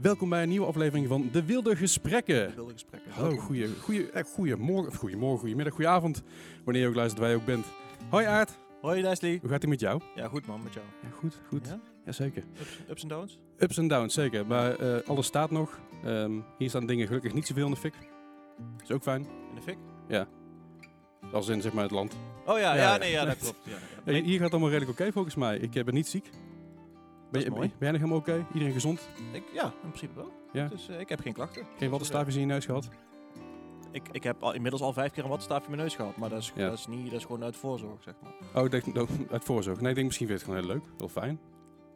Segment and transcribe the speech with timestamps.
[0.00, 2.54] Welkom bij een nieuwe aflevering van De Wilde Gesprekken.
[2.54, 3.10] wilde gesprekken.
[3.12, 6.22] Hallo, goeie, goeie, eh, goeiemorgen, of goeiemorgen, goeiemiddag, goedenavond.
[6.64, 7.66] Wanneer je ook luistert, waar je ook bent.
[8.08, 9.38] Hoi Aard, Hoi Leslie.
[9.40, 10.00] hoe gaat het met jou?
[10.14, 10.86] Ja, goed man, met jou.
[11.02, 11.66] Ja, goed, goed.
[11.66, 11.80] Ja?
[12.04, 12.42] Jazeker.
[12.60, 13.38] Ups, ups en downs?
[13.58, 14.46] Ups en downs, zeker.
[14.46, 15.80] Maar eh, alles staat nog.
[16.04, 17.94] Ehm, hier staan dingen gelukkig niet zoveel in de fik.
[18.82, 19.20] Is ook fijn.
[19.20, 19.78] In de fik?
[21.32, 22.16] Als in, zeg maar, het land.
[22.46, 22.96] Oh ja, Ja, ja, ja.
[22.98, 23.58] nee, ja, dat klopt.
[23.64, 23.76] Ja,
[24.12, 24.22] ja.
[24.22, 25.58] Hier gaat het allemaal redelijk oké volgens mij.
[25.58, 26.30] Ik eh, ben niet ziek.
[27.30, 27.60] Ben, je, mooi.
[27.68, 28.46] ben jij nog helemaal oké?
[28.52, 29.08] Iedereen gezond?
[29.32, 30.32] ik, ja, in principe wel.
[30.52, 30.68] Ja?
[30.68, 31.66] Dus eh, ik heb geen klachten.
[31.78, 32.88] Geen wattenstaafjes in je neus gehad?
[33.92, 36.28] Ik, ik heb al, inmiddels al vijf keer een wattenstaafje in mijn neus gehad, maar
[36.28, 36.68] dat is, Ja.
[36.68, 38.32] dat is, niet, dat is gewoon uit voorzorg, zeg maar.
[38.54, 39.80] Oh, ik denk, oh, uit voorzorg.
[39.80, 40.94] Nee, ik denk misschien vind je het gewoon heel leuk.
[40.98, 41.40] Heel fijn.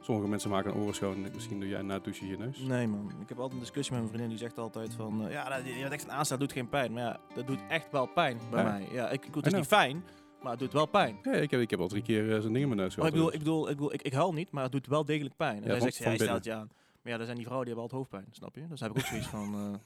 [0.00, 1.20] Sommige mensen maken een oren schoon.
[1.34, 2.58] Misschien doe jij na het douchen je neus.
[2.58, 5.32] Nee man, ik heb altijd een discussie met mijn vriendin die zegt altijd van, eh,
[5.32, 6.92] ja, dat, je hebt echt een aanstaat doet geen pijn.
[6.92, 8.70] Maar ja, dat doet echt wel pijn bij Ja.
[8.70, 8.88] mij.
[8.92, 10.04] Ja, ik, ik, het is niet fijn,
[10.42, 11.18] maar het doet wel pijn.
[11.22, 13.06] Ja, ik heb, ik heb al drie keer eh, zo'n ding in mijn neus Maar
[13.06, 13.06] gehad.
[13.06, 15.36] ik bedoel, ik, bedoel, ik, bedoel ik, ik huil niet, maar het doet wel degelijk
[15.36, 15.56] pijn.
[15.56, 16.70] En Ja, hij van- zegt, hij stelt je aan.
[17.02, 18.68] Maar ja, er zijn die vrouwen die hebben altijd hoofdpijn, snap je?
[18.68, 19.54] Dus heb ik ook zoiets van...
[19.54, 19.78] eh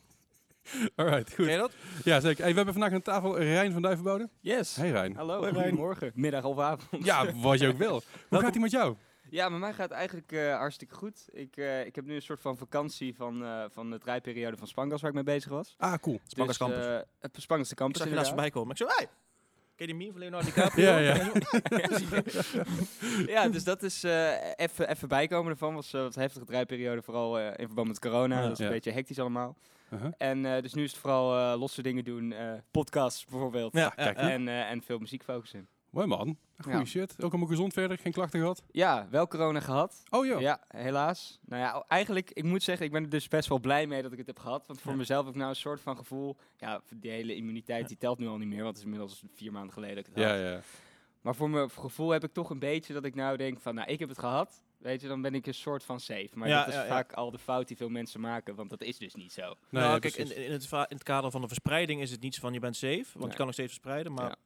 [0.96, 1.44] Alright, goed.
[1.44, 1.72] Ken je dat?
[2.04, 2.40] Ja, zeker.
[2.42, 4.28] Hey, we hebben vandaag aan tafel Rijn van Duivenbode.
[4.40, 4.76] Yes.
[4.76, 5.16] Hey Rijn.
[5.16, 5.64] Hallo, Hoi, Rijn.
[5.68, 6.12] goedemorgen.
[6.14, 7.04] Middag of avond.
[7.04, 8.02] Ja, wat je ook wil.
[8.28, 8.96] Hoe gaat ie met jou?
[9.30, 11.24] Ja, met mij gaat het eigenlijk eh, hartstikke goed.
[11.32, 14.66] Ik, eh, ik heb nu een soort van vakantie van, eh, van de draaiperiode van
[14.66, 15.74] Spangas waar ik mee bezig was.
[15.78, 16.20] Ah, cool.
[16.26, 17.02] Spangas Dus, Campus.
[17.18, 18.50] het Spangas de Ik Campus zag je laatst inderdaad.
[18.50, 18.70] voorbij komen.
[18.70, 19.08] Ik zo, hey!
[19.76, 20.84] Ken je die meme van Leonardo DiCaprio?
[20.84, 21.32] Ja, ja.
[23.34, 25.74] ja, dus dat is eh, even even bijkomen ervan.
[25.74, 28.36] Was eh, wat heftige draaiperiode, vooral eh, in verband met corona.
[28.36, 28.42] Ja.
[28.42, 29.56] Dat is een beetje hectisch allemaal.
[29.90, 30.12] Uh-huh.
[30.18, 33.72] En eh, dus nu is het vooral eh, losse dingen doen, eh, podcasts bijvoorbeeld.
[33.72, 33.96] Ja.
[33.96, 35.68] En, eh, en veel muziek focussen.
[35.96, 36.36] Mooi man.
[36.58, 36.84] Goeie Ja.
[36.84, 37.14] shit.
[37.22, 37.98] Ook allemaal gezond verder.
[37.98, 38.62] Geen klachten gehad.
[38.70, 40.02] Ja, wel corona gehad.
[40.10, 40.40] Oh joh.
[40.40, 41.38] Ja, helaas.
[41.44, 44.12] Nou ja, eigenlijk, ik moet zeggen, ik ben er dus best wel blij mee dat
[44.12, 44.66] ik het heb gehad.
[44.66, 44.96] Want voor Ja.
[44.96, 46.36] mezelf heb ik nou een soort van gevoel.
[46.56, 49.52] Ja, die hele immuniteit die telt nu al niet meer, want het is inmiddels vier
[49.52, 50.40] maanden geleden dat ik het Ja, had.
[50.40, 50.60] ja.
[51.20, 53.88] Maar voor mijn gevoel heb ik toch een beetje dat ik nou denk van, nou,
[53.90, 54.62] ik heb het gehad.
[54.78, 56.28] Weet je, dan ben ik een soort van safe.
[56.34, 56.88] Maar Ja, dat is ja, ja.
[56.88, 59.42] vaak al de fout die veel mensen maken, want dat is dus niet zo.
[59.42, 62.10] Nee, nou, ja, kijk, in, in, het, va- in het kader van de verspreiding is
[62.10, 63.28] het niet zo van je bent safe, want Ja.
[63.30, 64.12] je kan nog steeds verspreiden.
[64.12, 64.36] Maar Ja.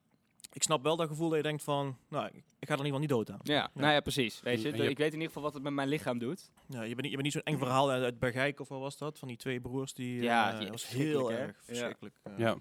[0.53, 2.77] Ik snap wel dat gevoel dat je denkt van, nou, ik, ga er in ieder
[2.85, 3.41] geval niet dood aan.
[3.43, 4.41] Ja, nou ja, precies.
[4.41, 6.51] Weet je, ik weet in ieder geval wat het met mijn lichaam doet.
[6.69, 8.99] Ja, je bent niet, je bent niet zo'n eng verhaal uit, Bergijk of wat was
[8.99, 9.19] dat?
[9.19, 10.23] Van die twee broers die...
[10.23, 11.63] Ja, eh, die- was heel erg Ja.
[11.65, 12.15] verschrikkelijk.
[12.37, 12.57] Ja.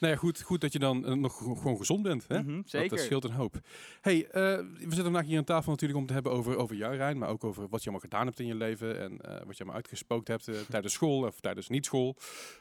[0.00, 2.24] Nou ja, goed, goed dat je dan eh, nog gewoon gezond bent.
[2.28, 2.42] Hè?
[2.42, 2.88] Mhm, Dat, zeker.
[2.88, 3.60] Dat scheelt een hoop.
[4.00, 6.96] Hey, eh, we zitten vandaag hier aan tafel natuurlijk om te hebben over, over jou,
[6.96, 7.18] Rijn.
[7.18, 9.00] Maar ook over wat je allemaal gedaan hebt in je leven.
[9.00, 12.16] En eh, wat je allemaal uitgespookt hebt tijdens school of tijdens niet-school.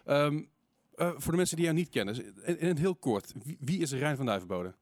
[0.06, 0.44] Ehm,
[0.98, 3.34] eh, voor de mensen die jou niet kennen, in, in het heel kort.
[3.44, 4.74] Wie, wie is Rijn van Duivenbode?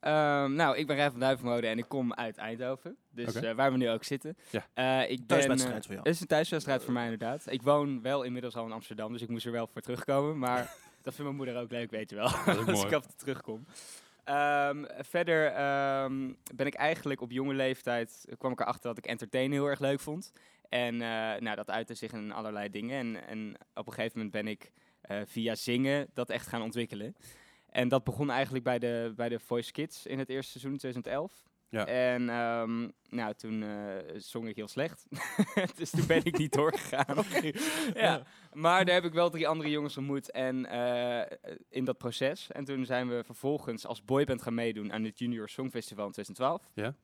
[0.00, 2.96] Ehm, nou, ik ben Rijn van Duivenmode en ik kom uit Eindhoven.
[3.10, 4.36] Dus eh, waar we nu ook zitten.
[4.50, 4.66] Ja.
[4.74, 6.06] Eh, ik ben, Thuiswedstrijd voor jou.
[6.06, 7.52] Het is een thuiswedstrijd voor mij inderdaad.
[7.52, 10.38] Ik woon wel inmiddels al in Amsterdam, dus ik moest er wel voor terugkomen.
[10.38, 10.58] Maar
[11.02, 12.28] dat vindt mijn moeder ook leuk, weet je wel.
[12.46, 12.86] Als mooi.
[12.86, 13.66] ik af en toe terugkom.
[14.24, 19.52] Ehm, verder ehm, ben ik eigenlijk op jonge leeftijd, kwam ik erachter dat ik entertainen
[19.52, 20.32] heel erg leuk vond.
[20.68, 22.98] En eh, nou, dat uitte zich in allerlei dingen.
[22.98, 24.72] En, en op een gegeven moment ben ik
[25.24, 27.16] via zingen dat echt gaan ontwikkelen.
[27.70, 30.78] En dat begon eigenlijk bij de, bij de Voice Kids in het eerste seizoen in
[30.78, 31.44] 2011.
[31.68, 31.86] Ja.
[31.86, 35.06] En ehm, nou, toen eh, zong ik heel slecht.
[35.76, 37.24] dus toen ben ik niet doorgegaan.
[37.94, 38.22] ja.
[38.52, 41.36] Maar daar heb ik wel drie andere jongens ontmoet en eh,
[41.68, 42.50] in dat proces.
[42.50, 46.70] En toen zijn we vervolgens als boyband gaan meedoen aan het Junior Songfestival in 2012.
[46.74, 46.94] Ja.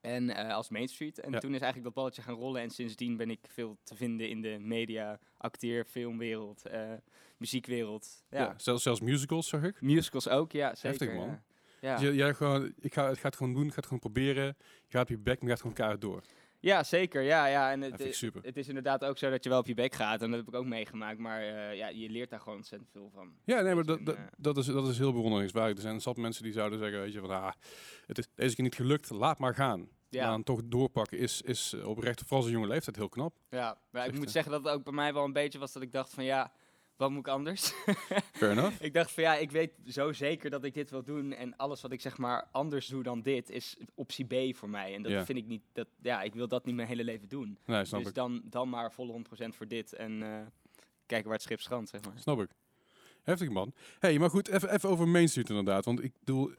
[0.00, 1.20] En eh, als Main Street.
[1.20, 1.38] En Ja.
[1.38, 2.62] toen is eigenlijk dat balletje gaan rollen.
[2.62, 6.92] En sindsdien ben ik veel te vinden in de media, acteer, filmwereld, eh,
[7.36, 8.24] muziekwereld.
[8.30, 8.38] Ja.
[8.38, 9.80] Ja, zelfs, zelfs musicals, zag ik.
[9.80, 10.88] Musicals ook, ja, zeker.
[10.88, 11.40] Heftig, man.
[11.80, 11.94] Ja.
[11.94, 14.44] Dus jij- jij gewoon, ik ga, het gewoon doen, ik ga het gewoon proberen.
[14.44, 14.54] Je
[14.88, 16.22] gaat op je bek, maar je gaat gewoon keihard door.
[16.60, 17.22] Ja, zeker.
[17.22, 17.70] Ja, ja.
[17.70, 18.42] En het, ik super.
[18.44, 20.22] het is inderdaad ook zo dat je wel op je bek gaat.
[20.22, 21.18] En dat heb ik ook meegemaakt.
[21.18, 23.32] Maar eh, ja, je leert daar gewoon ontzettend veel van.
[23.44, 25.76] Ja, nee, maar Weet dat, dat, eh, dat, is, dat is heel bewonderingswaardig.
[25.76, 27.52] Er zijn zat mensen die zouden zeggen, weet je, van, ah,
[28.06, 29.78] het is deze keer niet gelukt, laat maar gaan.
[29.78, 33.34] Maar Ja, dan toch doorpakken is, is oprecht, vooral als een jonge leeftijd, heel knap.
[33.50, 35.82] ja, maar ik moet zeggen dat het ook bij mij wel een beetje was dat
[35.82, 36.52] ik dacht van ja,
[36.98, 37.72] wat moet ik anders?
[38.38, 38.82] Fair enough.
[38.82, 41.32] ik dacht van ja, ik weet zo zeker dat ik dit wil doen.
[41.32, 44.94] En alles wat ik zeg maar anders doe dan dit is optie B voor mij.
[44.94, 47.58] En dat vind ik niet, dat, ja, ik wil dat niet mijn hele leven doen.
[47.64, 48.14] Nee, snap dus ik.
[48.14, 49.92] dan, dan maar volle 100% voor dit.
[49.92, 50.46] En eh,
[51.06, 52.18] kijken waar het schip strandt, zeg maar.
[52.18, 52.50] Snap ik.
[53.22, 53.72] Heftig, man.
[53.98, 55.84] hey, maar goed, even, even over Main Street inderdaad.
[55.84, 56.50] Want ik bedoel,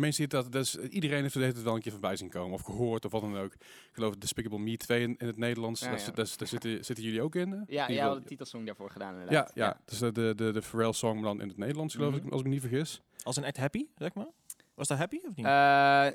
[0.00, 2.52] Main Street, dat, dat is, iedereen heeft het wel een keer voorbij zien komen.
[2.52, 3.52] Of gehoord, of wat dan ook.
[3.54, 3.60] Ik
[3.92, 5.80] geloof Despicable Me 2 in, in het Nederlands.
[5.80, 6.04] Ja, daar, ja.
[6.04, 7.50] zit- daar, daar zitten, zitten jullie ook in?
[7.50, 7.58] hè?
[7.66, 9.50] Ja, In ja, hadden de titelsong daarvoor gedaan ja, inderdaad.
[9.54, 12.26] ja, dus de, de, de, de Pharrell song dan in het Nederlands, geloof Mhm.
[12.26, 13.00] ik, als ik me niet vergis.
[13.22, 14.28] Als een echt happy, zeg maar?
[14.74, 15.46] Was dat happy of niet?
[15.46, 16.06] Eh,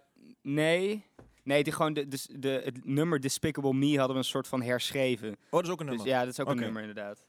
[0.42, 1.06] nee.
[1.44, 4.62] Nee, die gewoon de, de, de, het nummer Despicable Me hadden we een soort van
[4.62, 5.30] herschreven.
[5.32, 6.14] oh, dat is ook een Dus nummer.
[6.14, 7.25] ja, dat is ook een nummer inderdaad.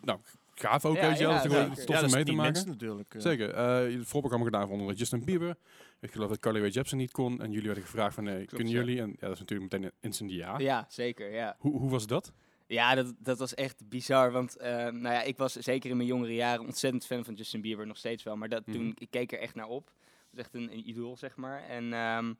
[0.00, 0.18] Nou,
[0.60, 1.32] gaaf ook, Ja, weet je wel.
[1.32, 1.52] ja, dat
[1.86, 2.66] ja, dat mee te maken.
[2.66, 3.14] natuurlijk.
[3.14, 3.20] eh.
[3.20, 3.50] Zeker.
[3.50, 5.56] Eh het voorprogramma gedaan onder Justin Bieber.
[6.00, 7.40] Ik geloof dat Carly Rae Jepsen niet kon.
[7.42, 8.74] En jullie werden gevraagd van, nee, kunnen ja.
[8.74, 9.00] jullie?
[9.00, 10.58] En ja, dat is natuurlijk meteen instant ja.
[10.58, 11.56] Ja, zeker, ja.
[11.58, 12.32] Hoe, hoe was dat?
[12.66, 14.32] Ja, dat, dat was echt bizar.
[14.32, 17.60] Want eh, nou ja, ik was zeker in mijn jongere jaren ontzettend fan van Justin
[17.60, 17.86] Bieber.
[17.86, 18.36] Nog steeds wel.
[18.36, 18.76] Maar dat, Mhm.
[18.76, 19.86] toen, ik keek er echt naar op.
[19.86, 21.62] Het was echt een, een idool, zeg maar.
[21.68, 22.32] En ehm,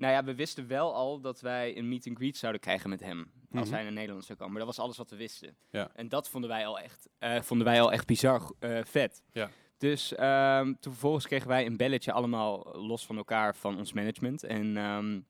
[0.00, 3.00] nou ja, we wisten wel al dat wij een meet and greet zouden krijgen met
[3.00, 3.30] hem.
[3.52, 3.74] Als Mhm.
[3.74, 4.52] hij naar Nederland zou komen.
[4.54, 5.56] Maar dat was alles wat we wisten.
[5.70, 5.90] Ja.
[5.94, 9.22] En dat vonden wij al echt, eh, vonden wij al echt bizar eh, vet.
[9.32, 9.50] Ja.
[9.78, 14.42] Dus ehm, toen vervolgens kregen wij een belletje allemaal los van elkaar van ons management.
[14.44, 15.20] En ehm,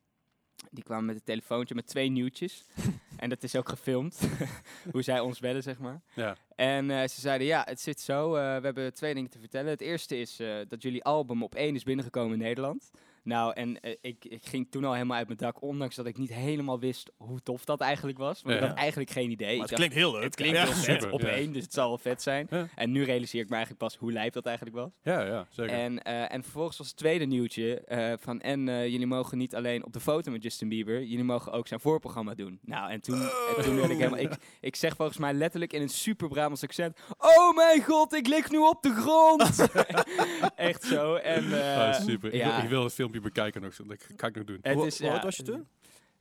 [0.71, 2.65] die kwamen met een telefoontje met twee nieuwtjes.
[3.17, 4.29] en dat is ook gefilmd.
[4.93, 6.03] hoe zij ons bellen, zeg maar.
[6.15, 6.37] Ja.
[6.57, 8.31] En eh, ze zeiden, ja, het zit zo.
[8.33, 9.71] we hebben twee dingen te vertellen.
[9.71, 10.37] Het eerste is
[10.69, 12.91] dat jullie album op één is binnengekomen in Nederland.
[13.23, 16.19] Nou, en eh, ik, ik ging toen al helemaal uit mijn dak, ondanks dat ik
[16.19, 18.43] niet helemaal wist hoe tof dat eigenlijk was.
[18.43, 19.59] Want ik had eigenlijk geen idee.
[19.59, 20.23] Maar het dacht, klinkt heel leuk.
[20.23, 20.65] het klinkt Ja.
[20.65, 22.47] heel vet super, op één, dus het zal wel vet zijn.
[22.51, 22.69] Ja.
[22.75, 24.91] En nu realiseer ik me eigenlijk pas hoe lijp dat eigenlijk was.
[25.03, 25.73] Ja, ja, zeker.
[25.73, 28.41] En, eh, en vervolgens was het tweede nieuwtje eh, van...
[28.41, 31.03] En jullie mogen niet alleen op de foto met Justin Bieber...
[31.03, 32.59] jullie mogen ook zijn voorprogramma doen.
[32.63, 33.21] Nou, en toen,
[33.57, 34.19] en toen werd ik helemaal...
[34.19, 36.99] Ik, ik zeg volgens mij letterlijk in een super Brabants accent...
[37.19, 39.69] Oh mijn god, ik lig nu op de grond!
[40.71, 41.15] Echt zo.
[41.15, 42.33] En, eh, Ah, super.
[42.33, 42.63] Ik, wil, ja.
[42.63, 43.77] ik wil het filmpje bekijken nog.
[43.77, 44.59] Dat ga ik nog doen.
[44.62, 45.67] Het Hoe- is, hoe oud ja, was je toen?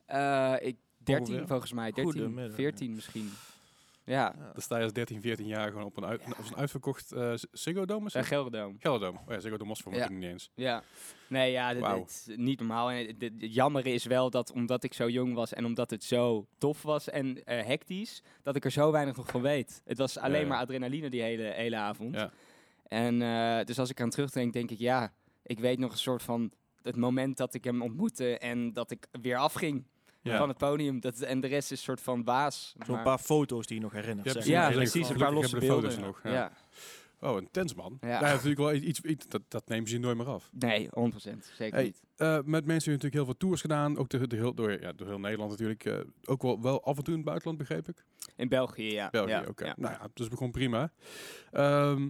[0.06, 1.48] eh, ik, 13 Ongeveer.
[1.48, 1.92] volgens mij.
[1.92, 3.30] 13, Goedemiddag, 14 misschien.
[4.04, 7.12] Ja, Dan sta je als 13, 14 jaar gewoon op een, uit, op een uitverkocht
[7.12, 8.06] eh Ziggo Dome.
[8.08, 8.26] uh, het?
[8.26, 8.76] Gelderdoom.
[8.80, 9.16] Gelderdoom.
[9.18, 10.10] Oh ja, Ziggo Dome was voor Ja.
[10.10, 10.52] niet eens.
[10.56, 10.84] Ja.
[11.28, 12.92] Nee, ja, dit, niet normaal.
[12.92, 16.04] En het, het jammer is wel dat omdat ik zo jong was en omdat het
[16.04, 19.82] zo tof was en eh, hectisch, dat ik er zo weinig nog van weet.
[19.86, 20.48] Het was alleen ja.
[20.48, 22.16] maar adrenaline die hele, hele avond.
[22.16, 22.32] Ja.
[22.88, 25.14] En eh, dus als ik aan terugdenk, denk ik, ja,
[25.44, 26.52] ik weet nog een soort van
[26.90, 29.84] het moment dat ik hem ontmoette en dat ik weer afging
[30.22, 30.38] Ja.
[30.38, 31.00] van het podium.
[31.00, 32.76] Dat, en de rest is een soort van baas.
[32.86, 34.26] Zo'n Maar- paar foto's die je nog herinnert.
[34.28, 34.52] Ja, precies.
[34.52, 34.70] ja, maar.
[34.72, 35.10] Ja, precies.
[35.10, 35.92] Een paar losse de beelden.
[35.92, 36.32] foto's nog, ja.
[36.32, 36.52] ja.
[37.22, 37.98] Oh, een tensman.
[38.02, 38.08] Ja.
[38.10, 38.20] Ja.
[38.22, 40.50] natuurlijk wel iets, iets dat, dat nemen ze je nooit meer af.
[40.54, 41.46] Nee, 100%.
[41.56, 42.02] Zeker Hey, niet.
[42.16, 43.98] Eh, met mensen hebben natuurlijk heel veel tours gedaan.
[43.98, 45.86] Ook door, door, heel, door, ja, door heel Nederland natuurlijk.
[45.86, 48.04] eh, ook wel, wel af en toe in het buitenland, begreep ik.
[48.36, 49.10] In België, ja.
[49.10, 49.44] België, ja.
[49.48, 49.66] oké.
[49.66, 49.74] ja.
[49.78, 50.92] Nou ja, dus begon prima.
[51.52, 52.10] Ehm,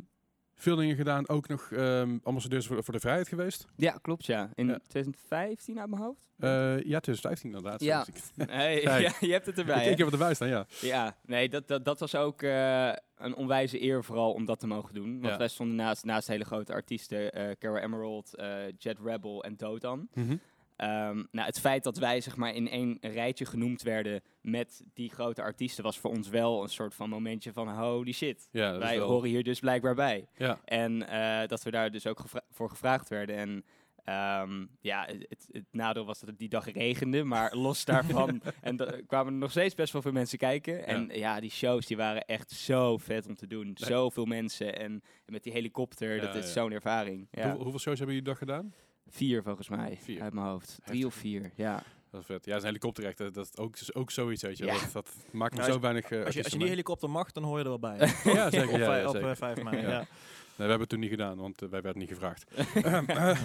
[0.61, 1.27] veel dingen gedaan.
[1.29, 3.67] Ook nog ehm ambassadeurs voor, voor de vrijheid geweest.
[3.75, 4.49] Ja, klopt ja.
[4.55, 4.79] In Ja.
[4.87, 6.27] 2015 uit mijn hoofd?
[6.37, 6.49] Eh,
[6.83, 7.81] ja, 2015 inderdaad.
[7.81, 8.05] Ja.
[8.35, 9.85] Hey, ja, je hebt het erbij.
[9.85, 10.65] ik, ik heb het erbij staan, ja.
[10.81, 14.67] Ja, nee, dat, dat, dat was ook eh, een onwijze eer vooral om dat te
[14.67, 15.11] mogen doen.
[15.19, 15.37] Want Ja.
[15.37, 18.31] wij stonden naast, naast hele grote artiesten, eh Cara Emerald,
[18.77, 20.07] Jet Rebel en Dotan.
[20.13, 20.35] Mhm.
[20.79, 25.09] Ehm, nou, het feit dat wij zeg maar in één rijtje genoemd werden met die
[25.09, 28.47] grote artiesten was voor ons wel een soort van momentje van holy shit.
[28.51, 30.27] Ja, wij wel- horen hier dus blijkbaar bij.
[30.37, 33.35] Ja, En eh, dat we daar dus ook gevra- voor gevraagd werden.
[33.35, 33.65] En
[34.03, 37.23] ehm, ja, het, het, nadeel was dat het die dag regende.
[37.23, 40.85] Maar los daarvan en da- kwamen er nog steeds best wel veel mensen kijken.
[40.85, 43.71] En ja, die shows die waren echt zo vet om te doen.
[43.73, 44.77] Zoveel mensen.
[44.79, 44.91] En,
[45.25, 47.27] en met die helikopter, dat is zo'n ervaring.
[47.31, 48.73] Hoeveel, hoeveel shows hebben jullie die dag gedaan?
[49.09, 50.21] Vier volgens mij, Vier.
[50.21, 50.77] uit mijn hoofd.
[50.85, 51.83] Drie of vier, ja.
[52.11, 52.45] Dat is vet.
[52.45, 54.65] Ja, een helikopter echt, eh, dat is ook, is ook zoiets, weet je.
[54.65, 54.73] Ja.
[54.73, 57.09] Dat, dat maakt me Ja, zo als- weinig eh, Als je, als je die helikopter
[57.09, 57.97] mag, dan hoor je er wel bij.
[58.23, 58.69] Ja, zeker.
[58.69, 59.29] op ja, ja, op zeker.
[59.29, 59.89] eh, 5 mei, Ja.
[59.89, 59.97] ja.
[59.97, 62.43] Nee, we hebben het toen niet gedaan, want eh, wij werden niet gevraagd.
[62.83, 63.39] Ehm, eh,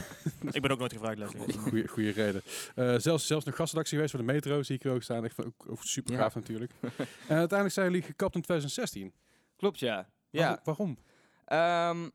[0.50, 1.20] Ik ben ook nooit gevraagd.
[1.58, 2.42] Goeie, goede reden.
[2.74, 5.24] Eh, zelfs, zelfs nog gastredactie geweest voor de metro, zie ik hier ook staan.
[5.24, 6.18] Echt, ook, ook super Ja.
[6.20, 6.72] gaaf natuurlijk.
[7.28, 9.12] en uiteindelijk zijn jullie gekapt in 2016.
[9.56, 10.08] Klopt, ja.
[10.30, 10.52] Waarom?
[10.54, 10.60] Ja.
[10.64, 10.98] Waarom?
[11.44, 12.08] Ehm,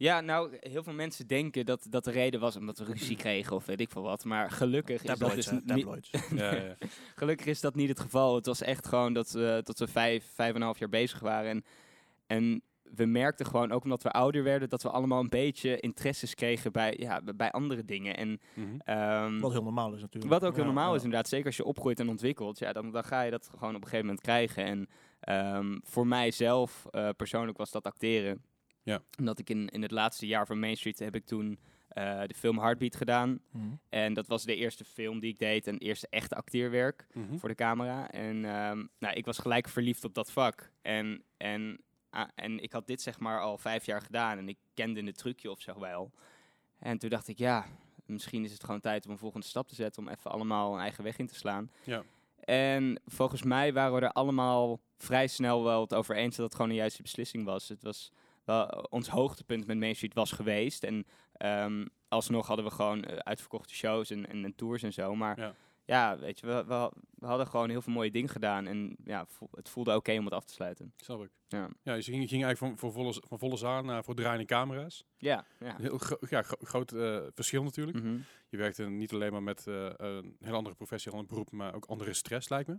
[0.00, 3.56] ja, nou, heel veel mensen denken dat, dat de reden was omdat we ruzie kregen
[3.56, 4.24] of weet ik veel wat.
[4.24, 6.10] Maar gelukkig is dat dus tabloids.
[6.34, 6.74] ja, ja.
[7.16, 8.34] gelukkig is dat niet het geval.
[8.34, 11.20] Het was echt gewoon dat we, dat we vijf, vijf en een half jaar bezig
[11.20, 11.50] waren.
[11.50, 11.64] En,
[12.26, 16.34] en we merkten gewoon, ook omdat we ouder werden, dat we allemaal een beetje interesses
[16.34, 18.16] kregen bij, ja, bij andere dingen.
[18.16, 18.66] En, Mhm.
[18.84, 20.32] ehm, Wat heel normaal is natuurlijk.
[20.32, 20.96] wat ook heel Ja, normaal ja.
[20.96, 21.28] is inderdaad.
[21.28, 23.88] Zeker als je opgroeit en ontwikkelt, ja, dan, dan ga je dat gewoon op een
[23.88, 24.64] gegeven moment krijgen.
[24.64, 24.88] En
[25.20, 28.42] ehm, voor mijzelf eh, persoonlijk was dat acteren.
[28.90, 29.02] Ja.
[29.18, 32.34] Omdat ik in, in het laatste jaar van Main Street heb ik toen eh, de
[32.34, 33.40] film Heartbeat gedaan.
[33.50, 33.64] Mhm.
[33.88, 37.36] En dat was de eerste film die ik deed en eerste echte acteerwerk Mhm.
[37.38, 38.10] voor de camera.
[38.10, 40.72] En ehm, nou, ik was gelijk verliefd op dat vak.
[40.82, 41.78] En, en,
[42.10, 45.16] ah, en ik had dit zeg maar al vijf jaar gedaan en ik kende het
[45.18, 46.10] trucje of zo wel.
[46.78, 47.66] En toen dacht ik, ja,
[48.06, 50.80] misschien is het gewoon tijd om een volgende stap te zetten, om even allemaal een
[50.80, 51.70] eigen weg in te slaan.
[51.84, 52.02] Ja.
[52.40, 56.54] En volgens mij waren we er allemaal vrij snel wel het over eens dat het
[56.54, 57.68] gewoon een juiste beslissing was.
[57.68, 58.12] Het was
[58.50, 60.84] wel, ons hoogtepunt met Main Street was geweest.
[60.84, 65.14] En ehm, alsnog hadden we gewoon eh, uitverkochte shows en, en, en tours en zo.
[65.14, 65.54] Maar Ja.
[65.84, 68.66] ja, weet je, we, we, we hadden gewoon heel veel mooie dingen gedaan.
[68.66, 70.92] En ja, vo- het voelde oké om het af te sluiten.
[70.96, 71.30] Snap ik.
[71.48, 74.14] Ja, Ja, dus je ging, ging eigenlijk van, van, volle, van volle zaal naar voor
[74.14, 75.04] draaiende camera's.
[75.18, 75.44] ja.
[75.60, 75.76] ja.
[75.80, 77.98] Heel gro- ja, gro- groot eh, verschil natuurlijk.
[78.02, 78.16] Mhm.
[78.48, 81.74] Je werkte niet alleen maar met eh, een heel andere professie, een ander beroep, maar
[81.74, 82.78] ook andere stress lijkt me.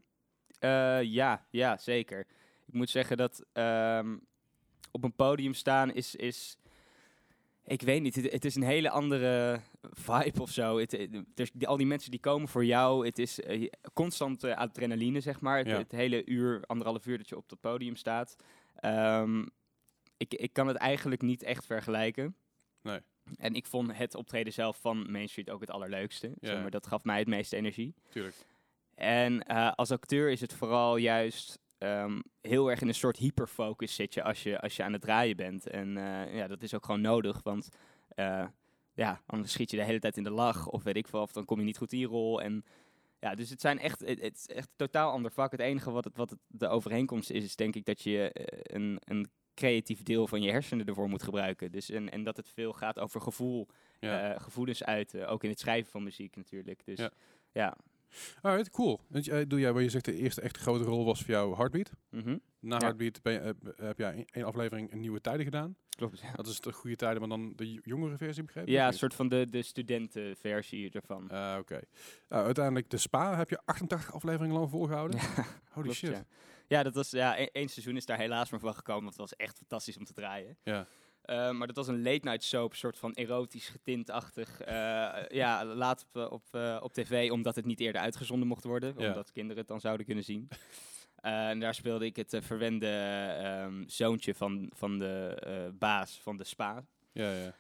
[1.04, 2.28] Ja, ja, zeker.
[2.66, 4.18] Ik moet zeggen dat ehm,
[4.92, 6.58] op een podium staan is, is
[7.66, 10.78] Ik weet niet, het, het is een hele andere vibe of zo.
[10.78, 14.44] Het, het- er- die- al die mensen die komen voor jou, het is eh, constant
[14.44, 15.58] eh, adrenaline, zeg maar.
[15.58, 15.78] Het, Ja.
[15.78, 18.36] het hele uur, anderhalf uur dat je op dat podium staat.
[18.76, 19.46] Ehm,
[20.18, 22.36] ik, ik kan het eigenlijk niet echt vergelijken.
[22.82, 23.00] Nee.
[23.38, 26.28] En ik vond het optreden zelf van Main Street ook het allerleukste.
[26.28, 26.36] Ja.
[26.50, 27.94] Zeg maar dat gaf mij het meeste energie.
[28.10, 28.36] Tuurlijk.
[28.96, 33.96] En eh, als acteur is het vooral juist ehm, heel erg in een soort hyperfocus
[33.96, 35.68] zit je als je, als je aan het draaien bent.
[35.68, 37.70] En eh, ja, dat is ook gewoon nodig, want
[38.08, 38.48] eh,
[38.94, 41.32] ja, anders schiet je de hele tijd in de lach of weet ik veel, of
[41.32, 42.42] dan kom je niet goed in je rol.
[42.42, 42.66] En
[43.20, 45.52] ja, dus het zijn echt, het, het is echt een totaal ander vak.
[45.52, 48.76] Het enige wat, het, wat het, de overeenkomst is, is denk ik dat je eh,
[48.76, 51.72] een, een creatief deel van je hersenen ervoor moet gebruiken.
[51.72, 53.68] Dus en, en dat het veel gaat over gevoel,
[54.00, 54.40] Ja.
[54.40, 56.86] gevoelens uiten, ook in het schrijven van muziek natuurlijk.
[56.86, 57.12] Dus Ja.
[57.52, 57.78] ja,
[58.42, 59.00] Alright, cool.
[59.08, 61.56] Want, eh, doe jij, waar je zegt de eerste echt grote rol was voor jou
[61.56, 61.92] Heartbeat.
[62.10, 62.38] mhm.
[62.60, 62.82] Na Ja.
[62.82, 65.76] Heartbeat ben je, heb jij één- één aflevering een nieuwe tijden gedaan.
[65.90, 66.20] klopt.
[66.20, 66.32] Ja.
[66.34, 68.72] Dat is de goede tijden, maar dan de jongere versie begrepen?
[68.72, 71.30] Ja, een soort van de, de studentenversie ervan.
[71.30, 71.80] Ah, Oké.
[72.30, 75.20] Nou, uiteindelijk de Spa heb je 88 afleveringen lang volgehouden.
[75.20, 75.28] Ja,
[75.74, 76.10] Holy klopt, shit.
[76.12, 76.26] Ja.
[76.68, 79.30] ja, dat was ja, e- één seizoen is daar helaas maar van gekomen, want het
[79.30, 80.58] was echt fantastisch om te draaien.
[80.64, 80.88] Ja.
[81.32, 84.62] Eh, maar dat was een late night soap, soort van erotisch getintachtig.
[84.62, 88.94] eh ja, laat op, eh, op, op tv, omdat het niet eerder uitgezonden mocht worden,
[88.98, 89.08] Ja.
[89.08, 90.48] omdat kinderen het dan zouden kunnen zien.
[91.22, 92.88] En daar speelde ik het verwende
[93.42, 96.86] ehm, zoontje van, van de eh, baas van de spa.
[97.12, 97.54] Ja, ja.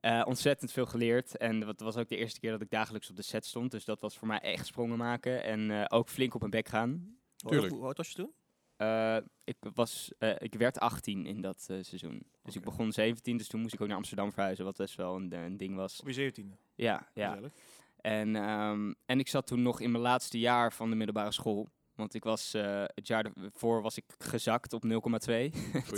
[0.00, 1.36] Eh, ontzettend veel geleerd.
[1.36, 3.70] En dat was ook de eerste keer dat ik dagelijks op de set stond.
[3.70, 5.42] Dus dat was voor mij echt sprongen maken.
[5.42, 7.16] En eh, ook flink op mijn bek gaan.
[7.42, 7.72] Hoe- Tuurlijk.
[7.72, 8.32] Hoe oud was je toen?
[8.80, 12.22] Eh, ik, was, eh, ik werd 18 in dat eh, seizoen.
[12.42, 15.16] Dus ik begon 17, dus toen moest ik ook naar Amsterdam verhuizen, wat best wel
[15.16, 16.00] een, een ding was.
[16.00, 16.56] Op je zeventiende.
[16.74, 17.28] Ja, ja.
[17.28, 17.52] Gezellig.
[18.00, 21.68] En, ehm, en ik zat toen nog in mijn laatste jaar van de middelbare school.
[21.94, 24.90] Want ik was, het jaar ervoor was ik gezakt op 0,2.
[24.92, 25.52] Oei.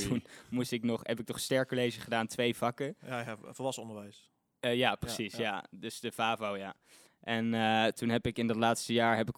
[0.07, 2.97] toen moest ik nog, heb ik toch stercollege gedaan, twee vakken.
[3.07, 4.31] Ja, ja, volwassen onderwijs.
[4.61, 5.37] Ja, precies.
[5.37, 5.65] Ja, ja.
[5.71, 6.75] Dus de FAVO, ja.
[7.21, 7.51] En
[7.95, 9.37] toen heb ik in dat laatste jaar, heb ik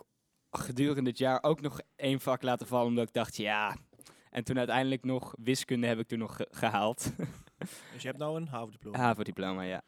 [0.61, 3.76] gedurende het jaar ook nog één vak laten vallen, omdat ik dacht, ja.
[4.30, 7.06] En toen uiteindelijk nog wiskunde heb ik toen nog ge- gehaald.
[7.92, 8.99] Dus je hebt nou een HAVO-diploma.
[8.99, 9.82] HAVO-diploma, ja.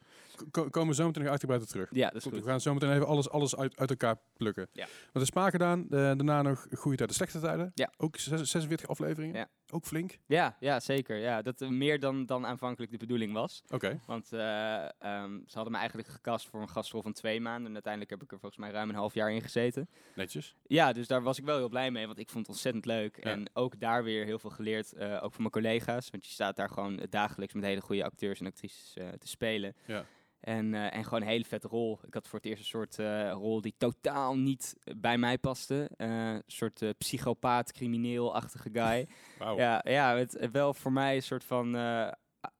[0.51, 1.87] Ko- komen we zo meteen nog uitgebreider terug.
[1.91, 2.41] Ja, dat is Goed, goed.
[2.43, 4.67] we gaan zo meteen even alles, alles uit, uit elkaar plukken.
[4.71, 4.85] Ja.
[4.85, 7.71] Want de Spa gedaan, eh, daarna nog goede tijden, slechte tijden.
[7.73, 7.91] Ja.
[7.97, 9.35] Ook zes- 46 afleveringen.
[9.35, 9.47] Ja.
[9.71, 10.17] Ook flink.
[10.25, 11.17] Ja, ja, zeker.
[11.17, 13.63] Ja, dat meer dan, dan aanvankelijk de bedoeling was.
[13.69, 13.99] Oké.
[14.05, 17.67] Want eh, ehm, ze hadden me eigenlijk gecast voor een gastrol van twee maanden.
[17.67, 19.89] En uiteindelijk heb ik er volgens mij ruim een half jaar in gezeten.
[20.15, 20.55] Netjes.
[20.63, 23.23] Ja, dus daar was ik wel heel blij mee, want ik vond het ontzettend leuk.
[23.23, 23.31] Ja.
[23.31, 26.09] En ook daar weer heel veel geleerd, eh, ook van mijn collega's.
[26.09, 29.75] Want je staat daar gewoon dagelijks met hele goede acteurs en actrices eh, te spelen.
[29.85, 30.05] Ja.
[30.39, 31.99] En, eh, en gewoon een hele vette rol.
[32.05, 35.89] Ik had voor het eerst een soort eh, rol die totaal niet bij mij paste.
[35.97, 39.07] Eh, een soort psychopaat, crimineel-achtige guy.
[39.57, 41.75] Ja, ja het, wel voor mij een soort van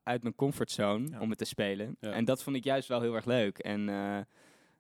[0.04, 1.20] uit mijn comfortzone Ja.
[1.20, 1.98] om het te spelen.
[2.00, 2.12] Ja.
[2.12, 3.58] En dat vond ik juist wel heel erg leuk.
[3.58, 3.90] En,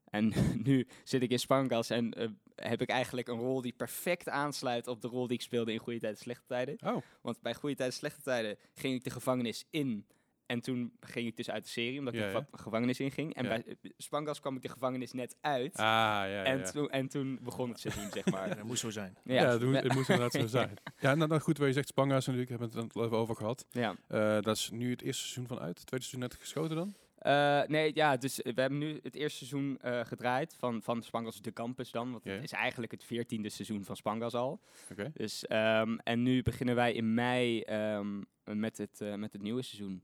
[0.09, 4.87] en nu zit ik in Spangas en heb ik eigenlijk een rol die perfect aansluit
[4.87, 6.77] op de rol die ik speelde in Goede Tijden, Slechte Tijden.
[6.85, 10.05] Oh, Want bij Goede Tijden, Slechte Tijden ging ik de gevangenis in.
[10.47, 12.39] En toen ging ik dus uit de serie, omdat ik Ja, de ja.
[12.39, 13.33] geva- gevangenis inging.
[13.35, 13.49] En Ja.
[13.49, 15.75] bij Spangas kwam ik de gevangenis net uit.
[15.75, 16.43] ah, ja, ja.
[16.43, 16.63] en, ja.
[16.71, 18.47] Toen, en toen begon het seizoen, zeg Ja, maar.
[18.55, 19.17] dat moest zo zijn.
[19.23, 20.73] Ja, het, moet, we- het moet inderdaad zo zijn.
[20.99, 23.35] Ja, nou, nou goed, waar je zegt Spanga's natuurlijk, hebben we het er even over
[23.35, 23.65] gehad.
[23.71, 23.95] ja.
[24.07, 25.77] Eh, dat is nu het eerste seizoen van uit.
[25.77, 26.95] Het tweede seizoen net geschoten dan?
[27.17, 31.41] Eh, nee, ja, dus we hebben nu het eerste seizoen eh, gedraaid van, van Spangas
[31.41, 32.11] de Campus dan.
[32.11, 32.31] Want Ja.
[32.31, 34.61] het is eigenlijk het veertiende seizoen van Spangas al.
[34.91, 35.11] Oké.
[35.13, 39.61] Dus, ehm, en nu beginnen wij in mei ehm, met, het, eh, met het nieuwe
[39.61, 40.01] seizoen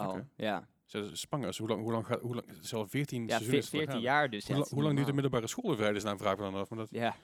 [0.00, 0.10] al.
[0.10, 0.26] Oké.
[0.36, 0.68] Ja,
[1.12, 3.72] Spanga's, hoe lang, hoe lang gaat, hoe lang, zelf 14 ja seizoenen ve- is het
[3.74, 4.02] al 14 gaan.
[4.02, 4.44] jaar dus.
[4.46, 6.54] Hoe, ja, het is hoe lang duurt de middelbare school in vredesnaam, vraag me dan
[6.54, 6.68] af.
[6.68, 7.16] Maar dat, Ja,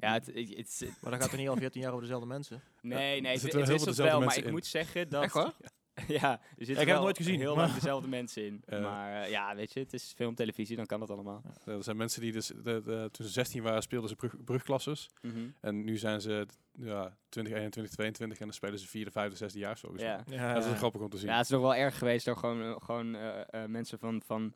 [0.00, 0.48] ja het, het, het
[0.80, 2.62] is- Maar dan gaat er niet al 14 jaar over dezelfde mensen.
[2.82, 4.50] nee, nee, het, het is veel het dezelfde wel, maar ik in.
[4.50, 5.22] moet zeggen dat...
[5.22, 5.34] Echt?
[6.20, 8.62] ja, er zitten heb wel het nooit gezien, heel lang dezelfde mensen in.
[8.82, 11.42] Maar eh, ja, weet je, het is film, televisie, dan kan dat allemaal.
[11.64, 15.10] er zijn mensen die dus, de, de- toen ze 16 waren, speelden ze brug, brugklasses.
[15.22, 15.48] Mhm.
[15.60, 19.58] En nu zijn ze ja, 20, 21, 22 en dan spelen ze vierde, vijfde, zesde
[19.58, 19.92] jaar zo.
[19.96, 20.24] Ja.
[20.26, 21.28] Ja, Dat is grappig om te zien.
[21.28, 24.22] Ja, het is nog wel erg geweest door gewoon, eh, gewoon eh, eh, mensen van,
[24.26, 24.54] van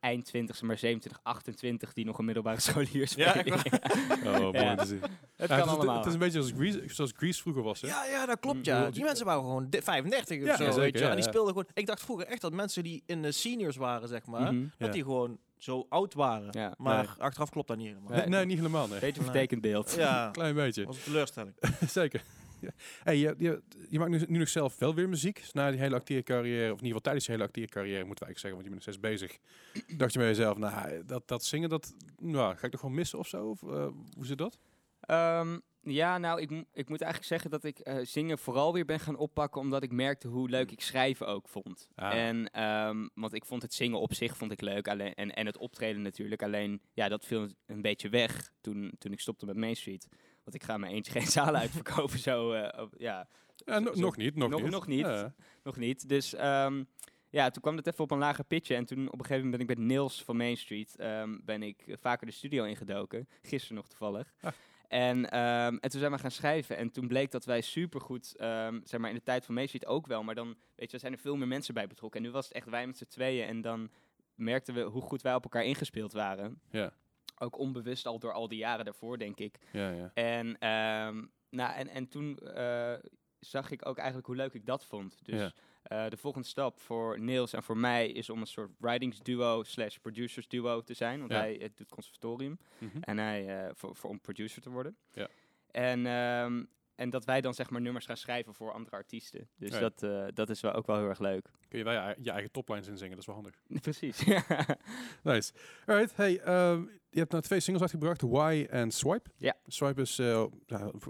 [0.00, 3.58] eind 20, maar 27, 28 die nog een middelbare scholier Ja, spelen.
[4.26, 4.70] Oh, mooi Ja.
[4.70, 5.00] om te zien.
[5.00, 5.96] het Ja, kan het, is, allemaal.
[5.96, 7.80] het is een beetje zoals Grease, zoals Grease vroeger was.
[7.80, 7.88] Hè?
[7.88, 8.56] Ja, ja, dat klopt.
[8.56, 8.90] Mm, Ja.
[8.90, 10.62] Die mensen waren gewoon di- 35 of zo.
[10.64, 11.04] ja, weet zeker, je.
[11.04, 11.66] ja, en die speelden gewoon.
[11.74, 14.66] Ik dacht vroeger echt dat mensen die in de seniors waren, zeg maar, Mhm.
[14.78, 16.48] Dat die gewoon zo oud waren.
[16.50, 16.74] Ja.
[16.76, 17.14] Maar Nee.
[17.18, 18.10] achteraf klopt dat niet helemaal.
[18.18, 18.86] Nee, nee, niet helemaal.
[18.88, 18.98] Nee.
[19.00, 19.94] Beetje vertekend beeld.
[19.96, 20.84] Ja, Klein beetje.
[20.84, 21.54] was een teleurstelling.
[21.90, 22.22] Zeker.
[22.60, 22.70] Ja.
[23.04, 25.36] Hey, je, je, je maakt nu, nu nog zelf wel weer muziek.
[25.36, 28.32] Dus na die hele acteercarrière, of in ieder geval tijdens je hele acteercarrière, moeten we
[28.32, 29.38] eigenlijk zeggen, want je bent nog steeds bezig.
[30.00, 33.18] Dacht je bij jezelf, nou, dat, dat zingen, dat nou, ga ik toch gewoon missen
[33.18, 33.48] of zo?
[33.48, 34.58] Of, eh, hoe zit dat?
[35.00, 39.00] Ehm, Ja, nou, ik, ik moet eigenlijk zeggen dat ik eh, zingen vooral weer ben
[39.00, 41.88] gaan oppakken, omdat ik merkte hoe leuk ik schrijven ook vond.
[41.94, 42.14] Ah.
[42.14, 45.46] En, ehm, want ik vond het zingen op zich vond ik leuk, alleen, en, en
[45.46, 46.42] het optreden natuurlijk.
[46.42, 50.08] Alleen, ja, dat viel een beetje weg toen, toen ik stopte met Main Street.
[50.48, 53.28] Want ik ga mijn eentje geen zalen uitverkopen, zo, eh, op- ja,
[53.64, 54.70] Ja, no- zo- nog niet, nog, nog- niet.
[54.70, 55.00] nog niet.
[55.06, 55.34] Ja.
[55.62, 56.08] nog niet.
[56.08, 56.84] Dus ehm,
[57.30, 58.74] ja, toen kwam het even op een lager pitje.
[58.74, 61.62] En toen op een gegeven moment ben ik met Niels van Main Street ehm, ben
[61.62, 63.28] ik eh, vaker de studio ingedoken.
[63.42, 64.34] Gisteren nog toevallig.
[64.40, 64.52] Ah.
[64.88, 66.76] En, ehm, en toen zijn we gaan schrijven.
[66.76, 69.86] En toen bleek dat wij supergoed, ehm zeg maar in de tijd van Main Street
[69.86, 70.22] ook wel.
[70.22, 72.20] Maar dan, weet je, er zijn er veel meer mensen bij betrokken.
[72.20, 73.46] En nu was het echt wij met z'n tweeën.
[73.46, 73.90] En dan
[74.34, 76.60] merkten we hoe goed wij op elkaar ingespeeld waren.
[76.70, 76.92] Ja.
[77.38, 79.58] Ook onbewust al door al die jaren daarvoor, denk ik.
[79.72, 80.10] Ja, ja.
[80.14, 82.94] En, ehm, nou, en, en toen eh,
[83.38, 85.18] zag ik ook eigenlijk hoe leuk ik dat vond.
[85.24, 85.52] Dus Ja.
[85.82, 89.96] eh, de volgende stap voor Niels en voor mij is om een soort writingsduo slash
[89.96, 91.18] producers duo te zijn.
[91.18, 92.98] Want hij eh, doet conservatorium Mhm.
[93.00, 94.96] en hij voor, voor om producer te worden.
[95.12, 95.28] Ja.
[95.70, 96.64] En, ehm,
[96.98, 99.48] en dat wij dan zeg maar nummers gaan schrijven voor andere artiesten.
[99.56, 99.80] Dus Ja.
[99.80, 101.50] dat, eh, dat is wel ook wel heel erg leuk.
[101.68, 103.62] Kun je wel je, je eigen toplines inzingen, dat is wel handig.
[103.80, 104.24] Precies.
[105.22, 105.52] Nice.
[105.86, 109.30] Alright, hey, ehm, je hebt nou twee singles uitgebracht, Why en Swipe.
[109.36, 109.56] Ja.
[109.66, 110.44] Swipe is eh,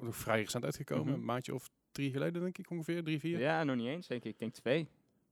[0.08, 1.14] vrij recent uitgekomen, Mhm.
[1.14, 3.38] een maandje of drie geleden denk ik ongeveer, drie, vier.
[3.38, 4.32] ja, nog niet eens denk ik.
[4.32, 4.88] Ik denk twee.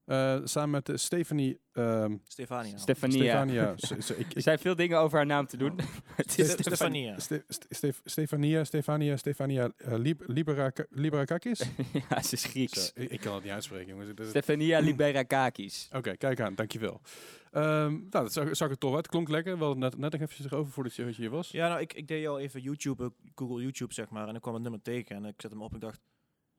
[0.07, 2.77] Eh, samen met eh, Stephanie, ehm Stefania.
[2.77, 3.75] Stefania.
[3.77, 4.15] Stefania.
[4.25, 5.79] ik, Er zijn veel dingen over haar naam te doen.
[6.15, 7.19] Het is Ste- Stefania.
[7.19, 11.59] Ste- Ste- Stef- Stefania, Stefania, Stefania uh, Lib Liberaka- Liberakakis.
[12.09, 12.85] ja, ze is Grieks.
[12.85, 14.29] Zo, ik, ik kan het niet uitspreken, jongens.
[14.29, 15.87] Stefania Liberakakis.
[15.97, 17.01] Oké, kijk aan, dankjewel.
[17.51, 19.07] Ehm nou, dat zag, zag er tof uit.
[19.07, 19.57] Klonk lekker.
[19.59, 21.51] Wel net, net nog eventjes erover voordat je hier was.
[21.51, 24.27] Ja, nou, ik, ik deed al even YouTube, eh, Google YouTube, zeg maar.
[24.27, 25.99] En ik kwam het nummer tegen en ik zet hem op en ik dacht,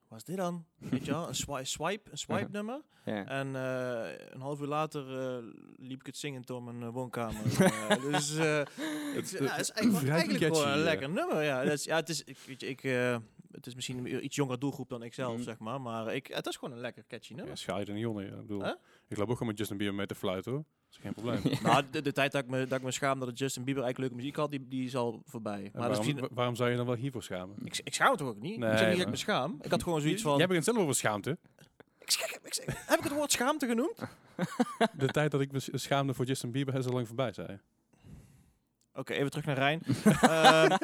[0.09, 0.65] wat is dit dan?
[0.79, 2.81] Weet je wel, een swi- swipe, een swipe nummer.
[3.05, 3.27] Ja.
[3.27, 5.45] En eh, een half uur later eh,
[5.77, 7.43] liep ik het zingend door mijn eh, woonkamer.
[8.11, 8.67] Dus eh, ik,
[9.15, 9.71] Het- is
[10.11, 11.43] eigenlijk, gewoon een lekker nummer.
[11.43, 13.17] Ja, dat is, ja het, is, ik, weet je, ik, eh,
[13.53, 15.43] het is misschien een iets jongere doelgroep dan ik zelf, Mhm.
[15.43, 15.81] zeg maar.
[15.81, 17.57] Maar ik, het is gewoon een lekker catchy Ja, nummer.
[17.59, 18.25] schaal je er niet onder.
[18.25, 18.31] Ja.
[18.31, 18.73] Ik, bedoel, Huh?
[19.09, 20.61] Ik loop ook gewoon met Justin Bieber mee te fluiten hoor.
[20.63, 21.41] Dat is geen probleem.
[21.63, 23.83] Nou, de, de tijd dat ik, me, dat ik me schaam dat het Justin Bieber
[23.83, 25.53] eigenlijk leuke muziek had, die, die is al voorbij.
[25.53, 27.57] Maar dat is waarom, misschien, waarom zou je dan wel hiervoor schamen?
[27.65, 28.59] ik, ik schaam het toch ook niet?
[28.59, 29.59] Nee, ik zeg niet dat ik me schaam.
[29.61, 30.37] Ik had gewoon zoiets van...
[30.39, 31.39] Jij begint zelf over schaamte.
[31.99, 33.99] Ik zeg- ik zeg- heb ik het woord schaamte genoemd?
[34.97, 37.59] De tijd dat ik me schaamde voor Justin Bieber is al lang voorbij, zei je.
[38.99, 39.81] Oké, even terug naar Rijn.
[40.05, 40.77] Ehm,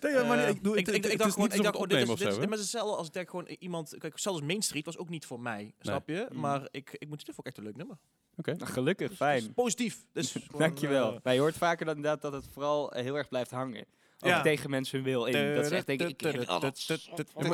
[0.00, 1.62] Nee, maar nee, eh, ik, doe, ik, het, ik, het ik is dacht gewoon, ik
[1.62, 3.94] dacht gewoon, het dit is, dit is, het is hetzelfde als ik denk gewoon iemand,
[3.98, 6.26] kijk, zelfs Main Street was ook niet voor mij, snap je?
[6.32, 6.40] Mm.
[6.40, 7.96] Maar ik, ik moet het ook echt een leuk nummer.
[8.36, 8.52] Oké.
[8.54, 9.54] Nou, Gelukkig, Dus het is fijn.
[9.54, 10.04] positief.
[10.12, 11.12] Dus gewoon, Dankjewel.
[11.14, 13.80] eh, Maar je hoort vaker dan inderdaad dat het vooral eh, heel erg blijft hangen.
[14.20, 14.42] Ook Ja.
[14.42, 15.54] tegen mensen hun wil in.
[15.54, 16.86] Dat ze echt denken, ik, ik, oh, dat,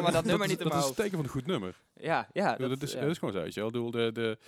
[0.02, 0.96] maar, dat nummer is- niet dat is een hoofd.
[0.96, 1.80] teken van een goed nummer.
[1.94, 2.56] Ja, ja.
[2.56, 3.68] Dat, Dat, is, dat is gewoon zo, weet je wel.
[3.68, 4.38] Ik bedoel, De, de,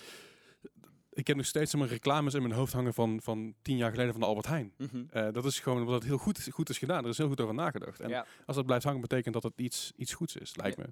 [1.13, 4.11] ik heb nog steeds mijn reclames in mijn hoofd hangen van, van tien jaar geleden
[4.11, 4.73] van de Albert Heijn.
[4.77, 5.03] Mhm.
[5.09, 7.03] Eh, dat is gewoon omdat het heel goed, goed is gedaan.
[7.03, 7.99] Er is heel goed over nagedacht.
[7.99, 8.25] En Ja.
[8.45, 10.85] als dat blijft hangen, betekent dat het iets, iets goeds is, lijkt me.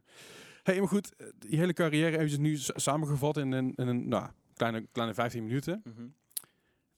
[0.64, 4.08] Hey, maar goed, eh, die hele carrière eventjes nu s- samengevat in een, in een
[4.08, 5.82] nou, kleine, kleine 15 minuten.
[5.84, 6.08] Mhm.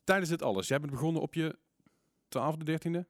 [0.03, 1.57] Tijdens dit alles, jij bent begonnen op je
[2.29, 3.05] 12e, 13e?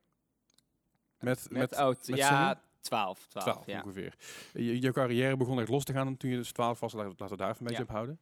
[1.19, 2.59] Met, Met, oud, met ja, zingen?
[2.81, 3.27] 12.
[3.27, 3.81] 12, 12 ja.
[3.81, 4.15] ongeveer.
[4.53, 6.93] Je, je carrière begon echt los te gaan toen je dus 12 was.
[6.93, 7.89] Laten we laten we daar even een beetje Ja.
[7.89, 8.19] op houden.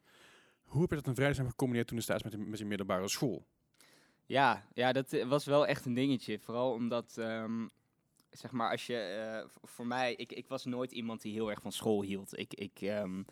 [0.70, 3.44] Hoe heb je dat in vrijdag gecombineerd toen destijds met, je- met je middelbare school?
[4.26, 6.38] Ja, ja, dat eh, was wel echt een dingetje.
[6.38, 7.66] Vooral omdat, ehm,
[8.30, 11.60] zeg maar, als je, eh, voor mij, ik, ik was nooit iemand die heel erg
[11.60, 12.38] van school hield.
[12.38, 13.22] Ik, ik ehm,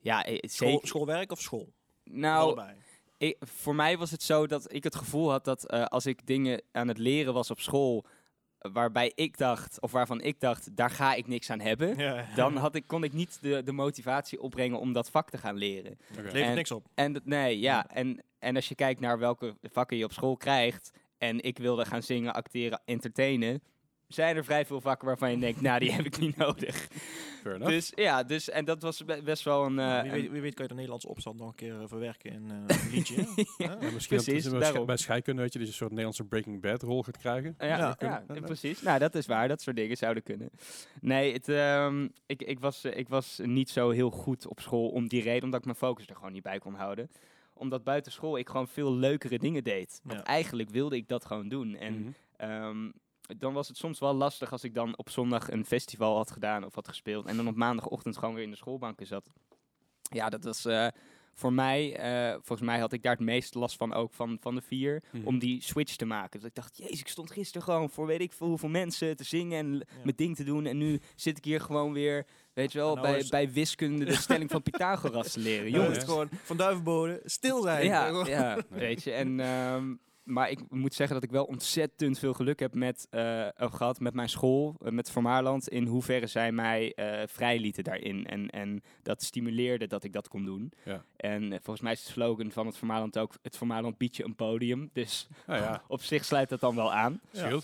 [0.00, 0.86] ja, eh, School, zeker.
[0.88, 1.72] schoolwerk of school?
[2.04, 2.76] Nou, Allebei.
[3.16, 6.26] ik, voor mij was het zo dat ik het gevoel had dat eh, als ik
[6.26, 8.04] dingen aan het leren was op school,
[8.72, 12.26] waarbij ik dacht, of waarvan ik dacht, daar ga ik niks aan hebben, Ja.
[12.34, 15.56] dan had ik, kon ik niet de, de motivatie opbrengen om dat vak te gaan
[15.56, 15.98] leren.
[16.12, 16.22] Oké.
[16.22, 16.86] Levert En- niks op.
[16.94, 17.88] En nee, ja.
[17.88, 21.84] En, en als je kijkt naar welke vakken je op school krijgt, en ik wilde
[21.84, 23.62] gaan zingen, acteren, entertainen,
[24.14, 26.88] zijn er vrij veel vakken waarvan je denkt, nou, die heb ik niet nodig.
[27.42, 27.72] Fair enough.
[27.72, 29.78] Dus ja, dus, en dat was be- best wel een...
[29.78, 32.32] eh, wie, weet, wie weet kan je de Nederlandse opstand nog een keer eh, verwerken
[32.32, 33.14] in eh, een liedje.
[33.56, 33.64] hè?
[33.64, 34.86] Ja, misschien precies, dat, daarom.
[34.86, 37.54] bij scheikunde, weet je, je een soort Nederlandse Breaking Bad rol gaat krijgen.
[37.58, 37.96] Ja, Ja.
[37.98, 38.40] ja, Ja.
[38.40, 38.82] precies.
[38.82, 39.48] Nou, dat is waar.
[39.48, 40.50] Dat soort dingen zouden kunnen.
[41.00, 45.08] Nee, het, ehm, ik, ik, was, ik was niet zo heel goed op school om
[45.08, 47.10] die reden, omdat ik mijn focus er gewoon niet bij kon houden.
[47.54, 50.00] Omdat buiten school ik gewoon veel leukere dingen deed.
[50.02, 50.24] Want Ja.
[50.24, 51.74] eigenlijk wilde ik dat gewoon doen.
[51.76, 52.10] En Mhm.
[52.36, 52.90] Ehm,
[53.38, 56.64] dan was het soms wel lastig als ik dan op zondag een festival had gedaan
[56.64, 57.26] of had gespeeld.
[57.26, 59.30] En dan op maandagochtend gewoon weer in de schoolbanken zat.
[60.02, 60.86] Ja, dat was eh,
[61.34, 64.54] voor mij, eh, volgens mij had ik daar het meest last van ook van, van
[64.54, 65.02] de vier.
[65.12, 65.26] Mhm.
[65.26, 66.40] Om die switch te maken.
[66.40, 69.24] Dus ik dacht, jezus, ik stond gisteren gewoon voor weet ik veel hoeveel mensen te
[69.24, 69.84] zingen en Ja.
[70.02, 70.66] mijn ding te doen.
[70.66, 74.04] En nu zit ik hier gewoon weer, weet je wel, nou bij, is- bij wiskunde
[74.04, 75.70] de stelling van Pythagoras te leren.
[75.70, 77.84] Jongens, het gewoon van duivenboden stil zijn.
[77.84, 79.12] ja, ja, weet je.
[79.12, 79.94] En, ehm,
[80.32, 84.14] maar ik moet zeggen dat ik wel ontzettend veel geluk heb met, eh, gehad met
[84.14, 88.26] mijn school, eh, met Vermaarland, in hoeverre zij mij eh vrijlieten daarin.
[88.26, 90.72] En, en dat stimuleerde dat ik dat kon doen.
[90.84, 91.04] Ja.
[91.16, 94.34] En volgens mij is de slogan van het Vermaarland ook, het Vermaarland biedt je een
[94.34, 94.90] podium.
[94.92, 97.20] Dus Nou ja, op zich sluit dat dan wel aan.
[97.30, 97.60] Ja.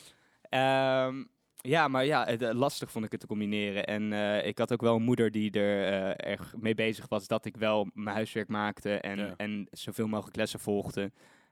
[0.49, 1.25] Ehm,
[1.61, 3.87] ja, maar ja, het, lastig vond ik het te combineren.
[3.87, 4.13] En
[4.47, 7.91] ik had ook wel een moeder die er erg mee bezig was dat ik wel
[7.95, 9.35] mijn huiswerk maakte en, Ja.
[9.37, 11.11] en zoveel mogelijk lessen volgde.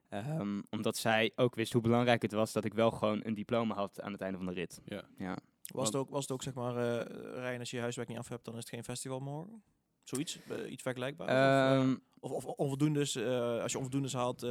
[0.09, 3.75] Ehm, omdat zij ook wist hoe belangrijk het was dat ik wel gewoon een diploma
[3.75, 4.81] had aan het einde van de rit.
[4.85, 5.05] Ja.
[5.19, 5.39] Ja.
[5.67, 8.19] Was het ook, was het ook zeg maar, eh Rijn, als je je huiswerk niet
[8.19, 9.63] af hebt, dan is het geen festival morgen?
[10.03, 10.39] Zoiets?
[10.49, 11.31] Eh, iets vergelijkbaars?
[11.31, 14.51] of, eh, Ehm, of, of onvoldoendes, eh, als je onvoldoendes haalt, eh,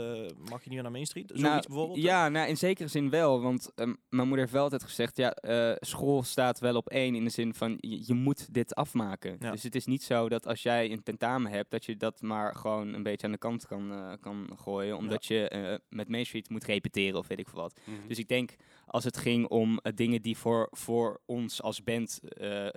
[0.49, 1.27] mag je niet meer naar Main Street?
[1.27, 1.99] Zoiets nou, bijvoorbeeld?
[2.01, 3.41] Ja, nou, in zekere zin wel.
[3.41, 7.15] Want ehm, mijn moeder heeft wel altijd gezegd, ja, eh, school staat wel op één
[7.15, 9.35] in de zin van je, je moet dit afmaken.
[9.39, 9.51] Ja.
[9.51, 12.55] Dus het is niet zo dat als jij een tentamen hebt, dat je dat maar
[12.55, 14.97] gewoon een beetje aan de kant kan, kan gooien.
[14.97, 17.79] Omdat je met Main Street moet repeteren of weet ik veel wat.
[17.83, 18.07] Mhm.
[18.07, 22.19] Dus ik denk, als het ging om dingen die voor, voor ons als band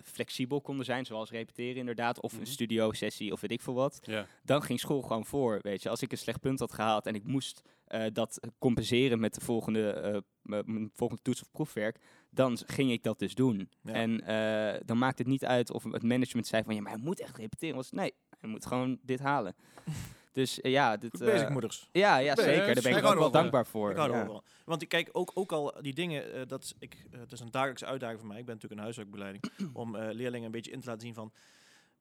[0.04, 2.40] flexibel konden zijn, zoals repeteren inderdaad, of Mhm.
[2.40, 4.26] een studio-sessie of weet ik veel wat, ja.
[4.44, 5.88] dan ging school gewoon voor, weet je.
[5.88, 9.40] Als ik een slecht punt had gehaald en ik moest eh, dat compenseren met de
[9.40, 10.58] volgende, eh,
[10.92, 11.98] volgende toets of proefwerk,
[12.30, 13.70] dan ging ik dat dus doen.
[13.82, 13.92] Ja.
[13.92, 17.00] En eh, dan maakt het niet uit of het management zei van, ja, maar hij
[17.00, 17.76] moet echt repeteren.
[17.76, 19.54] Was, nee, hij moet gewoon dit halen.
[20.32, 21.88] dus ja, dit, Goed bezig, eh, moeders.
[21.92, 22.74] ja, ja, zeker.
[22.74, 23.90] Daar ben ik ook wel dankbaar voor.
[23.90, 24.26] Ik hou er ja.
[24.26, 24.42] wel.
[24.64, 27.86] Want ik kijk ook, ook al die dingen, dat is, ik, het is een dagelijkse
[27.86, 28.38] uitdaging voor mij.
[28.38, 29.44] Ik ben natuurlijk een huiswerkbeleiding.
[29.72, 31.32] om eh, leerlingen een beetje in te laten zien van,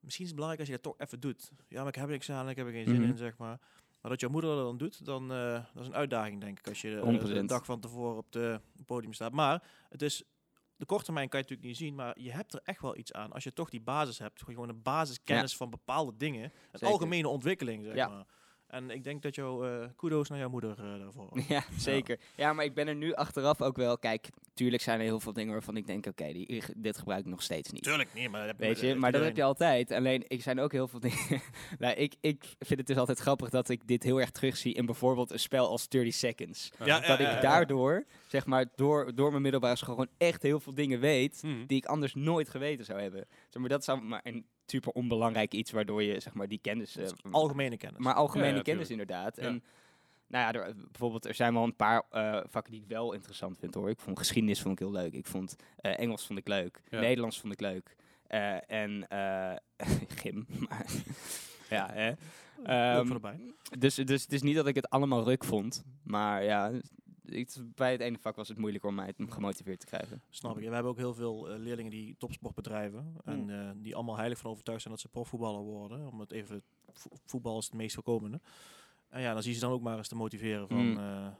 [0.07, 1.51] misschien is het belangrijk als je dat toch even doet.
[1.67, 3.09] Ja, maar ik heb een examen, ik heb er geen zin Mhm.
[3.09, 3.59] in, zeg maar.
[4.01, 6.67] Maar dat jouw moeder dat dan doet, dan uh, dat is een uitdaging, denk ik,
[6.67, 7.33] als je eh, 100%.
[7.41, 9.31] de dag van tevoren op de het podium staat.
[9.31, 10.23] Maar het is,
[10.75, 12.97] de korte termijn kan je het natuurlijk niet zien, maar je hebt er echt wel
[12.97, 13.31] iets aan.
[13.31, 16.43] Als je toch die basis hebt, gewoon een basiskennis van bepaalde dingen.
[16.43, 16.87] Een Zeker.
[16.87, 18.07] algemene ontwikkeling, zeg Ja.
[18.07, 18.25] maar.
[18.67, 21.29] En ik denk dat jou, eh kudo's naar jouw moeder eh, daarvoor.
[21.47, 22.19] Ja, zeker.
[22.35, 22.53] Ja.
[22.53, 23.97] maar ik ben er nu achteraf ook wel.
[23.97, 27.31] Kijk, tuurlijk zijn er heel veel dingen waarvan ik denk: oké, die dit gebruik ik
[27.31, 27.83] nog steeds niet.
[27.83, 29.91] Tuurlijk niet, maar dat heb- Weet je, heeft maar dat heb je altijd.
[29.91, 31.41] Alleen, ik zijn ook heel veel dingen.
[31.79, 34.85] nou, ik, ik vind het dus altijd grappig dat ik dit heel erg terugzie in
[34.85, 36.71] bijvoorbeeld een spel als 30 Seconds.
[36.85, 40.59] Ja, dat ja, ik daardoor, zeg maar, door, door mijn middelbare school gewoon echt heel
[40.59, 41.65] veel dingen weet Mhm.
[41.65, 43.25] die ik anders nooit geweten zou hebben.
[43.49, 46.95] Zeg maar, dat is maar een super onbelangrijk iets waardoor je, zeg maar, die kennis...
[46.95, 47.99] eh, Algemene kennis.
[47.99, 49.35] maar algemene Ja, ja, kennis inderdaad.
[49.35, 49.41] Ja.
[49.41, 49.63] En
[50.27, 53.57] nou ja, er, bijvoorbeeld, er zijn wel een paar eh, vakken die ik wel interessant
[53.59, 53.89] vind hoor.
[53.89, 55.13] Ik vond geschiedenis vond ik heel leuk.
[55.13, 56.81] Ik vond eh, Engels vond ik leuk.
[56.89, 56.99] Ja.
[56.99, 57.95] Nederlands vond ik leuk.
[58.27, 59.55] Eh, en eh
[60.21, 60.45] gym.
[60.69, 60.85] Maar
[61.69, 62.11] ja, hè.
[62.63, 63.19] Ehm,
[63.79, 65.83] dus, dus het is niet dat ik het allemaal ruk vond.
[66.03, 66.71] Maar ja,
[67.29, 70.21] ik, bij het ene vak was het moeilijker om mij het gemotiveerd te krijgen.
[70.29, 70.67] Snap ik.
[70.67, 73.15] We hebben ook heel veel eh, leerlingen die topsport bedrijven.
[73.25, 76.07] En eh, die allemaal heilig van overtuigd zijn dat ze profvoetballer worden.
[76.07, 76.61] Om het even,
[76.93, 78.39] vo- voetbal is het meest voorkomende.
[79.09, 80.85] En ja, dan zie je ze dan ook maar eens te motiveren van...
[80.91, 80.97] Mm.
[80.97, 81.33] eh, eh,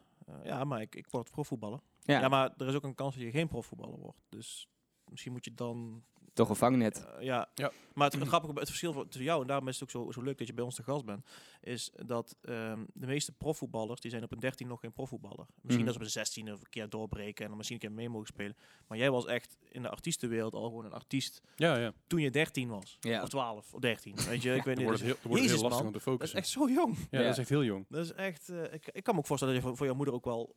[0.43, 1.80] ja, maar ik, ik word profvoetballer.
[2.02, 2.28] Ja, Ja.
[2.28, 4.19] maar er is ook een kans dat je geen profvoetballer wordt.
[4.30, 4.67] Dus
[5.10, 6.04] misschien moet je dan...
[6.38, 7.06] toch een vangnet.
[7.06, 7.50] eh, ja.
[7.56, 7.71] Ja.
[7.93, 10.12] maar het, het grappige, het verschil voor- tussen jou en daarom is het ook zo,
[10.12, 11.26] zo leuk dat je bij ons te gast bent,
[11.62, 15.45] is dat ehm, de meeste profvoetballers, die zijn op een 13 nog geen profvoetballer.
[15.62, 15.84] Misschien Mhm.
[15.86, 18.10] dat ze op een 16 of een keer doorbreken en dan misschien een keer mee
[18.10, 18.56] mogen spelen.
[18.88, 21.93] Maar jij was echt in de artiestenwereld al gewoon een artiest Ja, ja.
[22.08, 22.97] toen je 13 was.
[23.00, 23.21] Ja.
[23.23, 24.15] Of 12 of 13.
[24.15, 24.88] Weet je, ik weet niet.
[24.88, 25.93] dus- het heel, wordt Jezus, heel lastig man.
[25.93, 26.38] om te dat is focussen.
[26.39, 26.97] echt zo jong.
[26.97, 27.23] Ja, Ja.
[27.23, 27.86] dat is echt heel jong.
[27.89, 28.50] Dat is echt.
[28.50, 30.56] eh, ik, ik kan me ook voorstellen dat je voor, voor jouw moeder ook wel.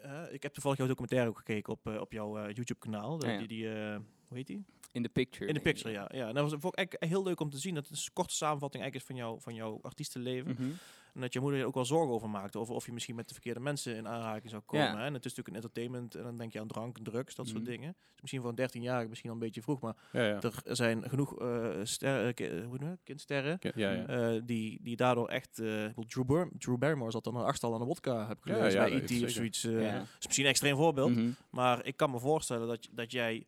[0.00, 3.24] eh, ik heb toevallig jouw documentaire ook gekeken op, op jouw YouTube-kanaal.
[3.24, 3.38] Ja, ja.
[3.38, 3.96] Die, die, eh,
[4.28, 4.64] hoe heet die?
[4.96, 5.46] In de picture.
[5.48, 6.08] In de picture, ja.
[6.12, 6.28] ja.
[6.28, 7.74] En dat was vond ik eigenlijk heel leuk om te zien.
[7.74, 10.52] Dat het een korte samenvatting eigenlijk is van, jou, van jouw artiestenleven.
[10.58, 10.70] Mhm.
[11.14, 12.58] En dat je moeder er ook wel zorgen over maakte.
[12.58, 14.86] Over of je misschien met de verkeerde mensen in aanraking zou komen.
[14.86, 14.96] Ja.
[14.98, 15.04] Hè?
[15.04, 16.14] En het is natuurlijk een entertainment.
[16.14, 17.70] En dan denk je aan drank, drugs, dat soort Mhm.
[17.70, 17.94] dingen.
[18.12, 19.80] Dus misschien voor een 13-jarige misschien al een beetje vroeg.
[19.80, 20.40] Maar Ja, ja.
[20.42, 23.58] er zijn genoeg eh sterren, ki- hoe noem je kindsterren.
[23.60, 25.58] Eh, die, die daardoor echt...
[25.58, 28.52] eh, bedoel, Drew, Bar Drew Barrymore zat dan een achtstal aan de wodka, heb ik
[28.52, 28.78] gelezen.
[28.80, 29.10] bij E.T.
[29.10, 29.64] is of zoiets.
[29.64, 31.10] eh, is misschien een extreem voorbeeld.
[31.16, 31.30] Mhm.
[31.50, 33.46] Maar ik kan me voorstellen dat, dat jij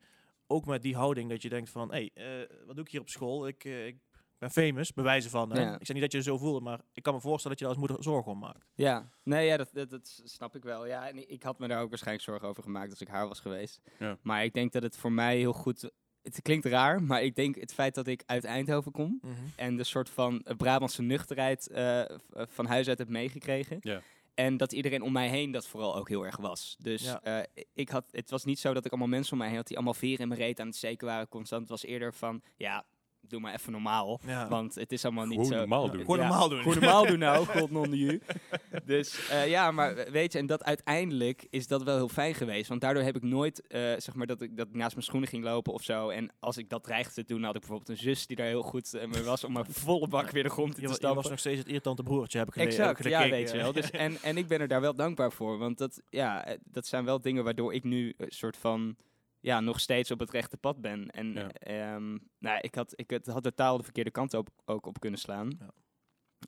[0.48, 3.00] ook met die houding dat je denkt van, hé, hey, eh, wat doe ik hier
[3.00, 3.46] op school?
[3.46, 3.96] Ik, eh, ik
[4.38, 5.52] ben famous, bewijzen van.
[5.52, 5.60] Hè?
[5.60, 5.78] Ja.
[5.78, 7.64] Ik zeg niet dat je je zo voelt, maar ik kan me voorstellen dat je
[7.64, 8.66] daar als moeder zorgen om maakt.
[8.74, 10.86] Ja, nee, ja, dat, dat, dat snap ik wel.
[10.86, 13.40] Ja, en ik had me daar ook waarschijnlijk zorgen over gemaakt als ik haar was
[13.40, 13.80] geweest.
[13.98, 14.18] Ja.
[14.22, 15.90] Maar ik denk dat het voor mij heel goed...
[16.22, 19.20] Het klinkt raar, maar ik denk het feit dat ik uit Eindhoven kom...
[19.56, 23.78] en de soort van Brabantse nuchterheid eh, eh, van huis uit heb meegekregen...
[23.80, 24.02] Ja.
[24.38, 26.76] En dat iedereen om mij heen dat vooral ook heel erg was.
[26.78, 27.20] Dus Ja.
[27.22, 29.66] eh, ik had, het was niet zo dat ik allemaal mensen om mij heen had
[29.66, 31.60] die allemaal veren in mijn reet aan het steken waren constant.
[31.60, 32.86] Het was eerder van, ja,
[33.30, 34.20] doe maar even normaal.
[34.26, 34.48] Ja.
[34.48, 35.58] Want het is allemaal niet Gewoon zo...
[35.58, 36.00] normaal doen.
[36.00, 36.58] Gewoon normaal doen.
[36.62, 38.20] Gewoon normaal doen nou, god non ju.
[38.84, 42.68] Dus eh, ja, maar weet je, en dat uiteindelijk is dat wel heel fijn geweest.
[42.68, 45.28] Want daardoor heb ik nooit, eh, zeg maar, dat ik, dat ik naast mijn schoenen
[45.28, 46.08] ging lopen of zo.
[46.08, 48.62] En als ik dat dreigde te doen, had ik bijvoorbeeld een zus die daar heel
[48.62, 50.94] goed eh, mee was om een volle bak weer de grond in te wa- je
[50.94, 51.22] stampen.
[51.22, 53.50] was nog steeds het irritante broertje, heb ik gele- heb Exact, ik ja, gekeken, weet
[53.50, 53.72] je wel.
[53.72, 55.58] Dus, en, en ik ben er daar wel dankbaar voor.
[55.58, 58.96] Want dat, ja, dat zijn wel dingen waardoor ik nu een soort van...
[59.48, 61.10] Ja, nog steeds op het rechte pad ben.
[61.10, 61.48] En Ja.
[61.52, 65.18] ehm, nou, ik had, ik het had totaal de verkeerde kant op, ook op kunnen
[65.20, 65.52] slaan.
[65.58, 65.70] Ja.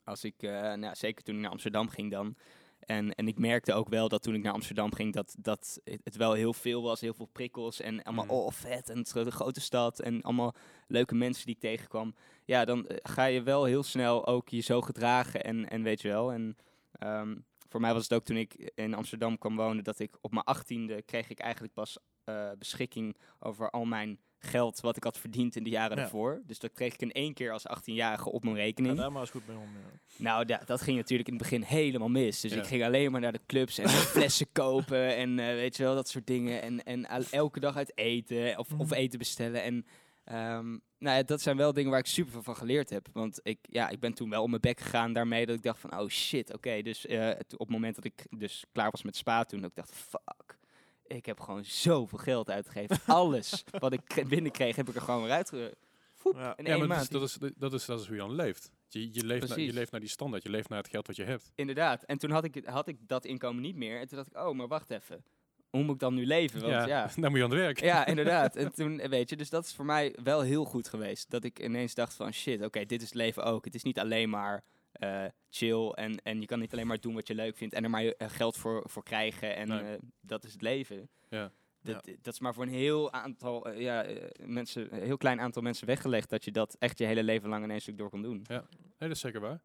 [0.05, 2.37] Als ik, eh, nou, zeker toen ik naar Amsterdam ging dan.
[2.81, 6.17] En, en ik merkte ook wel dat toen ik naar Amsterdam ging, dat, dat het,
[6.17, 7.01] wel heel veel was.
[7.01, 8.35] Heel veel prikkels en allemaal, Mhm.
[8.35, 10.01] oh vet, en het de grote stad.
[10.01, 10.55] En allemaal
[10.87, 12.15] leuke mensen die ik tegenkwam.
[12.45, 16.01] Ja, dan eh, ga je wel heel snel ook je zo gedragen en, en weet
[16.03, 16.33] je wel.
[16.33, 16.57] En
[16.93, 17.37] ehm,
[17.71, 20.45] voor mij was het ook toen ik in Amsterdam kwam wonen, dat ik op mijn
[20.45, 25.57] achttiende kreeg ik eigenlijk pas eh, beschikking over al mijn geld wat ik had verdiend
[25.57, 26.03] in de jaren Ja.
[26.03, 26.43] daarvoor.
[26.47, 28.97] Dus dat kreeg ik in één keer als 18-jarige op mijn rekening.
[28.97, 29.63] daar maar eens goed mee om.
[29.63, 29.99] ja.
[30.17, 32.41] Nou, da- dat ging natuurlijk in het begin helemaal mis.
[32.41, 32.59] Dus Ja.
[32.59, 35.95] ik ging alleen maar naar de clubs en flessen kopen en eh, weet je wel,
[35.95, 36.63] dat soort dingen.
[36.63, 38.95] En, en elke dag uit eten of, of Mhm.
[38.95, 39.63] eten bestellen.
[39.63, 39.87] En
[40.31, 43.09] ehm, nou ja, dat zijn wel dingen waar ik super veel van geleerd heb.
[43.13, 45.81] Want ik, ja, ik ben toen wel om mijn bek gegaan daarmee dat ik dacht
[45.81, 46.83] van, oh shit, oké.
[46.83, 49.77] Dus eh, op het moment dat ik dus klaar was met spa toen, dat ik
[49.77, 50.59] dacht, fuck.
[51.07, 52.99] Ik heb gewoon zoveel geld uitgegeven.
[53.15, 55.77] Alles wat ik binnenkreeg, heb ik er gewoon weer uitge...
[56.15, 56.57] Foep, Ja.
[56.57, 57.11] in Ja, één maar maand.
[57.11, 58.71] dat is, dat, is, dat, is, dat is hoe je dan leeft.
[58.89, 61.17] Je, je, leeft naar, je leeft naar die standaard, je leeft naar het geld wat
[61.17, 61.53] je hebt.
[61.55, 62.03] Inderdaad.
[62.03, 64.01] En toen had ik, had ik dat inkomen niet meer.
[64.01, 65.25] En toen dacht ik, oh, maar wacht even.
[65.71, 66.61] Hoe moet ik dan nu leven?
[66.61, 67.81] Want ja, dan moet je aan het werk.
[67.81, 68.57] ja, inderdaad.
[68.57, 71.31] En toen, weet je, dus dat is voor mij wel heel goed geweest.
[71.31, 73.65] Dat ik ineens dacht van, shit, oké, dit is het leven ook.
[73.65, 77.15] Het is niet alleen maar eh, chill en, en je kan niet alleen maar doen
[77.15, 79.57] wat je leuk vindt en er maar eh, geld voor, voor krijgen.
[79.57, 79.81] En Nee.
[79.81, 81.09] eh, dat is het leven.
[81.29, 81.53] Ja.
[81.83, 84.07] Dat, dat is maar voor een heel aantal ja,
[84.45, 87.65] mensen, een heel klein aantal mensen weggelegd dat je dat echt je hele leven lang
[87.65, 88.45] in één stuk door kan doen.
[88.49, 88.61] Nee,
[88.99, 89.61] dat is zeker waar.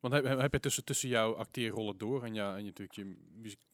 [0.00, 3.16] Want heb, heb je tussen, tussen jouw acteerrollen door en, ja, en je, natuurlijk je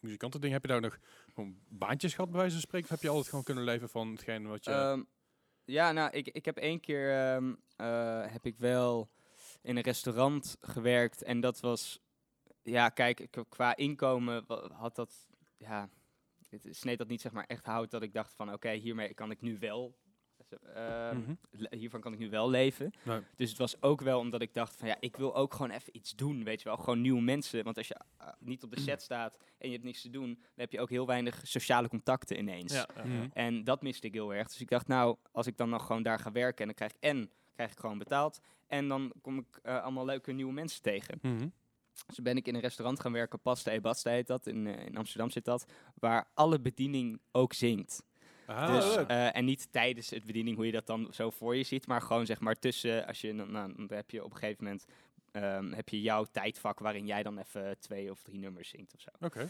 [0.00, 0.98] muzikantending, heb je daar nog
[1.36, 2.86] gewoon baantjes gehad bij wijze van spreken?
[2.86, 4.70] Of heb je altijd gewoon kunnen leven van hetgeen wat je...
[4.70, 5.02] Ehm,
[5.64, 9.10] ja, nou, ik, ik heb één keer ehm, eh, heb ik wel
[9.62, 12.00] in een restaurant gewerkt en dat was,
[12.62, 15.88] ja, kijk, qua inkomen had dat, ja,
[16.48, 19.30] het sneed dat niet zeg maar echt hout dat ik dacht van, oké, hiermee kan
[19.30, 19.96] ik nu wel,
[20.74, 21.34] ehm, Mhm.
[21.70, 22.92] hiervan kan ik nu wel leven.
[23.04, 23.20] Nee.
[23.36, 25.96] Dus het was ook wel omdat ik dacht van, ja, ik wil ook gewoon even
[25.96, 27.64] iets doen, weet je wel, gewoon nieuwe mensen.
[27.64, 30.34] Want als je eh, niet op de set staat en je hebt niks te doen,
[30.34, 32.72] dan heb je ook heel weinig sociale contacten ineens.
[32.72, 32.88] Ja.
[33.04, 33.26] Mhm.
[33.32, 34.48] En dat miste ik heel erg.
[34.48, 36.92] Dus ik dacht, nou, als ik dan nog gewoon daar ga werken en dan krijg
[36.92, 38.40] ik en krijg ik gewoon betaald.
[38.66, 41.18] En dan kom ik eh, allemaal leuke nieuwe mensen tegen.
[41.22, 41.48] Mhm.
[42.06, 44.86] Dus ben ik in een restaurant gaan werken, Pasta e Basta heet dat, in, eh,
[44.86, 48.02] in Amsterdam zit dat, waar alle bediening ook zingt.
[48.46, 51.62] Ah, dus, eh, en niet tijdens het bediening hoe je dat dan zo voor je
[51.62, 54.38] ziet, maar gewoon zeg maar tussen, als je, dan, nou, dan heb je op een
[54.38, 54.84] gegeven moment,
[55.32, 59.00] ehm, heb je jouw tijdvak waarin jij dan even twee of drie nummers zingt of
[59.00, 59.10] zo.
[59.20, 59.48] Oké.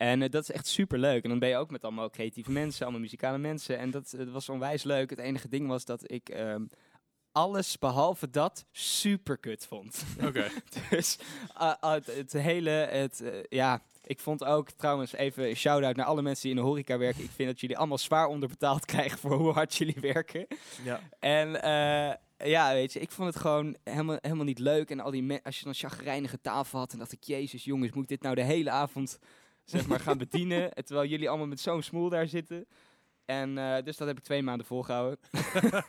[0.00, 1.22] En eh, dat is echt super leuk.
[1.22, 3.78] En dan ben je ook met allemaal creatieve mensen, allemaal muzikale mensen.
[3.78, 5.10] En dat, was onwijs leuk.
[5.10, 6.64] Het enige ding was dat ik ehm,
[7.32, 10.04] alles behalve dat super kut vond.
[10.24, 10.48] Oké.
[10.90, 11.18] dus
[11.52, 15.96] ah, ah, het, het hele, het, eh, ja, ik vond ook trouwens even een shout-out
[15.96, 17.24] naar alle mensen die in de horeca werken.
[17.24, 20.46] Ik vind dat jullie allemaal zwaar onderbetaald krijgen voor hoe hard jullie werken.
[20.84, 21.00] Ja.
[21.18, 24.90] En eh, ja, weet je, ik vond het gewoon helemaal, helemaal niet leuk.
[24.90, 28.02] En al die als je dan chagrijnige tafel had, en dacht ik, jezus jongens, moet
[28.02, 29.18] ik dit nou de hele avond
[29.64, 30.72] zeg maar gaan bedienen?
[30.72, 32.66] En Terwijl jullie allemaal met zo'n smoel daar zitten.
[33.30, 35.18] En eh, dus dat heb ik twee maanden volgehouden.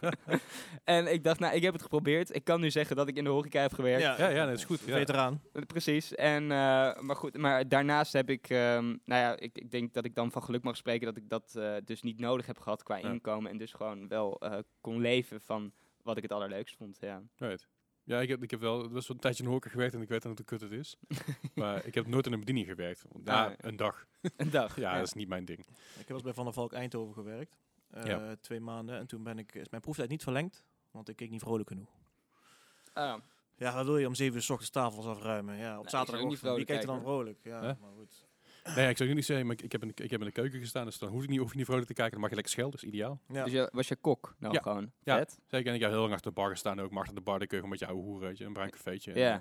[0.84, 2.36] en ik dacht, nou, ik heb het geprobeerd.
[2.36, 4.02] Ik kan nu zeggen dat ik in de horeca heb gewerkt.
[4.02, 4.80] Ja, Ja, ja, dat is goed.
[4.86, 4.98] Ja.
[4.98, 5.42] Veteraan.
[5.68, 6.16] Precies.
[6.16, 6.48] En, eh,
[7.00, 10.32] maar goed, maar daarnaast heb ik, ehm, nou ja, ik, ik denk dat ik dan
[10.32, 13.10] van geluk mag spreken dat ik dat eh, dus niet nodig heb gehad qua Ja.
[13.10, 13.52] inkomen.
[13.52, 15.72] En dus gewoon wel eh, kon leven van
[16.04, 16.98] wat ik het allerleukst vond.
[17.00, 17.22] Ja.
[17.38, 17.68] Right.
[18.04, 20.02] Ja, ik heb, ik heb wel best wel een tijdje in de horeca gewerkt en
[20.02, 20.96] ik weet dan hoe kut het is.
[21.56, 23.04] maar ik heb nooit in een bediening gewerkt.
[23.24, 24.06] Ja, Ah, een dag.
[24.38, 24.76] Een dag.
[24.76, 25.60] Ja, dat is niet mijn ding.
[25.60, 27.58] Ik heb wel eens bij Van der Valk Eindhoven gewerkt.
[27.90, 28.36] Eh, Ja.
[28.36, 28.98] Twee maanden.
[28.98, 30.64] En toen ben ik, is mijn proeftijd niet verlengd.
[30.92, 31.90] Want ik keek niet vrolijk genoeg.
[32.94, 33.20] Ah,
[33.56, 35.58] Ja, wat wil je om zeven uur s ochtends tafels afruimen?
[35.58, 37.40] Ja, op zaterdag Wie vrolijk kijkt er dan vrolijk?
[37.44, 38.28] Ja, maar goed.
[38.76, 40.26] Nee, ik zou je niet zeggen, maar ik, ik, heb in de, ik heb in
[40.26, 42.12] de keuken gestaan, dus dan hoef ik niet, hoef ik niet vrolijk te kijken.
[42.12, 43.20] Dan mag je lekker schelden, dat is ideaal.
[43.28, 43.44] Ja.
[43.44, 44.62] Dus je, was je kok nou Ja.
[44.62, 44.92] gewoon?
[45.04, 45.18] Ja.
[45.18, 45.40] Vet?
[45.48, 46.90] Zeker, en ik heb heel lang achter de bar gestaan ook.
[46.92, 48.54] Maar achter de bar, dan kun je gewoon met je oude hoer, weet je, een
[48.54, 49.12] bruin cafeetje.
[49.14, 49.34] en, Ja.
[49.34, 49.40] eh,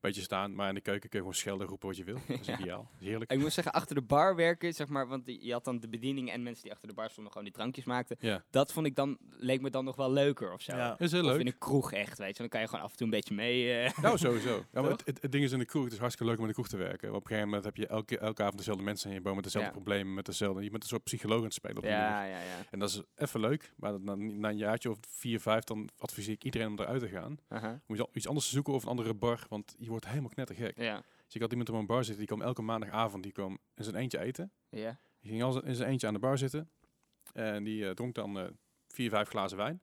[0.00, 2.18] beetje staan, maar in de keuken kun je gewoon schelden, roepen wat je wil.
[2.28, 2.58] Dat is Ja.
[2.58, 2.88] ideaal.
[2.92, 3.30] Dat is heerlijk.
[3.32, 6.30] Ik moet zeggen, achter de bar werken, zeg maar, want je had dan de bediening
[6.30, 8.16] en mensen die achter de bar stonden gewoon die drankjes maakten.
[8.20, 10.76] Ja, Dat vond ik dan, leek me dan nog wel leuker of zo.
[10.76, 10.98] Ja.
[10.98, 11.40] is heel Of leuk.
[11.40, 12.38] in een kroeg echt, weet je.
[12.38, 13.72] Dan kan je gewoon af en toe een beetje mee.
[13.80, 13.98] eh.
[13.98, 14.64] Nou, sowieso.
[14.72, 16.42] Ja, maar het, het, het ding is in de kroeg, het is hartstikke leuk om
[16.46, 17.08] in de kroeg te werken.
[17.08, 19.44] Op een gegeven moment heb je elke, elke avond dezelfde mensen in je boom met
[19.44, 19.76] dezelfde Ja.
[19.76, 20.62] problemen, met dezelfde.
[20.62, 22.30] Je bent een soort psycholoog aan het spelen op die Ja, manier.
[22.30, 22.56] ja, ja.
[22.70, 26.32] En dat is even leuk, maar na, na een jaartje of vier, vijf, dan adviseer
[26.34, 27.38] ik iedereen om eruit te gaan.
[27.86, 30.30] Moet je al- iets anders te zoeken of een andere bar, want je wordt helemaal
[30.30, 30.78] knettergek.
[30.78, 31.02] Ja.
[31.24, 33.84] Dus ik had iemand op een bar zitten, die kwam elke maandagavond, die kwam in
[33.84, 34.52] zijn eentje eten.
[34.68, 34.98] Ja.
[35.20, 36.70] Die ging al in zijn eentje aan de bar zitten.
[37.32, 38.44] En die eh, dronk dan eh,
[38.88, 39.80] vier, vijf glazen wijn.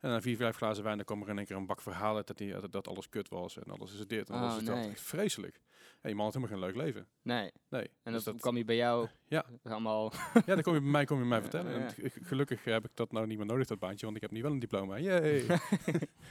[0.00, 2.26] En na vier, vijf glazen wijn, dan kwam er in één keer een bak verhalen
[2.26, 4.28] dat, die, dat, dat alles kut was en alles is dit.
[4.28, 4.76] En Oh, alles is dat.
[4.76, 4.96] nee.
[4.96, 5.60] Vreselijk.
[6.06, 7.06] Die man had helemaal geen leuk leven.
[7.22, 7.52] Nee.
[7.68, 7.90] Nee.
[8.02, 9.44] En Dus dat, kwam hij bij jou Ja.
[9.62, 10.12] allemaal...
[10.34, 11.72] Ja, dan kom je bij mij, kom je mij vertellen.
[11.72, 11.78] ja.
[11.78, 14.30] En g- gelukkig heb ik dat nou niet meer nodig, dat baantje, want ik heb
[14.30, 14.98] nu wel een diploma.
[14.98, 15.40] Yay!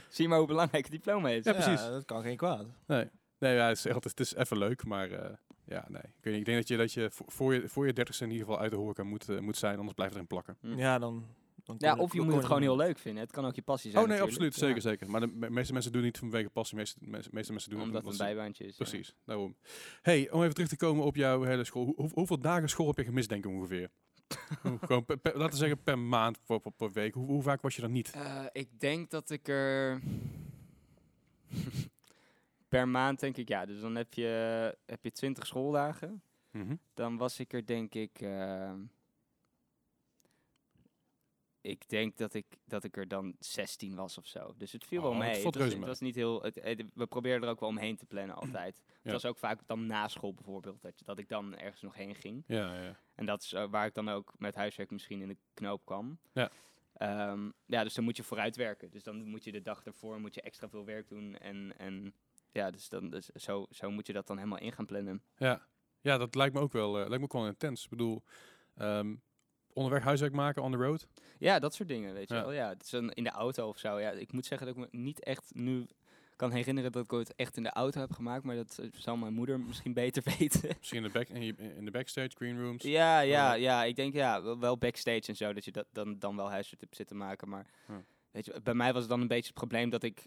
[0.08, 1.44] Zie je maar hoe belangrijk het diploma is.
[1.44, 1.80] Ja, precies.
[1.80, 2.66] dat kan geen kwaad.
[2.86, 3.08] nee,
[3.38, 5.34] nee ja, het, is echt, het is even leuk, maar eh,
[5.64, 6.02] ja, nee.
[6.02, 8.24] Ik, weet niet, ik denk dat je, dat je voor- voor je, voor je dertigste
[8.24, 10.56] in ieder geval uit de horeca moet, eh, moet zijn, anders blijft er in plakken.
[10.60, 10.78] Hm.
[10.78, 11.26] Ja, dan...
[11.66, 13.22] dan Ja, of je moet het gewoon niet heel leuk vinden.
[13.22, 14.46] Het kan ook je passie zijn Oh nee, natuurlijk.
[14.52, 14.74] absoluut.
[14.74, 14.96] Zeker, Ja.
[14.98, 15.10] zeker.
[15.10, 16.76] Maar de me- meeste mensen doen niet vanwege passie.
[16.76, 18.76] Meeste, meeste, meeste mensen doen het Omdat het een bijbaantje is.
[18.76, 18.84] ja.
[18.84, 19.56] Precies, daarom.
[20.02, 21.84] Hey, om even terug te komen op jouw hele school.
[21.84, 23.90] Hoe, hoe- hoeveel dagen school heb je gemist, denk ik ongeveer?
[24.62, 27.14] Hoe- Gewoon per- per- laten we zeggen per maand, per, per, per week.
[27.14, 28.10] Hoe, hoe vaak was je dan niet?
[28.10, 30.00] Eh, ik denk dat ik er...
[32.68, 33.66] per maand denk ik, ja.
[33.66, 36.22] Dus dan heb je, heb je 20 schooldagen.
[36.50, 36.74] Mhm.
[36.94, 38.20] Dan was ik er denk ik...
[38.20, 38.72] eh,
[41.66, 44.54] ik denk dat ik, dat ik er dan 16 was of zo.
[44.56, 45.44] Dus het viel wel Oh, mee.
[45.44, 46.42] Het was, het was niet heel...
[46.42, 48.82] Het, we probeerden er ook wel omheen te plannen altijd.
[49.02, 50.82] Het was ook vaak dan na school bijvoorbeeld.
[50.82, 52.44] Dat, je- dat ik dan ergens nog heen ging.
[52.46, 53.00] Ja, ja.
[53.14, 56.18] En dat is eh, waar ik dan ook met huiswerk misschien in de knoop kwam.
[56.32, 56.50] Ja.
[56.92, 58.90] Ehm, ja, dus dan moet je vooruit werken.
[58.90, 61.36] Dus dan moet je de dag ervoor moet je extra veel werk doen.
[61.36, 62.14] En, en
[62.52, 65.22] ja, dus, dan, dus zo, zo moet je dat dan helemaal in gaan plannen.
[65.36, 65.66] Ja,
[66.00, 67.84] ja dat lijkt me ook wel, eh, lijkt me ook wel intens.
[67.84, 68.22] Ik bedoel,
[68.74, 69.14] ehm,
[69.76, 71.06] onderweg huiswerk maken, on the road.
[71.38, 72.40] Ja, dat soort dingen, weet je Ja.
[72.40, 72.52] wel.
[72.52, 73.98] Ja, het is een, in de auto of zo.
[74.00, 75.86] Ja, ik moet zeggen dat ik me niet echt nu
[76.36, 78.44] kan herinneren dat ik ooit echt in de auto heb gemaakt.
[78.44, 80.68] Maar dat eh, zal mijn moeder misschien beter weten.
[80.78, 82.82] Misschien in de, back, in, de backstage, green rooms.
[82.82, 83.84] Ja, ja, ja.
[83.84, 86.80] Ik denk ja, wel- wel backstage en zo, dat je dat dan, dan wel huiswerk
[86.80, 87.48] hebt zitten maken.
[87.48, 88.02] Maar Ja.
[88.30, 90.26] weet je, bij mij was het dan een beetje het probleem dat ik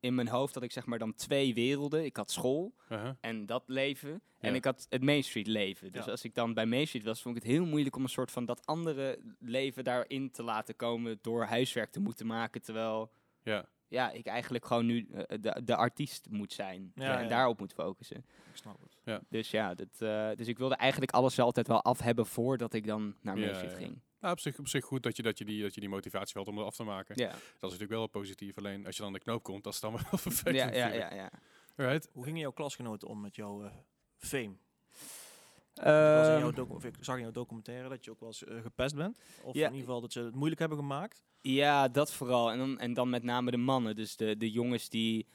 [0.00, 2.04] in mijn hoofd dat ik zeg maar dan twee werelden.
[2.04, 3.10] Ik had school Uh-huh.
[3.20, 4.10] en dat leven.
[4.38, 4.56] En Ja.
[4.56, 5.92] ik had het Main Street leven.
[5.92, 6.10] Dus Ja.
[6.10, 8.30] als ik dan bij Main Street was, vond ik het heel moeilijk om een soort
[8.30, 12.62] van dat andere leven daarin te laten komen door huiswerk te moeten maken.
[12.62, 13.10] Terwijl
[13.42, 13.64] Ja.
[13.88, 16.92] ja, ik eigenlijk gewoon nu eh, de, de artiest moet zijn.
[16.94, 17.28] Ja, en ja.
[17.28, 18.16] daarop moet focussen.
[18.16, 19.20] Ik snap het.
[19.28, 22.86] Dus ja, dat, eh, dus ik wilde eigenlijk alles altijd wel af hebben voordat ik
[22.86, 23.76] dan naar Ja, Main Street ja.
[23.78, 24.00] ging.
[24.20, 26.34] Nou, op zich, op zich goed dat je, dat, je die, dat je die motivatie
[26.38, 27.14] had om het af te maken.
[27.18, 28.58] Ja, Dat is natuurlijk wel positief.
[28.58, 30.56] Alleen als je dan de knoop komt, dat is dan wel vervelend.
[30.56, 31.14] ja, ja, ja.
[31.14, 31.30] ja.
[31.76, 32.08] Alright.
[32.12, 33.70] Hoe gingen jouw klasgenoten om met jouw eh,
[34.16, 34.54] fame?
[35.74, 38.94] Ik was in ik zag in jouw documentaire dat je ook wel eens eh, gepest
[38.94, 39.18] bent.
[39.42, 39.66] Of Ja.
[39.66, 41.22] in ieder geval dat ze het moeilijk hebben gemaakt.
[41.40, 42.50] Ja, dat vooral.
[42.50, 43.96] En dan, en dan met name de mannen.
[43.96, 45.26] Dus de, de jongens die...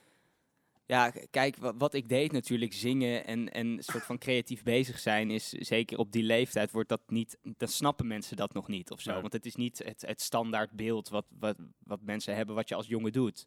[0.87, 4.99] Ja, kijk, wat, wat ik deed natuurlijk, zingen en, en een soort van creatief bezig
[4.99, 8.91] zijn, is zeker op die leeftijd wordt dat niet, dan snappen mensen dat nog niet
[8.91, 9.11] of zo.
[9.11, 9.21] Nee.
[9.21, 12.75] Want het is niet het, het standaard beeld wat, wat, wat mensen hebben, wat je
[12.75, 13.45] als jongen doet.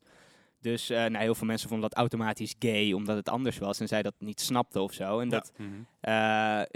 [0.61, 3.88] Dus eh, nou, heel veel mensen vonden dat automatisch gay, omdat het anders was en
[3.88, 5.18] zij dat niet snapten of zo.
[5.18, 5.31] En Ja.
[5.31, 5.68] dat, Mhm.
[6.01, 6.12] eh,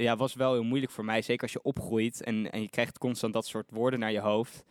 [0.04, 1.22] ja, was wel heel moeilijk voor mij.
[1.22, 4.64] Zeker als je opgroeit en, en je krijgt constant dat soort woorden naar je hoofd.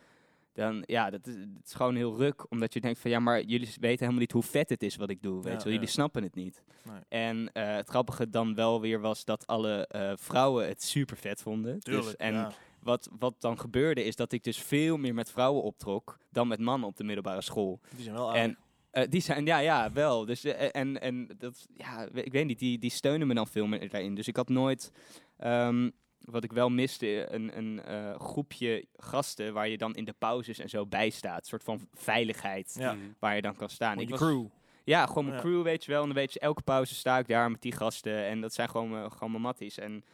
[0.52, 1.34] Dan, ja, dat is,
[1.64, 2.50] gewoon heel ruk.
[2.50, 5.10] Omdat je denkt van, ja, maar jullie weten helemaal niet hoe vet het is wat
[5.10, 5.34] ik doe.
[5.34, 5.72] Weet Ja, je wel?
[5.72, 5.92] Jullie ja.
[5.92, 6.62] snappen het niet.
[6.82, 7.00] Nee.
[7.08, 11.42] En eh, het grappige dan wel weer was dat alle eh, vrouwen het super vet
[11.42, 11.80] vonden.
[11.80, 12.06] Tuurlijk.
[12.06, 12.52] Dus, en ja.
[12.80, 16.60] wat, wat dan gebeurde is dat ik dus veel meer met vrouwen optrok dan met
[16.60, 17.80] mannen op de middelbare school.
[17.94, 18.58] Die zijn wel En
[18.92, 20.24] eh, die zijn, ja, ja, wel.
[20.24, 23.88] Dus, en, en dat, ja, ik weet niet, die, die steunen me dan veel meer
[23.88, 24.14] daarin.
[24.14, 24.92] Dus ik had nooit,
[25.38, 25.90] ehm,
[26.24, 30.58] wat ik wel miste, een, een eh, groepje gasten waar je dan in de pauzes
[30.58, 31.38] en zo bij staat.
[31.40, 32.92] Een soort van veiligheid Ja.
[32.92, 33.04] Mhm.
[33.18, 33.98] waar je dan kan staan.
[34.00, 34.44] Ik was- crew.
[34.84, 35.42] Ja, gewoon mijn Ja.
[35.42, 36.00] crew, weet je wel.
[36.00, 38.24] En dan weet je, elke pauze sta ik daar met die gasten.
[38.24, 39.78] En dat zijn gewoon, mijn- gewoon mijn matties.
[39.78, 40.04] En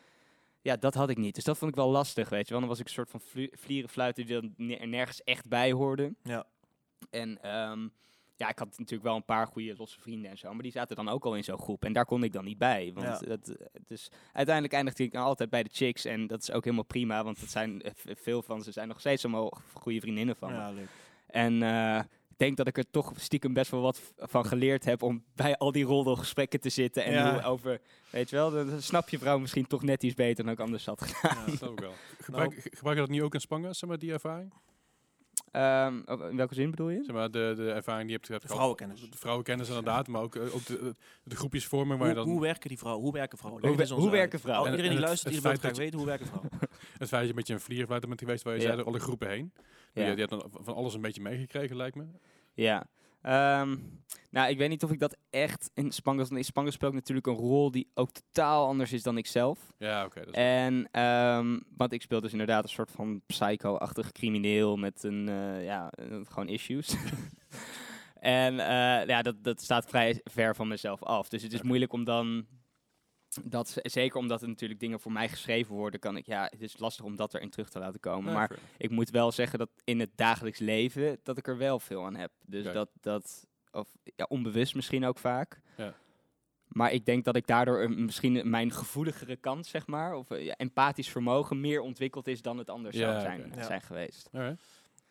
[0.63, 1.35] ja, dat had ik niet.
[1.35, 2.61] Dus dat vond ik wel lastig, weet je wel.
[2.61, 4.37] Dan was ik een soort van vlie- vlieren fluiten die
[4.79, 6.15] er nergens echt bij hoorde.
[6.23, 6.45] Ja.
[7.11, 7.89] En ehm,
[8.39, 10.53] ja, ik had natuurlijk wel een paar goede losse vrienden en zo.
[10.53, 11.85] Maar die zaten dan ook al in zo'n groep.
[11.85, 12.91] En daar kon ik dan niet bij.
[12.95, 13.27] Want Ja.
[13.27, 16.05] dat, eh, dus uiteindelijk eindigde ik dan altijd bij de chicks.
[16.05, 17.25] En dat is ook helemaal prima.
[17.25, 20.57] Want dat zijn, eh, veel van ze zijn nog steeds allemaal goede vriendinnen van me.
[20.57, 20.89] Ja, leuk.
[21.27, 21.99] En eh,
[22.29, 25.57] ik denk dat ik er toch stiekem best wel wat van geleerd heb om bij
[25.57, 27.05] al die roddelgesprekken te zitten.
[27.05, 27.43] En Ja.
[27.43, 30.61] over, weet je wel, dan snap je vrouw misschien toch net iets beter dan ik
[30.61, 31.39] anders had gedaan.
[31.39, 31.47] Ja.
[31.47, 31.93] Dat snap ik wel.
[32.25, 34.53] Gebruik, ge- gebruik je dat nu ook in Spangen, zeg maar, die ervaring?
[35.53, 37.03] Ehm, oh, in welke zin bedoel je?
[37.05, 38.53] Zeg maar, de, de ervaring die je hebt, De gehad.
[38.57, 39.01] vrouwenkennis.
[39.11, 42.33] De vrouwenkennis inderdaad, maar ook, eh, ook de, de groepjesvorming waar Hoe, je dan...
[42.33, 43.03] hoe werken die vrouwen?
[43.05, 43.63] Hoe werken vrouwen?
[43.67, 44.65] Hoe we- werken vrouwen?
[44.71, 46.51] Oh, iedereen die luistert, die wil graag dat weten hoe werken vrouwen.
[46.99, 48.67] Het feit dat je met je een vlierenfluiter bent geweest waar je Ja.
[48.67, 49.53] zei er alle groepen heen.
[49.93, 50.05] Ja.
[50.05, 52.05] Je, je hebt dan van alles een beetje meegekregen, lijkt me.
[52.55, 52.87] Ja.
[53.23, 53.77] Ehm,
[54.31, 56.31] nou, ik weet niet of ik dat echt in Spangers...
[56.31, 59.73] In Spangers speelt natuurlijk een rol die ook totaal anders is dan ik zelf.
[59.79, 60.21] Ja, oké.
[60.21, 65.65] En, ehm, want ik speel dus inderdaad een soort van psycho-achtig crimineel met een, eh,
[65.65, 65.93] ja,
[66.25, 66.97] gewoon issues.
[68.21, 71.29] en eh, ja, dat, dat staat vrij ver van mezelf af.
[71.29, 72.47] Dus het is moeilijk om dan,
[73.45, 76.79] dat, zeker omdat er natuurlijk dingen voor mij geschreven worden, kan ik, ja, het is
[76.79, 78.33] lastig om dat erin terug te laten komen.
[78.33, 78.61] Ja, maar fair.
[78.77, 82.17] ik moet wel zeggen dat in het dagelijks leven, dat ik er wel veel aan
[82.17, 82.33] heb.
[82.47, 82.75] Dus Kijk.
[82.75, 85.61] dat, dat of ja, onbewust misschien ook vaak.
[85.77, 85.95] Ja.
[86.69, 90.55] Maar ik denk dat ik daardoor misschien mijn gevoeligere kant, zeg maar, of eh, ja,
[90.57, 93.63] empathisch vermogen meer ontwikkeld is dan het anders Ja, zou zijn, Ja.
[93.63, 94.29] zijn geweest.
[94.33, 94.63] Alright.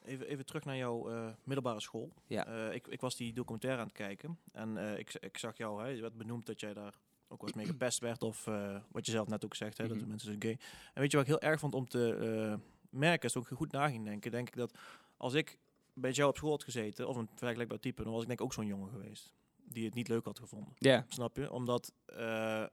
[0.05, 2.13] Even, even terug naar jouw eh, middelbare school.
[2.27, 2.47] Ja.
[2.47, 4.39] Eh, ik, ik was die documentaire aan het kijken.
[4.51, 6.93] En eh, ik, ik zag jou, hè, je werd benoemd dat jij daar
[7.27, 8.23] ook wel eens mee gepest werd.
[8.23, 10.03] Of eh, wat je zelf net ook zegt, hè, dat Mhm.
[10.03, 10.57] de mensen zijn gay.
[10.93, 12.59] En weet je wat ik heel erg vond om te eh,
[12.89, 14.77] merken, als ik goed na ging denken, denk ik dat
[15.17, 15.57] als ik
[15.93, 18.45] bij jou op school had gezeten, of een vergelijkbaar type, dan was ik denk ik
[18.45, 19.33] ook zo'n jongen geweest.
[19.63, 20.73] Die het niet leuk had gevonden.
[20.77, 21.51] Ja, Snap je?
[21.51, 22.65] Omdat eh,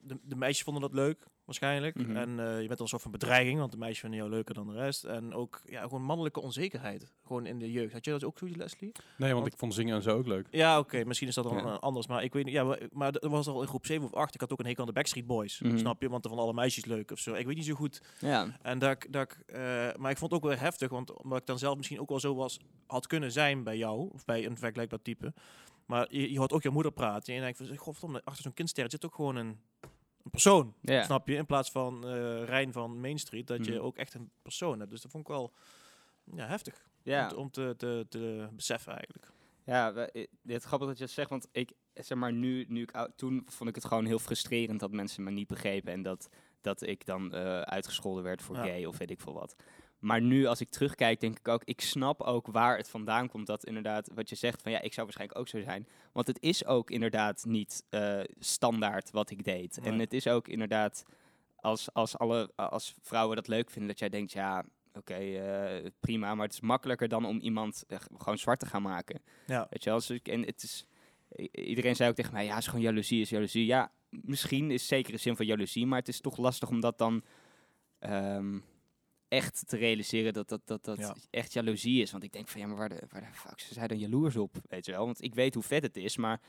[0.00, 1.94] de, de meisjes vonden dat leuk, waarschijnlijk.
[1.94, 2.16] Mhm.
[2.16, 4.54] En eh, je bent al een soort van bedreiging, want de meisjes vinden jou leuker
[4.54, 5.04] dan de rest.
[5.04, 7.12] En ook ja, gewoon mannelijke onzekerheid.
[7.26, 7.92] Gewoon in de jeugd.
[7.92, 8.92] Had jij dat ook zo, Leslie?
[8.92, 10.46] Nee, want Want- ik vond zingen en zo ook leuk.
[10.50, 11.04] Ja, oké.
[11.04, 11.62] misschien is dat dan Ja.
[11.74, 12.06] anders.
[12.06, 12.54] Maar ik weet niet.
[12.54, 14.34] Ja, maar, maar dat was al in groep 7 of 8.
[14.34, 15.60] Ik had ook een hekel aan de Backstreet Boys.
[15.60, 15.78] Mhm.
[15.78, 16.08] Snap je?
[16.08, 17.34] Want er vonden alle meisjes leuk of zo.
[17.34, 18.02] Ik weet niet zo goed.
[18.20, 18.58] ja.
[18.62, 19.60] En dat, ik- dat ik, eh,
[19.96, 22.20] maar ik vond het ook wel heftig, want omdat ik dan zelf misschien ook wel
[22.20, 25.32] zo was, had kunnen zijn bij jou, of bij een vergelijkbaar type.
[25.86, 28.54] Maar je, je hoort ook je moeder praten en je denkt van, godverdomme, achter zo'n
[28.54, 29.58] kindster zit ook gewoon een,
[30.28, 30.74] een persoon,
[31.04, 31.34] snap je?
[31.34, 33.80] In plaats van eh Rijn van Main Street, dat je Mhm.
[33.82, 34.90] ook echt een persoon hebt.
[34.90, 35.52] Dus dat vond ik wel
[36.34, 36.88] ja, heftig
[37.24, 39.30] om, te, om te, te, te beseffen eigenlijk.
[39.64, 42.82] Ja, i- het is grappig dat je dat zegt, want ik, zeg maar, nu, nu
[42.82, 46.28] ik toen vond ik het gewoon heel frustrerend dat mensen me niet begrepen en dat,
[46.60, 48.62] dat ik dan eh, uitgescholden werd voor Ja.
[48.62, 49.56] gay of weet ik veel wat.
[49.98, 53.46] Maar nu, als ik terugkijk, denk ik ook, ik snap ook waar het vandaan komt.
[53.46, 55.88] Dat inderdaad, wat je zegt, van ja, ik zou waarschijnlijk ook zo zijn.
[56.12, 59.78] Want het is ook inderdaad niet eh, standaard wat ik deed.
[59.78, 61.04] En het is ook inderdaad,
[61.56, 66.34] als, als, alle, als vrouwen dat leuk vinden, dat jij denkt, ja, oké, eh, prima.
[66.34, 69.20] Maar het is makkelijker dan om iemand eh, gewoon zwart te gaan maken.
[69.46, 70.86] Ja, Weet je wel, dus en het is,
[71.52, 73.66] iedereen zei ook tegen mij, ja, het is gewoon jaloezie, is jaloezie.
[73.66, 76.98] Ja, misschien is zeker een zin van jaloezie, maar het is toch lastig om dat
[76.98, 77.22] dan
[77.98, 78.58] ehm,
[79.28, 81.16] echt te realiseren dat dat, dat, dat Ja.
[81.30, 82.10] echt jaloezie is.
[82.10, 84.36] Want ik denk van, ja, maar waar de, waar de fuck zijn zij dan jaloers
[84.36, 85.04] op, weet je wel?
[85.04, 86.40] Want ik weet hoe vet het is, maar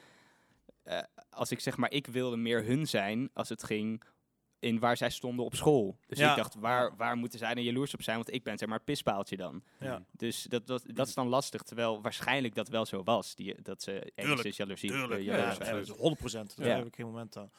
[0.83, 0.99] eh,
[1.29, 4.03] als ik zeg maar, ik wilde meer hun zijn als het ging
[4.59, 5.97] in waar zij stonden op school.
[6.07, 6.29] Dus Ja.
[6.31, 8.15] ik dacht, waar, waar moeten zij dan jaloers op zijn?
[8.15, 9.63] Want ik ben zeg maar pispaaltje dan.
[9.79, 10.03] ja.
[10.11, 13.35] Dus dat, dat, dat is dan lastig, terwijl waarschijnlijk dat wel zo was.
[13.35, 15.73] Die, dat ze enigszins jaloezie Tuurlijk, eh, ja, jaloers ja, waren.
[15.73, 16.57] dat is 100 procent.
[16.57, 16.75] Daar Ja.
[16.77, 17.51] heb ik geen moment aan.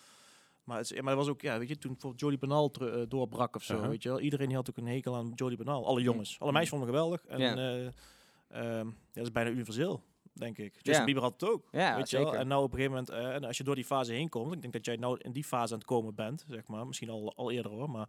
[0.70, 3.02] Maar, het ja, maar dat was ook, ja, weet je, toen bijvoorbeeld Jody Banal eh,
[3.08, 3.88] doorbrak of zo, Uh-huh.
[3.88, 4.20] weet je wel.
[4.20, 5.86] Iedereen die had ook een hekel aan Jody Banal.
[5.86, 6.36] Alle jongens.
[6.40, 7.26] Alle meisjes vonden hem geweldig.
[7.26, 7.56] En Ja.
[7.56, 7.86] eh,
[8.78, 10.02] ehm, ja, dat is bijna universeel,
[10.32, 10.74] denk ik.
[10.74, 11.04] Justin Ja.
[11.04, 11.68] Bieber had het ook.
[11.72, 12.34] Ja, weet je wel?
[12.36, 14.54] En nou op een gegeven moment, eh, en als je door die fase heen komt,
[14.54, 16.86] ik denk dat jij nou in die fase aan het komen bent, zeg maar.
[16.86, 18.08] Misschien al, al eerder hoor, maar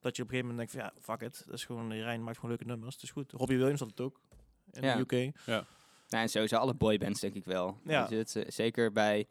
[0.00, 1.42] dat je op een gegeven moment denkt van, ja, fuck it.
[1.46, 2.94] Dat is gewoon, Rijn maakt gewoon leuke nummers.
[2.94, 3.32] Het is goed.
[3.32, 4.20] Robbie Williams had het ook.
[4.72, 4.94] In Ja.
[4.96, 5.34] de UK.
[5.46, 5.64] Nou,
[6.08, 7.78] en sowieso alle boybands denk ik wel.
[7.84, 8.08] Ja.
[8.08, 9.26] Het, zeker bij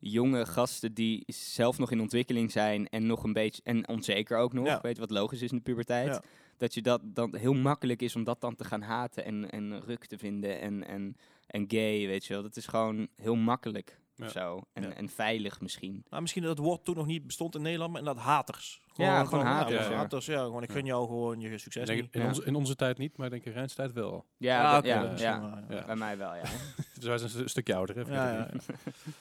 [0.00, 4.52] jonge gasten die zelf nog in ontwikkeling zijn en nog een beetje en onzeker ook
[4.52, 4.78] nog, Ja.
[4.82, 6.22] weet je wat logisch is in de puberteit, Ja.
[6.56, 9.80] dat je dat dan heel makkelijk is om dat dan te gaan haten en, en
[9.80, 12.42] ruk te vinden en, en, en gay, weet je wel.
[12.42, 14.24] Dat is gewoon heel makkelijk Ja.
[14.26, 14.92] of zo en, Ja.
[14.94, 16.04] en veilig misschien.
[16.10, 18.80] Nou, misschien dat het woord toen nog niet bestond in Nederland, maar inderdaad haters.
[18.94, 19.96] Ja, gewoon haters, Ja, ja.
[19.96, 20.42] haters, ja.
[20.44, 22.14] Gewoon, ik gun jou gewoon je succes denk, niet.
[22.14, 22.26] in, Ja.
[22.28, 24.24] onze, in onze tijd niet, maar ik denk in Rijns tijd wel.
[24.36, 24.84] Ja, Ah, dat-
[25.18, 26.42] ja, dat bij mij wel, ja.
[26.94, 28.14] Dus wij zijn een stukje ouder, hè?
[28.14, 28.48] Ja, ja.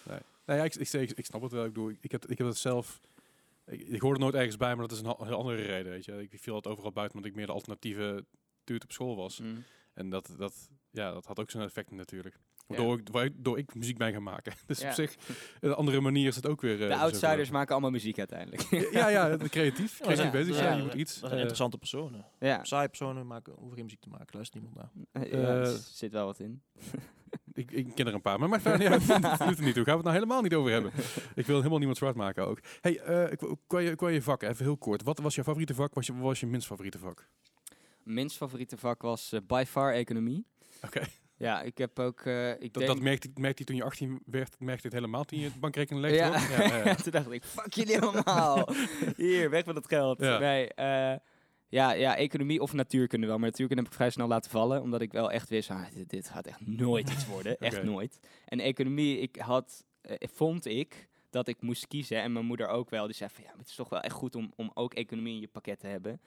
[0.10, 0.20] Nee.
[0.50, 1.66] Nou ja, ik, ik, ik, ik snap het wel.
[1.66, 3.00] Ik, bedoel, ik, heb, ik heb het zelf...
[3.66, 6.06] Ik, ik hoor er nooit ergens bij, maar dat is een heel andere reden, weet
[6.06, 6.22] je.
[6.30, 8.26] Ik viel het overal buiten, omdat ik meer de alternatieve
[8.64, 9.40] duurt op school was.
[9.40, 9.64] Mm.
[9.94, 12.36] En dat, dat, ja, dat had ook zijn effect natuurlijk.
[12.36, 12.76] Ja.
[12.76, 14.54] Waardoor, ik, waardoor ik muziek ben gaan maken.
[14.68, 14.88] Dus Ja.
[14.88, 15.16] op zich,
[15.60, 16.82] een andere manier is het ook weer...
[16.82, 17.54] eh, De zo outsiders gelopen.
[17.54, 18.62] maken allemaal muziek uiteindelijk.
[18.92, 19.98] Ja, ja, de creatief.
[20.00, 20.32] Ja, Creatief ja.
[20.32, 20.62] bezig Ja.
[20.62, 21.12] zijn, je moet iets...
[21.12, 22.26] Dat zijn eh, interessante personen.
[22.40, 24.28] ja, Saaie personen maken, hoeven geen muziek te maken.
[24.36, 24.82] Luistert niemand
[25.12, 25.24] naar.
[25.24, 26.62] Eh, ja, er Eh, zit wel wat in.
[27.54, 29.22] ik, ik ken er een paar, maar maar verder niet uit.
[29.40, 29.84] Dat doet er niet toe.
[29.84, 30.92] Gaan we het nou helemaal niet over hebben.
[31.36, 32.60] Ik wil helemaal niemand zwart maken ook.
[32.82, 35.04] Hey, eh, ik- qua, je, qua je vak, even heel kort.
[35.04, 35.94] Wat was jouw favoriete vak?
[35.94, 37.28] Was je, wat was je minst favoriete vak?
[38.04, 40.46] Minst favoriete vak was eh, by far economie.
[40.86, 41.02] Oké.
[41.38, 42.20] Ja, ik heb ook...
[42.22, 44.94] eh, ik Dat, denk, dat merkte, merkte je toen je 18 werd, merkte je het
[45.04, 46.18] helemaal toen je het bankrekening legde?
[46.18, 46.58] ja.
[46.64, 46.96] ja, ja, ja.
[47.04, 48.70] toen dacht ik, fuck jullie allemaal.
[49.18, 50.20] Hier, weg met dat geld.
[50.22, 50.38] Ja.
[50.40, 51.16] Nee, eh,
[51.70, 53.38] ja, ja, economie of natuurkunde wel.
[53.38, 54.82] Maar natuurkunde heb ik vrij snel laten vallen.
[54.82, 57.58] Omdat ik wel echt wist, ah, dit, dit gaat echt nooit iets worden.
[57.68, 58.20] Echt nooit.
[58.46, 62.22] En economie, ik had, eh, vond ik dat ik moest kiezen.
[62.22, 63.06] En mijn moeder ook wel.
[63.06, 65.34] Die zei van, ja, maar het is toch wel echt goed om, om ook economie
[65.34, 66.22] in je pakket te hebben.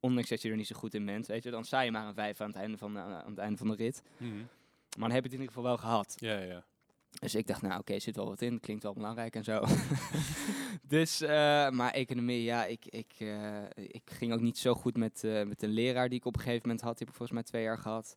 [0.00, 1.50] Ondanks dat je er niet zo goed in bent, weet je.
[1.50, 3.68] Dan sta je maar een vijf aan het einde van, de- aan het einde van
[3.68, 4.02] de rit.
[4.16, 4.36] Mhm.
[4.98, 6.14] Maar dan heb je het in ieder geval wel gehad.
[6.18, 6.64] Ja, ja.
[7.20, 9.64] Dus ik dacht, nou oké, zit wel wat in, klinkt wel belangrijk en zo.
[10.88, 11.28] dus, eh,
[11.70, 15.62] maar economie, ja, ik, ik, eh, ik ging ook niet zo goed met, eh, met
[15.62, 16.98] een leraar die ik op een gegeven moment had.
[16.98, 18.16] Die heb ik volgens mij twee jaar gehad.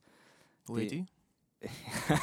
[0.66, 1.04] Hoe heet die?
[1.60, 1.70] Die-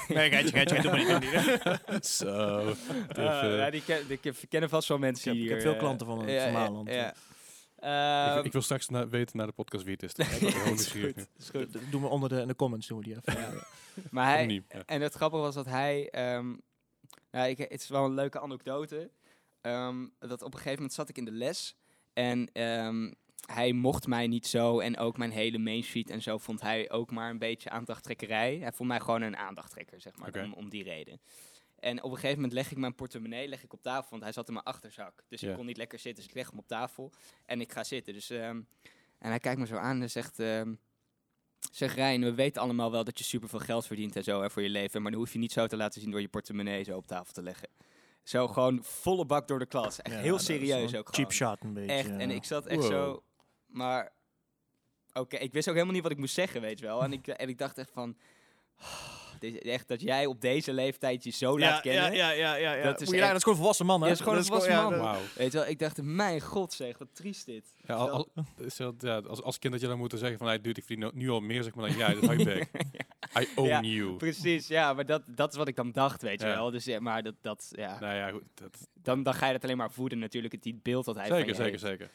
[0.16, 2.06] Nee, geitje, geitje, doe maar niet.
[2.16, 2.74] Zo.
[3.14, 4.18] Ja, die ken, die
[4.48, 5.62] kennen vast wel mensen Ik heb- ik hier.
[5.62, 6.88] heb veel klanten van, ja, van ja, Maaland.
[7.82, 10.12] Ik, Ehm, ik wil straks na- weten naar de podcast wie het is.
[10.26, 11.26] Ik ben ja, gewoon is nieuwsgierig goed, nu.
[11.38, 11.82] is goed.
[11.88, 13.40] D- Doe me onder de, in de comments, doen we die even.
[13.40, 13.50] Ja.
[14.10, 14.82] Maar hij, ja.
[14.86, 16.10] En het grappige was dat hij.
[16.10, 16.54] ehm,
[17.30, 19.10] ja, ik, het is wel een leuke anekdote.
[19.60, 21.76] ehm, dat op een gegeven moment zat ik in de les.
[22.12, 23.12] En ehm,
[23.46, 24.80] hij mocht mij niet zo.
[24.80, 28.58] En ook mijn hele main sheet en zo vond hij ook maar een beetje aandachttrekkerij.
[28.58, 30.50] Hij vond mij gewoon een aandachttrekker, zeg maar.
[30.54, 31.20] Om die reden.
[31.82, 34.10] En op een gegeven moment leg ik mijn portemonnee leg ik op tafel.
[34.10, 35.24] Want hij zat in mijn achterzak.
[35.28, 35.50] Dus Ja.
[35.50, 36.22] ik kon niet lekker zitten.
[36.22, 37.12] Dus ik leg hem op tafel.
[37.46, 38.12] En ik ga zitten.
[38.14, 38.60] Dus, ehm,
[39.18, 40.38] en hij kijkt me zo aan en zegt.
[40.38, 40.74] ehm,
[41.72, 44.62] Zeg Rijn, we weten allemaal wel dat je superveel geld verdient en zo hè, voor
[44.62, 45.02] je leven.
[45.02, 47.32] Maar dan hoef je niet zo te laten zien door je portemonnee zo op tafel
[47.32, 47.68] te leggen.
[48.22, 50.00] Zo gewoon volle bak door de klas.
[50.02, 51.32] Echt Ja, heel serieus ook Cheap gewoon.
[51.32, 51.92] shot een beetje.
[51.92, 52.08] Echt.
[52.10, 52.90] En ik zat echt Wow.
[52.92, 53.22] zo...
[53.66, 54.12] Maar...
[55.12, 57.02] Oké, ik wist ook helemaal niet wat ik moest zeggen, weet je wel.
[57.02, 58.16] En ik, en ik dacht echt van...
[59.42, 62.02] dit is echt dat jij op deze leeftijd je zo laat kennen.
[62.14, 62.72] Ja, ja, ja, ja.
[62.74, 62.82] ja.
[62.82, 64.06] Dat is Moet je echt- daar, dat is gewoon volwassen man, hè?
[64.08, 64.98] Ja, dat is gewoon een volwassen ja, man.
[64.98, 65.20] Wauw.
[65.36, 67.64] Weet je wel, ik dacht, mijn god zeg, wat triest dit.
[67.86, 68.28] Ja, al, al-
[68.58, 70.86] is dat, ja, als, als kind dat je dan moet zeggen van, hey, dude, ik
[70.86, 72.66] verdien nu al meer, zeg maar, dan jij, dat hou je.
[73.40, 74.16] I own Ja, you.
[74.16, 76.54] Precies, ja, maar dat, dat is wat ik dan dacht, weet je Ja.
[76.54, 76.70] wel.
[76.70, 78.42] Dus ja, maar dat, dat ja, Nou ja, goed.
[78.54, 81.26] Dat, dan, dan ga je dat alleen maar voeden natuurlijk, het die beeld dat hij
[81.28, 81.84] van zeker, je zeker, heeft.
[81.84, 82.10] zeker.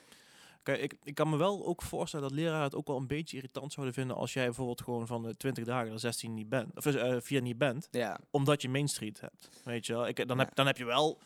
[0.68, 3.36] Kijk, ik, ik kan me wel ook voorstellen dat leraren het ook wel een beetje
[3.38, 6.76] irritant zouden vinden als jij bijvoorbeeld gewoon van de 20 dagen er 16 niet bent,
[6.78, 9.50] of eh 4 niet bent, Ja, omdat je Main Street hebt.
[9.64, 10.08] Weet je wel?
[10.08, 10.44] Ik, dan, Ja.
[10.44, 11.20] heb, dan heb je wel,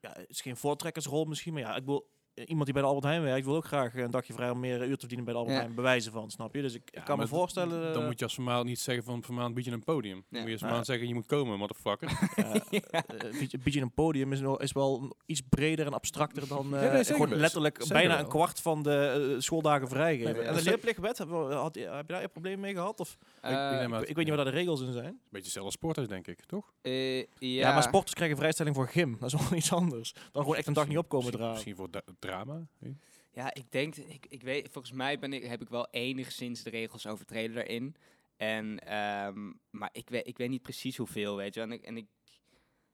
[0.00, 2.08] ja, het is geen voortrekkersrol misschien, maar ja, ik wil
[2.46, 4.80] iemand die bij de Albert Heijn werkt, wil ook graag een dagje vrij om meer
[4.86, 5.62] uur te verdienen bij de Albert Ja.
[5.62, 6.62] Heijn, bewijzen van, snap je?
[6.62, 7.92] Dus ik, kan me voorstellen.
[7.92, 10.24] Dan moet je als vermaal niet zeggen van vermaal bied je een podium.
[10.30, 12.10] Dan moet je als vermaal zeggen, je moet komen, motherfucker.
[12.36, 12.52] Ja,
[13.06, 15.92] eh, bied je- bied je een podium is, wel, is wel een- iets breder en
[15.94, 17.40] abstracter dan eh, Ja, nee, zeker gewoon best.
[17.40, 18.18] letterlijk Zeker bijna wel.
[18.22, 20.32] een kwart van de eh, schooldagen vrijgeven.
[20.32, 23.00] Nee, en de leerplichtwet, heb, je- had, je- heb je daar een probleem mee gehad?
[23.00, 25.20] Of, ik Eh, ik, ik weet niet wat daar de regels in zijn.
[25.30, 26.72] Beetje hetzelfde sporters, denk ik, toch?
[26.82, 27.24] eh, ja.
[27.38, 27.72] Ja.
[27.72, 29.16] maar sporters krijgen vrijstelling voor gym.
[29.20, 30.12] Dat is wel iets anders.
[30.32, 31.54] Dan gewoon echt een dag niet opkomen Misschien- dragen.
[31.54, 31.90] Misschien voor
[32.28, 32.66] drama.
[32.78, 32.88] hè?
[33.32, 36.70] Ja, ik denk, ik, ik weet, volgens mij ben ik, heb ik wel enigszins de
[36.70, 37.94] regels overtreden daarin.
[38.36, 41.60] En, ehm, maar ik weet, ik weet niet precies hoeveel, weet je.
[41.60, 42.06] En ik, en ik,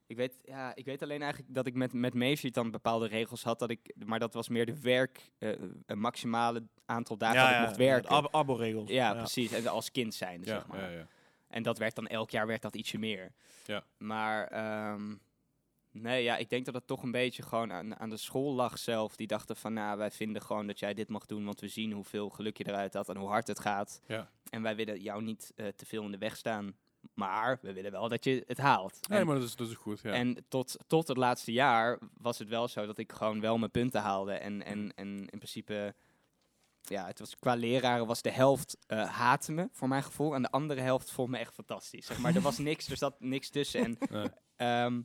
[0.06, 2.14] ik, weet, ja, ik weet alleen eigenlijk dat ik met, met
[2.54, 3.58] dan bepaalde regels had.
[3.58, 5.50] Dat ik, maar dat was meer de werk, eh,
[5.86, 8.10] een maximale aantal dagen dat ik mocht werken.
[8.10, 8.90] ab- abo-regels.
[8.90, 9.52] ja, precies.
[9.52, 10.80] En als kind zijn, Ja, zeg maar.
[10.80, 11.06] ja, ja.
[11.48, 13.32] En dat werd dan elk jaar werd dat ietsje meer.
[13.66, 13.84] Ja.
[13.98, 15.14] Maar ehm,
[15.94, 18.78] nee, ja, ik denk dat het toch een beetje gewoon aan, aan de school lag
[18.78, 19.16] zelf.
[19.16, 21.92] Die dachten van, nou, wij vinden gewoon dat jij dit mag doen, want we zien
[21.92, 24.00] hoeveel geluk je eruit had en hoe hard het gaat.
[24.06, 24.30] Ja.
[24.50, 26.74] En wij willen jou niet eh, te veel in de weg staan.
[27.14, 29.08] Maar we willen wel dat je het haalt.
[29.08, 30.00] Nee, en, maar dat is, dat is goed.
[30.00, 30.12] Ja.
[30.12, 33.70] en tot, tot het laatste jaar was het wel zo dat ik gewoon wel mijn
[33.70, 34.32] punten haalde.
[34.32, 35.94] En, en, en in principe,
[36.80, 40.34] ja, het was, qua leraren was de helft eh haatte me, voor mijn gevoel.
[40.34, 42.06] En de andere helft vond me echt fantastisch.
[42.06, 43.84] Zeg maar er was niks, er zat niks tussen.
[43.84, 44.28] En Nee.
[44.56, 45.00] Ehm,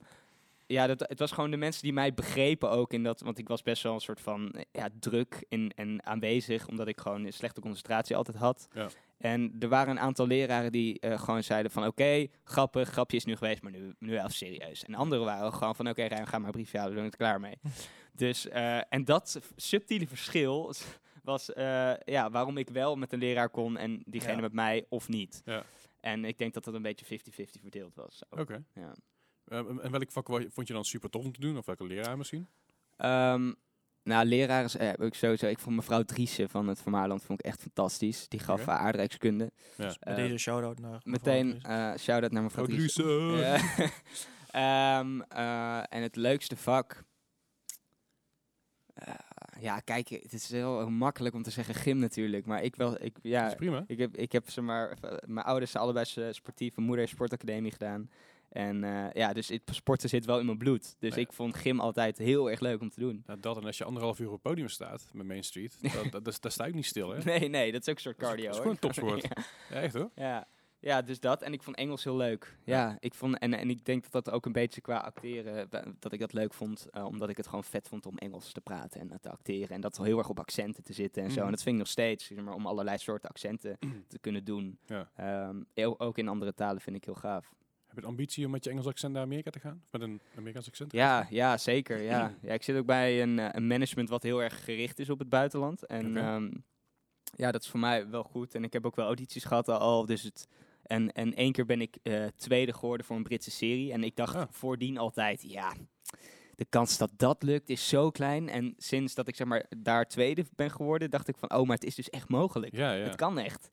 [0.72, 3.47] ja, dat, het was gewoon de mensen die mij begrepen ook in dat, want ik
[3.47, 7.26] was best wel een soort van eh, ja, druk in, en aanwezig, omdat ik gewoon
[7.26, 8.67] een slechte concentratie altijd had.
[8.74, 8.88] Ja.
[9.17, 13.26] En er waren een aantal leraren die eh, gewoon zeiden van oké, grappig, grapje is
[13.26, 14.84] nu geweest, maar nu, nu wel serieus.
[14.86, 17.39] En anderen waren gewoon van oké, Rijn, ga maar briefje halen, we zijn er klaar
[17.39, 17.55] mee.
[18.13, 20.74] dus, eh, en dat subtiele verschil
[21.24, 21.51] was
[22.05, 24.41] ja, waarom ik wel met een leraar kon en diegene Ja.
[24.41, 25.41] met mij of niet.
[25.45, 25.63] Ja.
[25.99, 28.22] En ik denk dat dat een beetje 50-50 verdeeld was.
[28.30, 28.63] Oké.
[28.74, 28.93] Ja.
[29.50, 31.58] Eh, en welk vak vond je dan super tof om te doen?
[31.58, 32.47] Of welke leraar misschien?
[32.97, 33.54] Ehm,
[34.04, 35.47] nou, leraar is eh, ook sowieso.
[35.47, 38.28] Ik vond mevrouw Driessen van het Vermaarland vond ik echt fantastisch.
[38.28, 39.52] Die gaf uh, aardrijkskunde.
[39.78, 39.95] Ja.
[40.00, 43.43] Eh, deze shout-out naar Meteen eh shout-out naar mevrouw Driessen.
[44.52, 47.04] Ehm, eh, en het leukste vak.
[48.93, 49.14] Eh,
[49.60, 52.45] ja, kijk, het is heel makkelijk om te zeggen gym natuurlijk.
[52.45, 53.84] Maar ik wel, ik, Dat ja, is prima.
[53.88, 56.76] ik heb, ik heb ze maar, eh, mijn ouders zijn allebei sportief.
[56.76, 58.10] Mijn moeder heeft sportacademie gedaan.
[58.50, 60.95] En eh, ja, dus het, sporten zit wel in mijn bloed.
[61.00, 61.26] Dus Nee.
[61.26, 63.24] ik vond gym altijd heel erg leuk om te doen.
[63.26, 66.12] Nou, dat en als je anderhalf uur op het podium staat met Main Street, dat,
[66.12, 67.24] dat, dat, daar sta ik niet stil, hè?
[67.39, 68.45] Nee, nee, dat is ook een soort cardio.
[68.45, 69.22] dat is gewoon topsport.
[69.36, 69.43] ja.
[69.70, 70.10] Ja, echt hoor.
[70.16, 70.47] Ja.
[70.80, 71.41] ja, dus dat.
[71.41, 72.58] En ik vond Engels heel leuk.
[72.64, 72.97] Ja.
[73.00, 75.70] Ik vond, en, en ik denk dat dat ook een beetje qua acteren,
[76.00, 76.88] dat ik dat leuk vond.
[76.91, 79.70] eh, omdat ik het gewoon vet vond om Engels te praten en eh, te acteren.
[79.70, 81.36] En dat heel erg op accenten te zitten en zo.
[81.36, 81.45] Mhm.
[81.45, 83.78] En dat vind ik nog steeds, zeg maar, om allerlei soorten accenten
[84.08, 84.80] te kunnen doen.
[84.86, 85.10] Ja.
[85.16, 87.54] Ehm, heel- ook in andere talen vind ik heel gaaf.
[87.90, 89.82] Heb je de ambitie om met je Engels accent naar Amerika te gaan?
[89.86, 90.92] Of met een Amerikaans accent?
[90.92, 92.02] Ja, ja zeker.
[92.02, 92.34] Ja.
[92.42, 95.20] ja, ik zit ook bij een, eh, een management wat heel erg gericht is op
[95.20, 95.86] het buitenland.
[95.86, 96.52] En ehm,
[97.36, 98.56] ja, dat is voor mij wel goed.
[98.56, 100.48] En ik heb ook wel audities gehad al, dus het,
[100.84, 103.92] En, en één keer ben ik eh, tweede geworden voor een Britse serie.
[103.92, 104.48] En ik dacht Ah.
[104.50, 105.74] voordien altijd, ja,
[106.56, 108.50] de kans dat dat lukt is zo klein.
[108.50, 111.76] En sinds dat ik zeg maar daar tweede ben geworden, dacht ik van, oh, maar
[111.76, 112.76] het is dus echt mogelijk.
[112.76, 113.04] Ja, ja.
[113.04, 113.70] Het kan echt.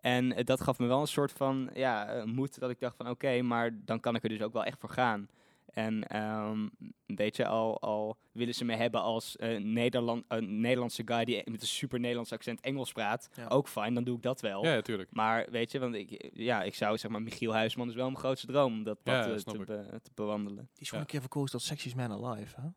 [0.00, 2.96] En eh, dat gaf me wel een soort van ja, eh, moed dat ik dacht
[2.96, 5.28] van oké, maar dan kan ik er dus ook wel echt voor gaan.
[5.70, 6.68] En ehm
[7.06, 11.50] weet je, al, al willen ze me hebben als eh, Nederland, een Nederlandse guy die
[11.50, 13.46] met een super Nederlands accent Engels praat, Ja.
[13.48, 14.64] ook fijn, dan doe ik dat wel.
[14.64, 15.08] Ja, ja, tuurlijk.
[15.12, 18.18] Maar weet je, want ik, ja, ik zou zeg maar, Michiel Huisman is wel mijn
[18.18, 20.68] grootste droom om dat pad dat te, be- te bewandelen.
[20.72, 21.00] Die is gewoon Ja.
[21.00, 22.68] een keer verkozen tot Sexiest Man Alive, hè?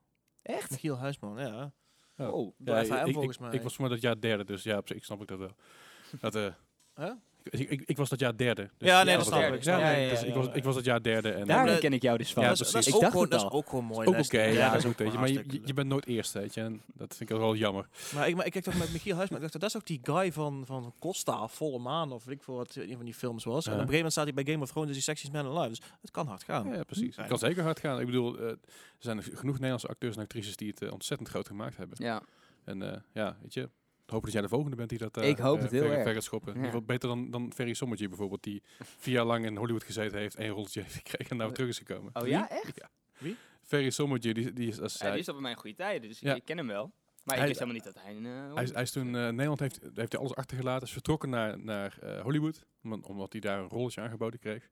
[0.41, 0.71] Echt?
[0.71, 1.71] Michiel Huisman, ja.
[2.17, 2.53] Oh.
[2.65, 3.51] Volgens ik, mij.
[3.53, 5.51] Ik was voor mij dat jaar derde, dus ja, op zich snap ik dat wel.
[6.19, 6.53] Dat, eh,
[6.95, 7.11] Huh?
[7.43, 8.69] ik, ik, ik was dat jaar derde.
[8.77, 10.83] Dus Ja, nee, dat snap ik, Ja, nee, dus Ja, ik, was, ik was dat
[10.83, 11.31] jaar derde.
[11.31, 12.43] En Daar ken ik jou dus van.
[12.43, 12.93] Ja, dat, is, dat, is precies.
[12.93, 14.07] ook Ik dacht gewoon, dat is ook gewoon mooi.
[14.07, 15.17] ook oké, ja, dat is ook, weet je.
[15.17, 16.61] Maar je, bent nooit eerst, weet je.
[16.61, 17.87] En dat vind ik ook wel jammer.
[18.13, 19.99] Maar ik, maar ik kijk toch met Michiel Huisman, ik dacht, dat is ook die
[20.03, 23.43] guy van, van Costa, Volle Maan, of weet ik veel wat een van die films
[23.43, 23.65] was.
[23.65, 25.57] En op een gegeven moment staat hij bij Game of Thrones, dus die Sexiest Man
[25.57, 25.69] Alive.
[25.69, 26.67] Dus het kan hard gaan.
[26.67, 27.15] Ja, precies.
[27.15, 27.99] Het kan zeker hard gaan.
[27.99, 28.57] Ik bedoel, eh, er
[28.99, 31.97] zijn genoeg Nederlandse acteurs en actrices die het eh, ontzettend groot gemaakt hebben.
[32.01, 32.21] Ja.
[32.63, 33.69] En eh, ja, weet je,
[34.05, 35.91] hopen dat jij de volgende bent die dat eh, Ik hoop eh, het heel ver,
[35.91, 36.03] erg.
[36.03, 36.49] ver gaat schoppen.
[36.49, 39.83] In ieder geval beter dan, dan Ferry Sommertje bijvoorbeeld, die vier jaar lang in Hollywood
[39.83, 42.15] gezeten heeft, één rolletje heeft gekregen en nou terug is gekomen.
[42.15, 42.75] Oh ja, echt?
[42.75, 42.89] Ja.
[43.17, 43.35] Wie?
[43.61, 46.35] Ferry Sommertje, die, die is als Ja, die is op mijn goede tijden, dus Ja.
[46.35, 46.91] ik ken hem wel.
[47.23, 49.27] Maar Hij- ik wist helemaal niet dat hij eh, hij, is- hij is toen, eh,
[49.29, 53.41] Nederland heeft, heeft hij alles achtergelaten, is vertrokken naar, naar eh, Hollywood, omdat, omdat hij
[53.41, 54.69] daar een rolletje aangeboden kreeg.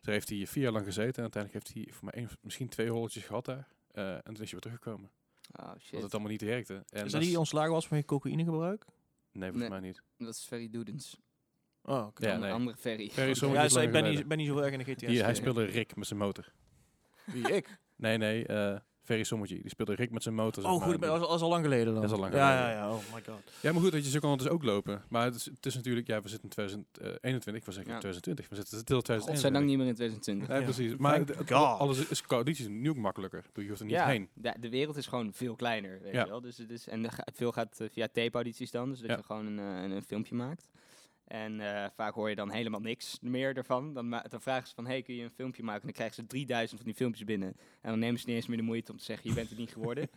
[0.00, 2.68] Daar heeft hij vier jaar lang gezeten en uiteindelijk heeft hij voor mij één, misschien
[2.68, 3.68] twee rolletjes gehad daar.
[3.90, 5.10] Eh, en toen is hij weer teruggekomen,
[5.52, 6.74] Oh shit, het allemaal niet werkte.
[6.74, 8.84] En Is dat dat die ontslagen was van je cocaïnegebruik?
[9.32, 9.80] Nee, volgens Nee.
[9.80, 10.02] mij niet.
[10.18, 11.20] dat is Ferry Doedens.
[11.82, 12.26] Oh, oké.
[12.26, 13.10] Ja, Een andere Ferry.
[13.10, 15.06] Ferry Ja, is ik ben niet, ben niet zo erg in de GTS.
[15.06, 16.52] Die, hij speelde Rick met zijn motor.
[17.24, 17.78] Wie, ik?
[17.96, 18.78] Nee, nee, eh
[19.08, 19.60] Ferry Sommertje.
[19.60, 20.64] Die speelde Rick met zijn motor.
[20.64, 21.94] Oh, goed, dat is al lang geleden dan.
[21.94, 22.76] Dat is al lang ja, geleden.
[22.76, 23.52] Ja, ja, oh my god.
[23.60, 25.02] Ja, maar goed, dat je, zo kan het dus ook lopen.
[25.08, 27.98] Maar het is, het is natuurlijk, ja, we zitten in 2021, ik wil zeggen Ja.
[27.98, 29.34] 2020, we zitten stil 2021.
[29.34, 30.48] Godzijdank niet meer in 2020.
[30.48, 30.64] Nee, Ja.
[30.64, 30.96] precies.
[30.96, 32.22] Maar het- alles is,
[32.60, 33.44] is nu ook makkelijker.
[33.52, 34.28] Dus je hoeft er niet ja, heen.
[34.34, 36.22] De, de wereld is gewoon veel kleiner, weet Ja.
[36.24, 36.40] je wel.
[36.40, 39.16] Dus, het is, en veel gaat eh, via tape-audities dan, dus dat Ja.
[39.16, 40.68] je gewoon een, eh, een, een filmpje maakt.
[41.28, 43.94] En eh, vaak hoor je dan helemaal niks meer ervan.
[43.94, 45.80] Dan, dan vragen ze van, hey, kun je een filmpje maken?
[45.80, 47.48] En dan krijgen ze 3000 van die filmpjes binnen.
[47.80, 49.58] En dan nemen ze niet eens meer de moeite om te zeggen, je bent het
[49.58, 50.08] niet geworden.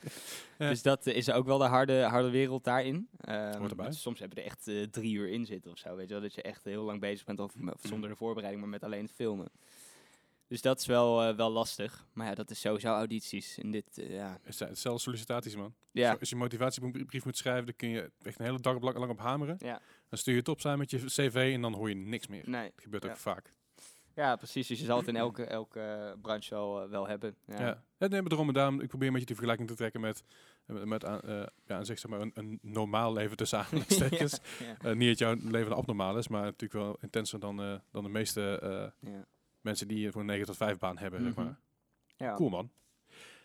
[0.58, 0.70] Ja.
[0.70, 3.08] Dus dat eh, is ook wel de harde, harde wereld daarin.
[3.78, 6.22] Want Soms hebben er echt eh, drie uur in zitten of zo, weet je wel.
[6.24, 9.04] Dat je echt heel lang bezig bent, of, of zonder de voorbereiding, maar met alleen
[9.04, 9.52] het filmen.
[10.52, 12.06] Dus dat is wel, eh, wel lastig.
[12.14, 13.58] Maar ja, dat is sowieso audities.
[13.58, 14.40] In dit, eh, ja.
[14.44, 15.74] Het zijn hetzelfde sollicitaties, man.
[15.92, 19.10] Ja, Als je een motivatiebrief moet schrijven, dan kun je echt een hele dag lang
[19.10, 19.56] op hameren.
[19.60, 22.28] ja, Dan stuur je het op samen met je cv en dan hoor je niks
[22.28, 22.50] meer.
[22.50, 22.72] nee.
[22.76, 23.10] Dat gebeurt Ja.
[23.10, 23.54] ook vaak.
[24.16, 24.68] Ja, precies.
[24.68, 27.36] Dus je zal het in elke, elke eh, branche wel, wel hebben.
[27.46, 27.60] Ja.
[27.60, 27.84] Ja.
[27.98, 28.08] Ja.
[28.08, 30.24] nee, maar daarom en daarom, ik probeer een beetje die vergelijking te trekken met,
[30.66, 34.40] met, aan- ja, zeg maar een, een normaal leven tussen aanhalingstekens.
[34.82, 38.60] ja, niet dat jouw leven abnormaal is, maar natuurlijk wel intenser dan, dan de meeste
[39.02, 39.26] ja.
[39.62, 41.22] Mensen die voor een 9 tot 5 baan hebben.
[41.24, 41.44] zeg Mhm.
[41.44, 41.60] maar.
[42.16, 42.36] Ja.
[42.36, 42.72] Cool man.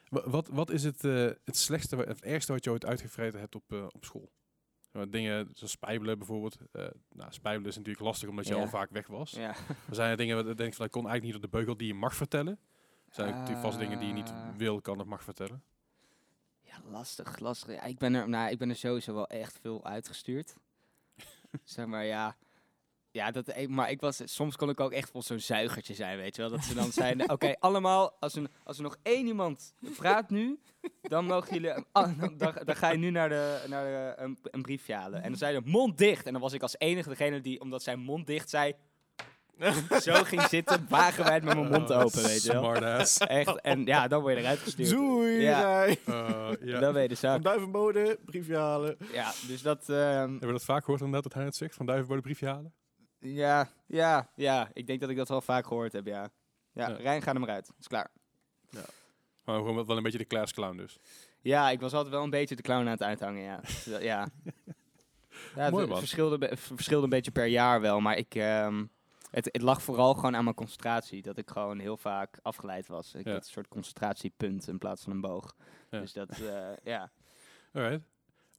[0.08, 3.54] Wa- Wat, wat is het, eh, het slechtste, het ergste wat je ooit uitgevreten hebt
[3.54, 4.30] op, eh, op school?
[5.08, 6.56] Dingen zoals spijbelen bijvoorbeeld.
[6.72, 8.60] Eh nou, spijbelen is natuurlijk lastig omdat je Ja.
[8.60, 9.30] al vaak weg was.
[9.30, 9.48] Ja.
[9.88, 11.76] Er zijn er dingen waar ik denk van dat kon eigenlijk niet op de beugel
[11.76, 12.58] die je mag vertellen.
[13.08, 14.56] Er zijn natuurlijk vast dingen die je niet Ah.
[14.56, 15.62] wil, kan of mag vertellen.
[16.62, 17.74] Ja, lastig, lastig.
[17.74, 20.56] Ja, ik, ben er, nou, ik ben er sowieso wel echt veel uitgestuurd.
[21.64, 22.36] zeg maar, ja.
[23.16, 26.18] Ja, dat, ik- maar ik was, soms kon ik ook echt wel zo'n zuigertje zijn,
[26.18, 26.50] weet je wel.
[26.50, 30.58] Dat ze dan zeiden, oké, allemaal, als er, als er nog één iemand praat nu,
[31.02, 34.38] dan mogen jullie, ah, dan, dan, dan ga je nu naar, de, naar de, een,
[34.42, 35.22] een briefje halen.
[35.22, 36.26] En dan zeiden mond dicht.
[36.26, 38.72] En dan was ik als enige degene die, omdat zijn mond dicht zei,
[40.02, 42.62] zo ging zitten, wagenwijd met mijn mond open, weet je wel.
[42.62, 43.18] Smartass.
[43.18, 44.88] Echt, en ja, dan word je eruit gestuurd.
[44.88, 45.60] Zoei, Ja.
[45.86, 45.98] jij.
[46.06, 46.80] Eh, ja.
[46.80, 47.42] Dan ben je de Van zaak.
[47.42, 48.96] Duivenbode, briefje halen.
[49.12, 49.88] Ja, dus dat...
[49.88, 51.74] ehm, Hebben we dat vaak gehoord inderdaad, dat hij het zegt?
[51.74, 52.72] Van duivenbode briefje halen?
[53.18, 54.70] Ja, ja, ja.
[54.72, 56.28] Ik denk dat ik dat wel vaak gehoord heb, ja.
[56.72, 56.94] Ja, Ja.
[56.96, 57.70] Rijn, ga er maar uit.
[57.78, 58.10] is klaar.
[59.44, 60.98] Maar gewoon wel- wel een beetje de Klaas clown dus.
[61.40, 63.56] Ja, ik was altijd wel een beetje de clown aan het uithangen, ja.
[63.66, 63.98] Dus ja.
[64.00, 64.28] ja
[65.54, 65.98] het Mooi, man.
[65.98, 68.34] verschilde, verschilde een beetje per jaar wel, maar ik...
[68.34, 68.84] ehm,
[69.30, 71.22] het, het lag vooral gewoon aan mijn concentratie.
[71.22, 73.14] Dat ik gewoon heel vaak afgeleid was.
[73.14, 73.32] Ik Ja.
[73.32, 75.56] had een soort concentratiepunt in plaats van een boog.
[75.90, 76.00] Ja.
[76.00, 77.10] Dus dat, eh, ja.
[77.72, 78.04] Alright.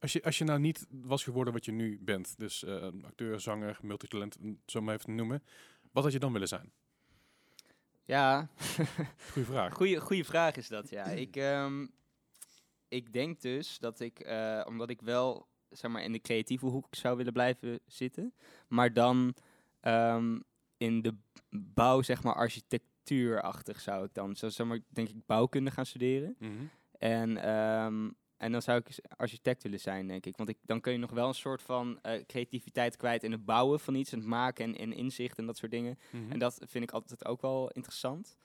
[0.00, 3.40] Als je, als je nou niet was geworden wat je nu bent, dus eh, acteur,
[3.40, 4.36] zanger, multitalent,
[4.66, 5.42] zo maar even te noemen,
[5.92, 6.72] wat had je dan willen zijn?
[8.04, 8.48] Ja,
[9.32, 9.74] Goeie vraag.
[9.74, 11.04] Goeie, goeie vraag is dat, ja.
[11.24, 11.86] Ik, ehm,
[12.88, 16.94] ik denk dus dat ik, eh, omdat ik wel zeg maar, in de creatieve hoek
[16.94, 18.34] zou willen blijven zitten,
[18.68, 19.34] maar dan
[19.80, 20.38] ehm,
[20.76, 21.14] in de
[21.50, 26.36] bouw, zeg maar, architectuurachtig zou ik dan, zo, zeg maar, denk ik, bouwkunde gaan studeren.
[26.38, 26.52] Mhm.
[26.98, 30.36] En ehm, en dan zou ik architect willen zijn, denk ik.
[30.36, 33.44] Want ik, dan kun je nog wel een soort van eh, creativiteit kwijt in het
[33.44, 35.98] bouwen van iets, en het maken en, en inzicht en dat soort dingen.
[36.10, 36.32] Mhm.
[36.32, 38.36] En dat vind ik altijd ook wel interessant.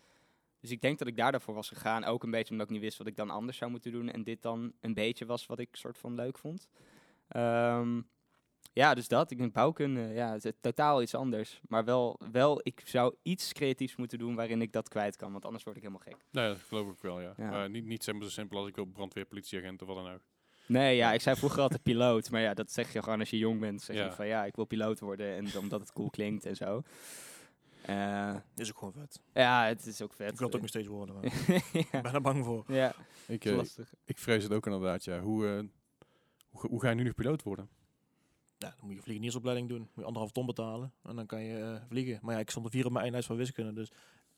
[0.59, 2.03] Dus ik denk dat ik daar daarvoor was gegaan.
[2.03, 4.09] Ook een beetje omdat ik niet wist wat ik dan anders zou moeten doen.
[4.09, 6.67] En dit dan een beetje was wat ik soort van leuk vond.
[7.27, 8.01] Ehm,
[8.73, 9.31] ja, dus dat.
[9.31, 11.61] Ik denk bouwkunde, ja, het is totaal iets anders.
[11.67, 15.31] Maar wel, wel, ik zou iets creatiefs moeten doen waarin ik dat kwijt kan.
[15.31, 16.17] Want anders word ik helemaal gek.
[16.31, 17.33] Nee, dat geloof ik wel, ja.
[17.37, 17.67] Ja.
[17.67, 20.21] Niet, niet zo simpel als ik wil brandweer, politieagent of wat dan ook.
[20.65, 22.29] Nee, ja, ik zei vroeger altijd piloot.
[22.29, 23.81] Maar ja, dat zeg je gewoon als je jong bent.
[23.81, 24.05] Zeg Ja.
[24.05, 25.35] je van ja, ik wil piloot worden.
[25.35, 26.81] En omdat het cool klinkt en zo.
[27.85, 29.21] Eh, Is ook gewoon vet.
[29.33, 30.31] ja, het is ook vet.
[30.31, 31.15] Ik wil het ook nog steeds worden.
[31.15, 31.59] maar ja.
[31.81, 32.63] Ik ben er bang voor.
[32.67, 32.93] ja,
[33.27, 33.93] Ik, eh, lastig.
[34.05, 35.19] ik vrees het ook inderdaad, ja.
[35.19, 35.59] Hoe, eh,
[36.49, 37.69] hoe, hoe ga je nu nog piloot worden?
[38.63, 39.79] Ja, dan moet je vliegeniersopleiding doen.
[39.79, 40.93] Moet je anderhalf ton betalen.
[41.03, 42.19] En dan kan je eh, vliegen.
[42.21, 43.73] Maar ja, ik stond er vier op mijn eindlijst van wiskunde.
[43.73, 43.91] Dus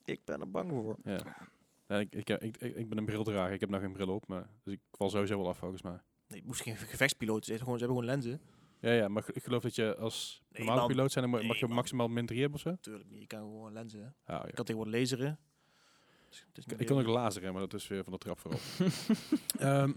[0.05, 0.97] ik ben er bang voor.
[1.03, 1.19] Ja.
[1.87, 3.53] Ja, ik, ik, ik, ik, ik ben een brildrager.
[3.53, 5.99] Ik heb nog geen bril op, maar, dus ik val sowieso wel af volgens mij.
[6.27, 7.57] Nee, moest geen gevectspiloot zijn.
[7.57, 8.53] Ze hebben gewoon, ze hebben gewoon lenzen.
[8.79, 10.89] Ja, ja, maar ik geloof dat je als Nee, normale man.
[10.89, 11.75] piloot zijn, dan Nee, mag je man.
[11.75, 12.69] maximaal min 3 hebben of zo?
[12.69, 13.19] Natuurlijk niet.
[13.19, 13.99] Je kan gewoon lenzen.
[13.99, 14.05] hè.
[14.05, 14.45] Ah, ja.
[14.45, 15.39] Ik kan tegenwoordig laseren.
[16.29, 18.59] Dus het is Ik, kan ook laseren, maar dat is weer van de trap voorop.
[19.59, 19.91] Ehm,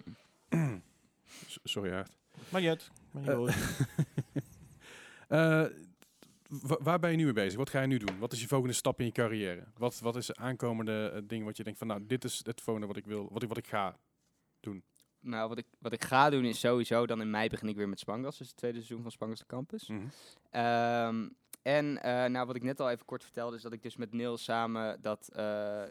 [1.64, 2.16] sorry, hard.
[2.48, 2.90] Maar niet uit.
[3.10, 3.56] Maar niet
[5.28, 5.64] Eh,
[6.48, 7.58] wa- waar ben je nu mee bezig?
[7.58, 8.18] Wat ga je nu doen?
[8.18, 9.64] Wat is je volgende stap in je carrière?
[9.76, 12.60] Wat, wat is de aankomende eh, ding wat je denkt van, nou, dit is het
[12.60, 13.98] volgende wat ik wil, wat ik, wat ik ga
[14.60, 14.82] doen?
[15.20, 17.88] Nou, wat ik, wat ik ga doen is sowieso, dan in mei begin ik weer
[17.88, 19.88] met Spangas, dus het tweede seizoen van Spangas de Campus.
[19.88, 20.00] Mhm.
[20.50, 21.28] Ehm,
[21.62, 24.12] en eh, nou, wat ik net al even kort vertelde, is dat ik dus met
[24.12, 25.28] Niels samen dat,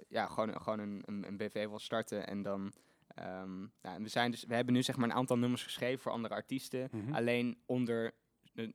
[0.07, 2.27] ja, gewoon, gewoon een, een, een BV wil starten.
[2.27, 2.71] En dan,
[3.07, 5.99] ehm, nou, en we, zijn dus, we hebben nu zeg maar een aantal nummers geschreven
[5.99, 6.89] voor andere artiesten.
[6.91, 7.13] Mhm.
[7.13, 8.13] Alleen onder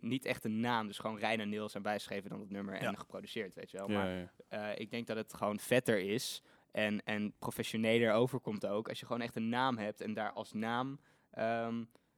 [0.01, 2.83] niet echt een naam, dus gewoon Rijn en Niels en bijschreven dan het nummer en
[2.91, 2.93] Ja.
[2.99, 3.89] geproduceerd, weet je wel.
[3.89, 4.33] Maar ja.
[4.49, 8.89] eh, ik denk dat het gewoon vetter is en, en professioneler overkomt ook.
[8.89, 10.99] Als je gewoon echt een naam hebt en daar als naam,
[11.31, 11.75] ehm,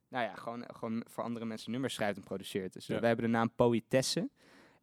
[0.08, 2.72] nou ja, gewoon, gewoon voor andere mensen nummers schrijft en produceert.
[2.72, 4.28] Dus we hebben de naam Poëtesse.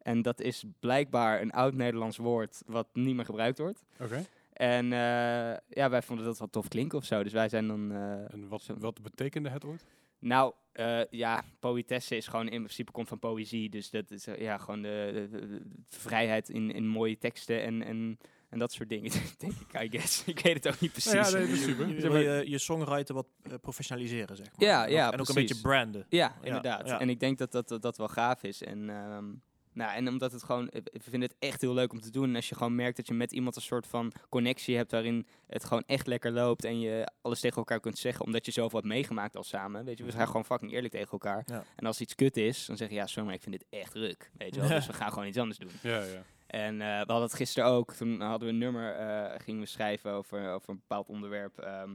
[0.02, 3.84] En dat is blijkbaar een oud-Nederlands woord wat niet meer gebruikt wordt.
[4.00, 4.24] Oké.
[4.52, 7.22] En eh, ja, wij vonden dat wel tof klinken of zo.
[7.22, 7.92] Dus wij zijn dan...
[7.92, 9.84] eh, En wat, wat betekende het ooit?
[10.22, 13.68] Nou, eh, ja, poëtesse is gewoon in principe komt van poëzie.
[13.70, 18.18] Dus dat is eh, ja, gewoon de, de- vrijheid in, in mooie teksten en, en,
[18.48, 19.10] en dat soort dingen.
[19.38, 20.24] Denk ik, I guess.
[20.26, 21.12] Ik weet het ook niet precies.
[21.12, 21.88] Nou ja, nee, dat is super.
[21.88, 24.68] Je je, je songwriter wat eh, professionaliseren, zeg maar.
[24.68, 25.48] Ja, En ook- ja, En ook een precies.
[25.50, 26.06] beetje branden.
[26.08, 26.88] Ja, inderdaad.
[26.88, 27.00] ja.
[27.00, 28.62] En ik denk dat dat, dat, dat wel gaaf is.
[28.62, 29.24] En, ehm,
[29.72, 32.28] nou, en omdat het gewoon, ik vind het echt heel leuk om te doen.
[32.28, 35.26] En als je gewoon merkt dat je met iemand een soort van connectie hebt waarin
[35.46, 38.78] het gewoon echt lekker loopt en je alles tegen elkaar kunt zeggen, omdat je zoveel
[38.78, 39.84] hebt meegemaakt al samen.
[39.84, 41.42] Weet je, we zijn gewoon fucking eerlijk tegen elkaar.
[41.46, 41.64] Ja.
[41.76, 43.94] En als iets kut is, dan zeg je ja, sorry, maar ik vind dit echt
[43.94, 44.30] ruk.
[44.36, 45.70] Weet je wel, dus we gaan gewoon iets anders doen.
[45.82, 46.22] Ja, ja.
[46.46, 47.94] En eh, we hadden het gisteren ook.
[47.94, 51.58] Toen hadden we een nummer, eh, gingen we schrijven over, over een bepaald onderwerp.
[51.58, 51.90] ehm,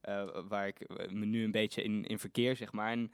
[0.00, 2.90] eh, waar ik eh, me nu een beetje in, in verkeer, zeg maar.
[2.90, 3.12] En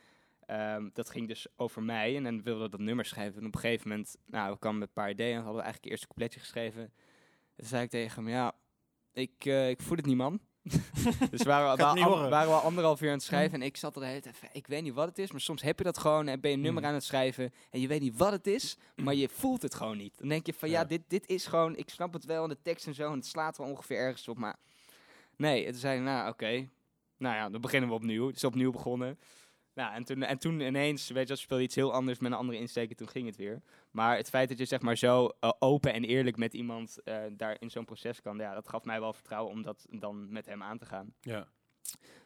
[0.49, 2.16] ehm, dat ging dus over mij.
[2.16, 3.40] En dan wilden we dat nummer schrijven.
[3.40, 5.36] En op een gegeven moment, nou, we kwamen met een paar ideeën.
[5.36, 6.82] En hadden we eigenlijk het eerste coupletje geschreven.
[6.82, 6.92] En
[7.57, 8.53] toen zei ik tegen hem, ja,
[9.12, 10.40] ik, eh, ik voel het niet, man.
[11.30, 12.30] dus waren we, horen.
[12.30, 13.61] waren we al anderhalf uur aan het schrijven.
[13.61, 15.30] En ik zat er de hele tijd van, ik weet niet wat het is.
[15.30, 16.90] Maar soms heb je dat gewoon en ben je een nummer Hmm.
[16.90, 17.53] aan het schrijven.
[17.70, 20.18] En je weet niet wat het is, maar je voelt het gewoon niet.
[20.18, 20.84] Dan denk je van, ja, Ja.
[20.86, 23.07] dit, dit is gewoon, ik snap het wel in de tekst en zo.
[23.11, 24.38] En het slaat wel ongeveer ergens op.
[24.38, 24.57] Maar
[25.36, 26.68] nee, en toen zei ik, nou, oké.
[27.16, 28.26] Nou ja, dan beginnen we opnieuw.
[28.26, 29.18] Het is opnieuw begonnen.
[29.78, 32.38] Nou, en toen, en toen ineens, weet je, dat speelde iets heel anders met een
[32.38, 33.62] andere insteek en toen ging het weer.
[33.90, 37.22] Maar het feit dat je zeg maar zo eh, open en eerlijk met iemand eh,
[37.32, 40.46] daar in zo'n proces kan, ja, dat gaf mij wel vertrouwen om dat dan met
[40.46, 41.14] hem aan te gaan.
[41.20, 41.48] ja.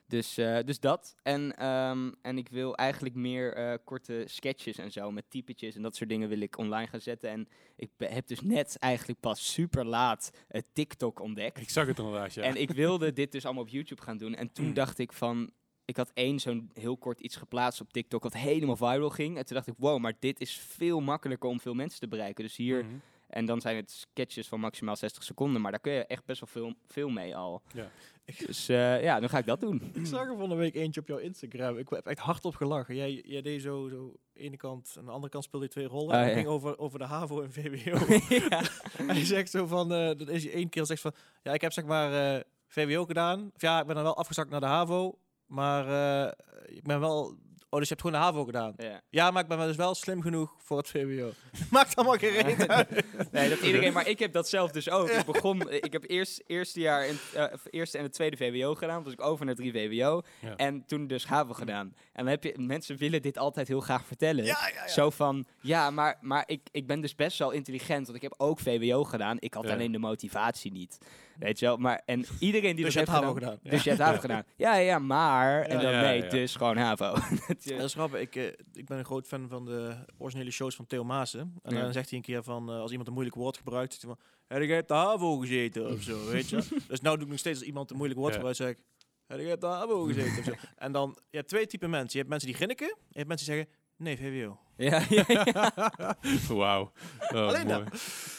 [0.06, 1.14] Dus, eh, dus dat.
[1.22, 5.96] En, ehm, en ik wil eigenlijk meer korte sketches en zo met typetjes en dat
[5.96, 7.30] soort dingen wil ik online gaan zetten.
[7.30, 10.30] En ik heb dus net eigenlijk pas super laat
[10.72, 11.60] TikTok ontdekt.
[11.60, 12.42] Ik zag het inderdaad, ja.
[12.42, 14.34] En ik wilde dit dus allemaal op YouTube gaan doen.
[14.34, 14.74] En toen Mm.
[14.74, 15.50] dacht ik van...
[15.84, 19.36] Ik had één zo'n heel kort iets geplaatst op TikTok wat helemaal viral ging.
[19.38, 22.44] En toen dacht ik, wow, maar dit is veel makkelijker om veel mensen te bereiken.
[22.44, 22.94] Dus hier, Mhm.
[23.26, 25.60] en dan zijn het sketches van maximaal 60 seconden.
[25.62, 27.62] Maar daar kun je echt best wel veel, veel mee al.
[27.74, 27.90] Ja.
[28.46, 29.90] Dus eh, ja, dan ga ik dat doen.
[29.94, 31.78] Ik zag er van de week eentje op jouw Instagram.
[31.78, 32.94] Ik heb echt hardop gelachen.
[32.96, 36.14] Jij, jij deed zo, zo ene kant, aan de andere kant speelde je twee rollen.
[36.14, 36.34] En het ja.
[36.34, 37.98] ging over, over de HAVO en VWO.
[38.48, 38.62] ja.
[39.06, 41.12] Hij zegt zo van, eh dat is hij één keer zegt van,
[41.42, 43.50] ja, ik heb zeg maar eh, VWO gedaan.
[43.54, 45.18] Of ja, ik ben dan wel afgezakt naar de HAVO.
[45.52, 45.88] Maar
[46.24, 46.32] eh,
[46.76, 47.36] ik ben wel
[47.74, 48.74] Oh, dus je hebt gewoon de HAVO gedaan?
[48.76, 49.00] Ja.
[49.10, 51.30] Ja, maar ik ben dus wel slim genoeg voor het VWO.
[51.70, 53.04] Maakt allemaal geen uit.
[53.30, 55.08] Nee, dat iedereen, maar ik heb dat zelf dus ook.
[55.10, 58.94] Ik begon, ik heb eerst eerste jaar, in, eh, eerste en het tweede VWO gedaan.
[58.94, 60.22] Toen was ik over naar drie VWO.
[60.40, 60.56] Ja.
[60.56, 61.86] En toen dus HAVO gedaan.
[62.12, 64.44] En dan heb je, mensen willen dit altijd heel graag vertellen.
[64.44, 64.88] Ja, ja, ja.
[64.88, 68.34] Zo van, ja, maar, maar ik, ik ben dus best wel intelligent, want ik heb
[68.36, 69.36] ook VWO gedaan.
[69.40, 69.72] Ik had Ja.
[69.72, 70.98] alleen de motivatie niet.
[71.38, 71.76] Weet je wel?
[71.76, 73.56] Maar, en iedereen die Dus dat je hebt heeft HAVO gedaan.
[73.56, 73.72] gedaan.
[73.72, 74.44] Dus je hebt HAVO gedaan.
[74.56, 75.62] Ja, ja, maar.
[75.62, 77.14] En dan nee, dus gewoon HAVO.
[77.46, 78.20] Dat Dat is grappig.
[78.20, 81.54] Ik, eh, ik ben een groot fan van de originele shows van Theo Maassen.
[81.62, 84.04] En dan zegt hij een keer van, eh, als iemand een moeilijk woord gebruikt, zegt
[84.04, 86.56] hij van, heb op de HAVO gezeten of zo, weet je?
[86.88, 88.78] dus nou doe ik nog steeds als iemand een moeilijk woord gebruikt, zeg ik,
[89.26, 90.52] heb op de HAVO gezeten of zo?
[90.76, 92.10] En dan, je hebt twee typen mensen.
[92.10, 94.58] Je hebt mensen die grinniken, en je hebt mensen die zeggen, nee, VWO.
[94.76, 96.16] ja, ja, ja.
[96.48, 96.92] Wauw.
[97.28, 97.84] Oh, Alleen mooi.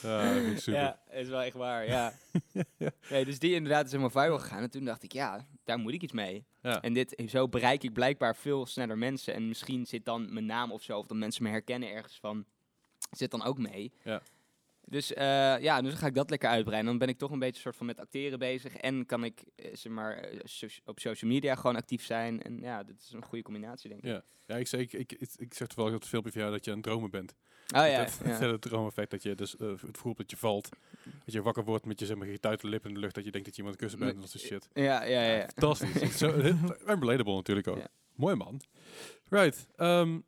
[0.01, 0.81] Ja, super.
[0.81, 2.13] Ja, is wel echt waar, ja.
[3.09, 4.61] nee, dus die inderdaad is helemaal viral gegaan.
[4.61, 6.45] En toen dacht ik, ja, daar moet ik iets mee.
[6.61, 6.81] Ja.
[6.81, 9.33] En dit, zo bereik ik blijkbaar veel sneller mensen.
[9.33, 12.45] En misschien zit dan mijn naam of zo, of dat mensen me herkennen ergens van,
[13.11, 13.93] zit dan ook mee.
[14.03, 14.21] Ja.
[14.93, 15.25] Dus eh,
[15.59, 16.89] ja, dus dan ga ik dat lekker uitbreiden.
[16.89, 18.75] Dan ben ik toch een beetje soort van met acteren bezig.
[18.75, 22.41] En kan ik eh, zeg maar, eh, so- op social media gewoon actief zijn.
[22.41, 24.09] En ja, dat is een goede combinatie, denk ik.
[24.09, 24.23] Ja.
[24.45, 26.65] Ja, ik, zeg, ik, ik, ik, ik zeg toevallig op het filmpje van jou dat
[26.65, 27.33] je het dromen bent.
[27.75, 28.39] Oh ja, Dat, ja.
[28.39, 30.69] dat het droomeffect dat je dus uh, het gevoel dat je valt.
[31.25, 33.15] Dat je wakker wordt met je zeg maar, getuite lip in de lucht.
[33.15, 34.69] Dat je denkt dat je iemand kussen bent en dat soort shit.
[34.73, 35.49] Ja, ja, ja.
[35.55, 36.17] Fantastisch.
[36.17, 36.27] Zo,
[36.85, 37.77] relatable natuurlijk ook.
[37.77, 37.87] Ja.
[38.15, 38.61] Mooi man.
[39.29, 39.67] Right.
[39.75, 40.19] ehm,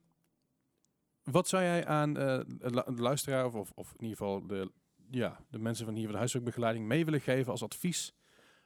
[1.32, 4.48] wat zou jij aan eh, de lu- de luisteraar of, of, of in ieder geval
[4.48, 4.72] de,
[5.10, 8.14] ja, de mensen van hier van de huiswerkbegeleiding mee willen geven als advies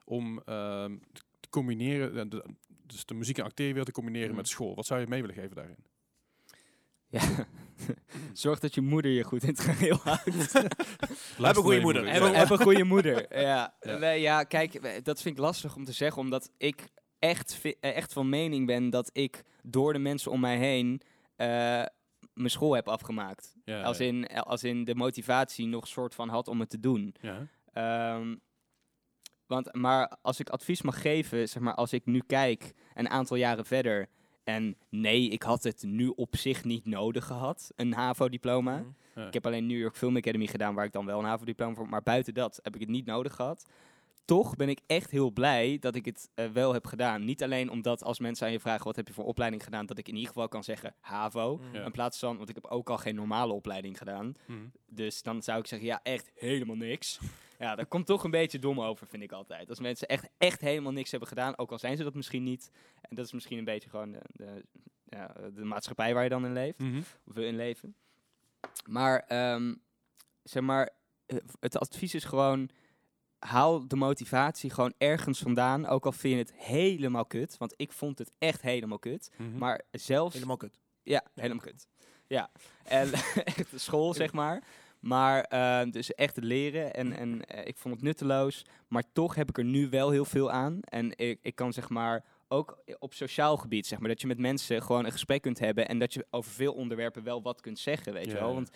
[0.03, 0.97] om ehm,
[1.39, 2.45] te combineren, eh, de,
[2.86, 4.38] dus de muziek en acteerwereld te combineren Mhm.
[4.38, 4.76] met school?
[4.76, 5.78] Wat zou je mee willen geven daarin?
[7.07, 7.22] Ja.
[8.34, 10.53] Zorg dat je moeder je goed in het geheel houdt.
[10.53, 10.76] Heb
[11.38, 12.12] een goede moeder.
[12.12, 13.26] Heb, heb een goede moeder.
[13.43, 13.74] Ja.
[14.16, 14.43] Ja.
[14.43, 16.89] Kijk, dat vind ik lastig om te zeggen, omdat ik
[17.20, 21.01] echt, eh, echt van mening ben dat ik door de mensen om mij heen
[21.36, 21.84] eh,
[22.40, 23.56] mijn school heb afgemaakt.
[23.66, 27.16] Ja, Als, in, als in de motivatie nog soort van had om het te doen.
[27.22, 27.48] Ja.
[27.74, 28.36] Ehm,
[29.46, 33.38] want, maar als ik advies mag geven, zeg maar, als ik nu kijk, een aantal
[33.38, 34.10] jaren verder.
[34.44, 38.78] En nee, ik had het nu op zich niet nodig gehad, een HAVO-diploma.
[38.78, 38.90] Mhm.
[39.16, 39.28] Ja.
[39.28, 41.90] Ik heb alleen New York Film Academy gedaan, waar ik dan wel een HAVO-diploma voor.
[41.90, 43.66] Maar buiten dat heb ik het niet nodig gehad.
[44.30, 47.26] Toch ben ik echt heel blij dat ik het eh, wel heb gedaan.
[47.26, 49.98] Niet alleen omdat als mensen aan je vragen wat heb je voor opleiding gedaan, dat
[49.98, 51.62] ik in ieder geval kan zeggen HAVO.
[51.74, 51.86] Ja.
[51.86, 54.34] In plaats van, want ik heb ook al geen normale opleiding gedaan.
[54.48, 54.60] Mhm.
[54.88, 57.20] Dus dan zou ik zeggen, ja, echt helemaal niks.
[57.60, 59.70] Ja, dat komt toch een beetje dom over, vind ik altijd.
[59.70, 62.72] Als mensen echt, echt helemaal niks hebben gedaan, ook al zijn ze dat misschien niet.
[63.02, 64.66] En dat is misschien een beetje gewoon de, de,
[65.06, 66.98] ja, de maatschappij waar je dan in leeft Mhm.
[66.98, 67.96] of wil inleven.
[68.90, 69.76] Maar, ehm,
[70.44, 70.90] zeg maar,
[71.26, 72.70] eh, het advies is gewoon,
[73.40, 77.58] haal de motivatie gewoon ergens vandaan, ook al vind je het helemaal kut.
[77.58, 79.32] Want ik vond het echt helemaal kut.
[79.38, 79.58] Mhm.
[79.58, 80.34] Maar zelfs...
[80.34, 80.80] Helemaal kut.
[81.04, 81.88] Ja, helemaal kut.
[82.28, 82.50] Ja,
[82.84, 83.14] en
[83.56, 84.64] echt de school, zeg maar.
[85.00, 88.66] Maar eh, dus echt het leren en, en eh, ik vond het nutteloos.
[88.88, 90.80] Maar toch heb ik er nu wel heel veel aan.
[90.82, 94.38] En ik, ik kan zeg maar ook op sociaal gebied, zeg maar, dat je met
[94.38, 95.88] mensen gewoon een gesprek kunt hebben.
[95.88, 98.54] En dat je over veel onderwerpen wel wat kunt zeggen, weet je wel.
[98.54, 98.70] Want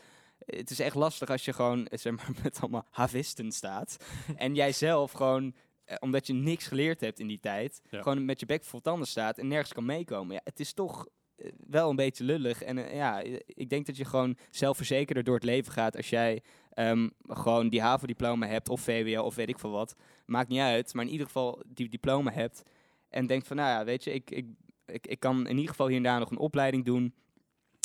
[0.46, 3.98] het is echt lastig als je gewoon, eh, zeg maar, met allemaal havisten staat.
[4.36, 5.54] en jij zelf gewoon,
[5.86, 8.02] eh, omdat je niks geleerd hebt in die tijd, Ja.
[8.02, 10.34] gewoon met je bek vol tanden staat en nergens kan meekomen.
[10.36, 12.62] Ja, het is toch eh, wel een beetje lullig.
[12.62, 17.10] En ja, ik denk dat je gewoon zelfverzekerder door het leven gaat als jij ehm,
[17.28, 19.96] gewoon die HAVO-diploma hebt of VWO of weet ik veel wat.
[20.26, 22.64] Maakt niet uit, maar in ieder geval die diploma hebt.
[23.10, 24.46] En denkt van, nou ja, weet je, ik, ik,
[24.86, 27.14] ik, ik kan in ieder geval hier en daar nog een opleiding doen.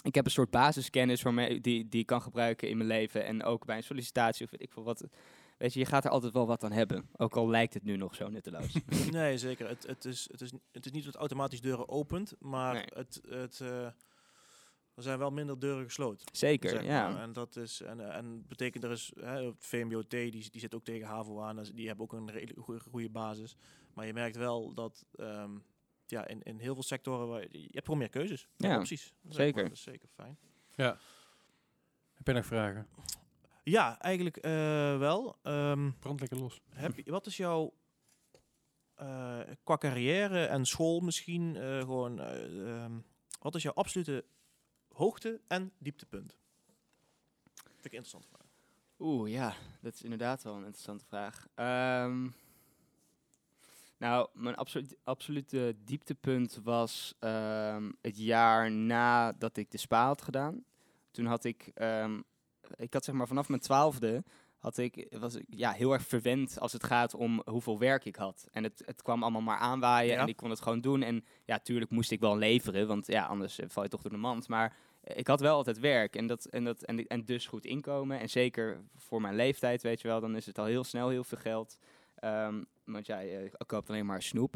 [0.09, 3.24] Ik heb een soort basiskennis waarmee, die, die ik kan gebruiken in mijn leven.
[3.24, 5.04] En ook bij een sollicitatie of weet ik veel wat.
[5.59, 7.09] Weet je, je gaat er altijd wel wat aan hebben.
[7.16, 8.76] Ook al lijkt het nu nog zo nutteloos.
[9.11, 9.68] Nee, zeker.
[9.68, 12.84] Het, het, is, het, is, het is niet dat het automatisch deuren opent, maar Nee.
[12.94, 13.84] het, het, eh,
[14.94, 16.26] er zijn wel minder deuren gesloten.
[16.32, 17.20] Zeker, zeg ja.
[17.20, 20.74] En dat is en, eh, en betekent er is hè, het VMBOT die, die zit
[20.74, 23.56] ook tegen HAVO aan, dus die hebben ook een redelijk goede, goede basis.
[23.94, 25.50] Maar je merkt wel dat ehm,
[26.11, 29.14] ja, in, in heel veel sectoren waar je, je hebt gewoon meer keuzes, Ja, opties.
[29.22, 29.62] Dat is zeker.
[29.62, 30.38] Dat is zeker fijn.
[32.14, 32.88] Heb je nog vragen?
[33.64, 34.52] Ja, eigenlijk eh,
[34.98, 35.38] wel.
[35.42, 36.61] Ehm, Brand lekker los.
[36.68, 37.72] heb, je- wat is jouw
[38.94, 42.98] eh, qua carrière en school misschien eh, gewoon eh, ehm,
[43.40, 44.24] wat is jouw absolute
[44.92, 46.38] hoogte en dieptepunt?
[47.54, 48.46] Vind ik een interessante vraag.
[48.98, 51.46] Oeh, ja, dat is inderdaad wel een interessante vraag.
[51.54, 52.28] Ehm,
[53.99, 60.64] nou, mijn absolu- absolute dieptepunt was ehm, het jaar nadat ik de SPA had gedaan.
[61.11, 62.20] Toen had ik, ehm,
[62.76, 64.24] ik had zeg maar vanaf mijn twaalfde
[64.59, 68.16] had ik, was ik ja, heel erg verwend als het gaat om hoeveel werk ik
[68.16, 68.46] had.
[68.53, 70.20] En het, het kwam allemaal maar aanwaaien Ja.
[70.20, 71.03] en ik kon het gewoon doen.
[71.03, 74.11] En ja, tuurlijk moest ik wel leveren, want ja, anders eh, val je toch door
[74.11, 74.49] de mand.
[74.49, 77.64] Maar eh, ik had wel altijd werk en, dat, en, dat, en, en dus goed
[77.64, 78.20] inkomen.
[78.20, 81.24] En zeker voor mijn leeftijd, weet je wel, dan is het al heel snel heel
[81.24, 81.78] veel geld.
[82.21, 84.55] Ehm, want ja, je koopt alleen maar snoep.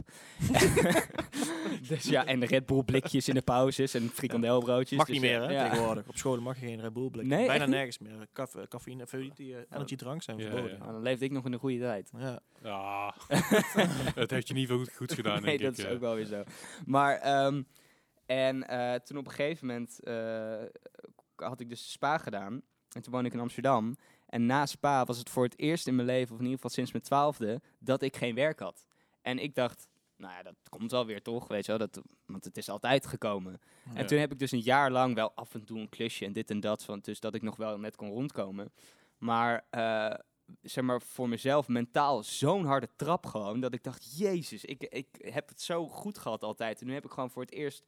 [1.88, 4.98] dus ja, en de Red Bull blikjes in de pauzes en frikandelbroodjes.
[4.98, 5.68] Mag Dus, niet meer, eh, hè, ja.
[5.68, 6.08] tegenwoordig.
[6.08, 7.26] Op scholen mag je geen Red Bull blik.
[7.26, 8.26] Nee, Bijna nergens meer.
[8.32, 10.78] Caffe, cafeïne, die eh, energy drank zijn Ja, verboden.
[10.78, 12.10] Nou, dan leefde ik nog in de goede tijd.
[12.18, 12.40] Ja.
[12.62, 13.14] Ja,
[14.14, 15.78] het heeft je niet veel goed, goed gedaan, nee, denk dat ik.
[15.78, 15.92] is eh.
[15.92, 16.42] ook wel weer zo.
[16.86, 17.62] Maar, ehm,
[18.26, 20.62] en eh, toen op een gegeven moment eh,
[21.36, 22.62] had ik dus spa gedaan.
[22.92, 23.96] En toen woonde ik in Amsterdam.
[24.32, 26.70] En na spa was het voor het eerst in mijn leven, of in ieder geval
[26.70, 28.86] sinds mijn twaalfde, dat ik geen werk had.
[29.22, 32.44] En ik dacht, nou ja, dat komt wel weer toch, weet je wel, dat, want
[32.44, 33.60] het is altijd gekomen.
[33.94, 36.32] En toen heb ik dus een jaar lang wel af en toe een klusje en
[36.32, 38.72] dit en dat, van, dus dat ik nog wel net kon rondkomen.
[39.18, 40.14] Maar, eh,
[40.62, 45.06] zeg maar, voor mezelf mentaal zo'n harde trap gewoon, dat ik dacht, jezus, ik, ik
[45.18, 46.80] heb het zo goed gehad altijd.
[46.80, 47.84] En nu heb ik gewoon voor het eerst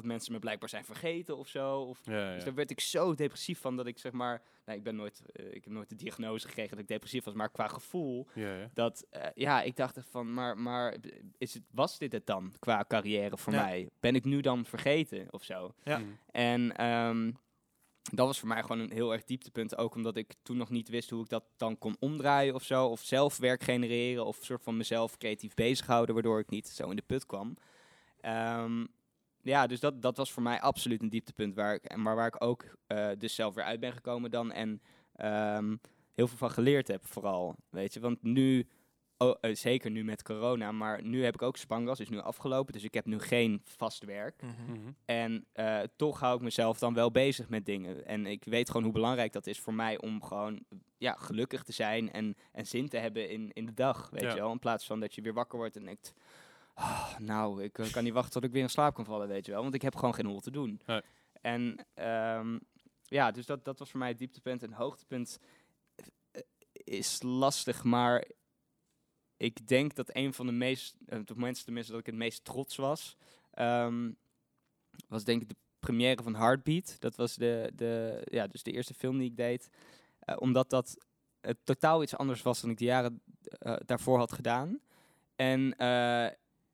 [0.00, 1.80] dat mensen me blijkbaar zijn vergeten of zo.
[1.80, 4.84] Of, Ja, Dus daar werd ik zo depressief van dat ik zeg maar, nou, ik
[4.84, 7.68] ben nooit, eh, ik heb nooit de diagnose gekregen dat ik depressief was, maar qua
[7.68, 8.70] gevoel Ja, ja.
[8.74, 10.96] dat, eh, ja, ik dacht van, maar, maar
[11.38, 13.62] is het, was dit het dan qua carrière voor Ja.
[13.64, 13.88] mij?
[14.00, 15.74] Ben ik nu dan vergeten of zo?
[15.84, 15.98] Ja.
[15.98, 16.18] Mm.
[16.30, 17.32] En ehm,
[18.12, 19.76] dat was voor mij gewoon een heel erg dieptepunt.
[19.76, 22.86] Ook omdat ik toen nog niet wist hoe ik dat dan kon omdraaien of zo.
[22.86, 24.26] Of zelf werk genereren.
[24.26, 26.14] Of soort van mezelf creatief bezighouden.
[26.14, 27.56] Waardoor ik niet zo in de put kwam.
[28.20, 28.86] Ehm,
[29.48, 31.54] ja, dus dat, dat was voor mij absoluut een dieptepunt.
[31.54, 34.52] Waar ik, en maar waar ik ook eh, dus zelf weer uit ben gekomen dan.
[34.52, 34.82] En
[35.14, 35.76] ehm,
[36.14, 37.56] heel veel van geleerd heb vooral.
[37.70, 38.68] Weet je, want nu...
[39.20, 42.72] Oh, eh, zeker nu met corona, maar nu heb ik ook Spangas, is nu afgelopen,
[42.72, 44.42] dus ik heb nu geen vast werk.
[44.42, 44.72] Mhm.
[44.72, 44.90] Mhm.
[45.04, 48.06] En eh, toch hou ik mezelf dan wel bezig met dingen.
[48.06, 50.64] En ik weet gewoon hoe belangrijk dat is voor mij om gewoon
[50.98, 54.10] ja, gelukkig te zijn en, en zin te hebben in, in de dag.
[54.10, 54.28] Weet Ja.
[54.34, 54.52] je wel?
[54.52, 56.12] In plaats van dat je weer wakker wordt en denkt.
[56.78, 59.46] "Ah, nou, ik eh, kan niet wachten tot ik weer in slaap kan vallen, weet
[59.46, 59.62] je wel.
[59.62, 60.80] Want ik heb gewoon geen hol te doen.
[60.86, 61.00] Nee.
[61.40, 62.58] En ehm,
[63.04, 64.62] ja, dus dat, dat was voor mij het dieptepunt.
[64.62, 65.38] En hoogtepunt
[66.30, 68.24] eh, is lastig, maar
[69.36, 72.44] ik denk dat een van de meest, eh, op momenten tenminste dat ik het meest
[72.44, 73.16] trots was,
[73.50, 74.10] ehm,
[75.08, 76.96] was denk ik de première van Heartbeat.
[77.00, 79.68] Dat was de, de, ja, dus de eerste film die ik deed.
[80.36, 80.96] Omdat dat
[81.40, 83.22] eh, totaal iets anders was dan ik de jaren
[83.86, 84.80] daarvoor had gedaan.
[85.36, 85.76] En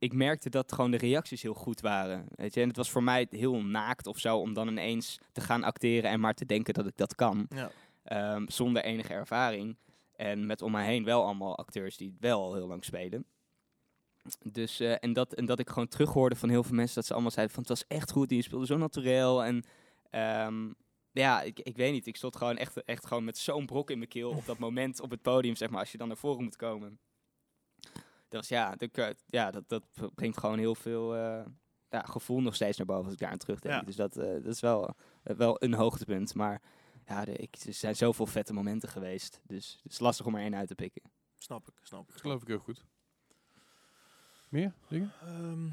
[0.04, 2.26] ik merkte dat gewoon de reacties heel goed waren.
[2.34, 2.60] Weet je?
[2.60, 6.10] En het was voor mij heel naakt of zo om dan ineens te gaan acteren
[6.10, 7.46] en maar te denken dat ik dat kan.
[7.48, 7.70] Ja.
[8.02, 9.76] Ehm, zonder enige ervaring.
[10.16, 13.24] En met om mij heen wel allemaal acteurs die wel al heel lang spelen.
[14.42, 17.12] Dus, eh, en, dat, en dat ik gewoon terughoorde van heel veel mensen dat ze
[17.12, 19.44] allemaal zeiden van het was echt goed en je speelde zo naturel.
[19.44, 19.64] En
[20.10, 20.72] ehm,
[21.12, 23.98] ja, ik, ik weet niet, ik stond gewoon echt, echt gewoon met zo'n brok in
[23.98, 26.44] mijn keel op dat moment op het podium, zeg maar, als je dan naar voren
[26.44, 26.98] moet komen.
[28.38, 31.44] Was ja, de, ja dat, dat brengt gewoon heel veel eh,
[31.90, 33.74] ja, gevoel nog steeds naar boven als ik daar aan terugdenk.
[33.74, 33.82] Ja.
[33.82, 36.34] Dus dat, eh, dat is wel, eh, wel een hoogtepunt.
[36.34, 36.62] Maar
[37.06, 39.40] ja, de, ik, er zijn zoveel vette momenten geweest.
[39.46, 41.02] Dus het is lastig om er één uit te pikken.
[41.38, 42.12] Snap ik, snap ik.
[42.12, 42.84] Dat geloof ik heel goed.
[44.48, 45.12] Meer dingen?
[45.22, 45.66] Ehm,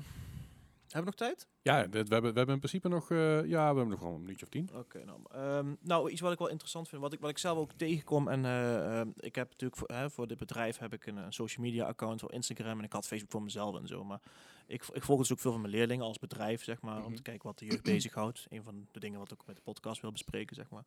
[0.94, 1.48] hebben we nog tijd?
[1.62, 4.14] Ja, dit- we, hebben, we hebben in principe nog, eh, ja, we hebben nog wel
[4.14, 4.70] een minuutje of tien.
[4.74, 7.58] Oké, nou, ehm, nou, iets wat ik wel interessant vind, wat ik, wat ik zelf
[7.58, 8.28] ook tegenkom.
[8.28, 11.66] En eh, ehm, ik heb natuurlijk voor, hè, voor dit bedrijf heb ik een, social
[11.66, 14.04] media account voor Instagram en ik had Facebook voor mezelf en zo.
[14.04, 14.20] Maar
[14.68, 17.16] ik, ik volg dus ook veel van mijn leerlingen als bedrijf, zeg maar, om Mhm.
[17.16, 18.46] te kijken wat de jeugd bezighoudt.
[18.50, 20.84] Een van de dingen wat ik ook met de podcast wil bespreken, zeg maar.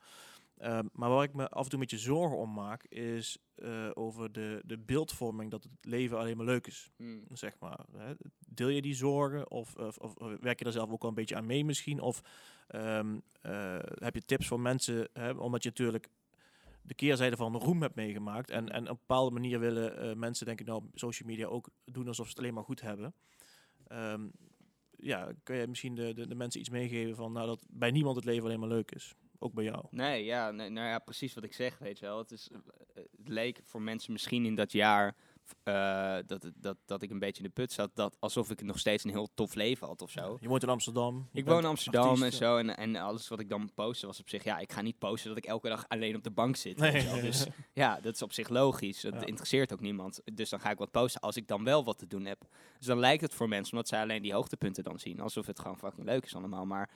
[0.57, 3.90] Ehm, maar waar ik me af en toe een beetje zorgen om maak, is eh,
[3.94, 6.90] over de, de beeldvorming dat het leven alleen maar leuk is
[7.32, 7.84] zeg maar.
[7.96, 8.12] Hè?
[8.48, 11.36] Deel je die zorgen of, of, of werk je er zelf ook wel een beetje
[11.36, 12.00] aan mee misschien?
[12.00, 12.22] Of
[12.66, 15.30] ehm, eh, heb je tips voor mensen, hè?
[15.30, 16.09] omdat je natuurlijk
[16.82, 20.46] de keerzijde van roem hebt meegemaakt en, en op een bepaalde manier willen eh, mensen
[20.46, 23.14] denk ik nou op social media ook doen alsof ze het alleen maar goed hebben.
[23.86, 24.26] Ehm,
[24.98, 28.16] ja, kun je misschien de, de, de mensen iets meegeven van nou, dat bij niemand
[28.16, 29.14] het leven alleen maar leuk is?
[29.45, 29.84] Ook bij jou.
[29.90, 32.18] Nee, ja, nee, nou ja, precies wat ik zeg, weet je wel.
[32.18, 32.51] Het, is,
[32.95, 35.14] het leek voor mensen misschien in dat jaar
[35.62, 38.78] eh, dat, dat, dat ik een beetje in de put zat, dat alsof ik nog
[38.78, 40.36] steeds een heel tof leven had of zo.
[40.40, 41.28] Je woont in Amsterdam.
[41.32, 42.57] Ik woon in Amsterdam artiest, en zo.
[42.57, 44.45] En, en alles wat ik dan postte was op zich...
[44.45, 46.78] Ja, ik ga niet posten dat ik elke dag alleen op de bank zit.
[46.78, 47.20] Nee.
[47.20, 49.01] Dus ja, dat is op zich logisch.
[49.01, 49.24] Dat Ja.
[49.26, 50.20] interesseert ook niemand.
[50.34, 52.40] Dus dan ga ik wat posten als ik dan wel wat te doen heb.
[52.78, 55.20] Dus dan lijkt het voor mensen, omdat zij alleen die hoogtepunten dan zien.
[55.20, 56.66] Alsof het gewoon fucking leuk is allemaal.
[56.66, 56.90] Maar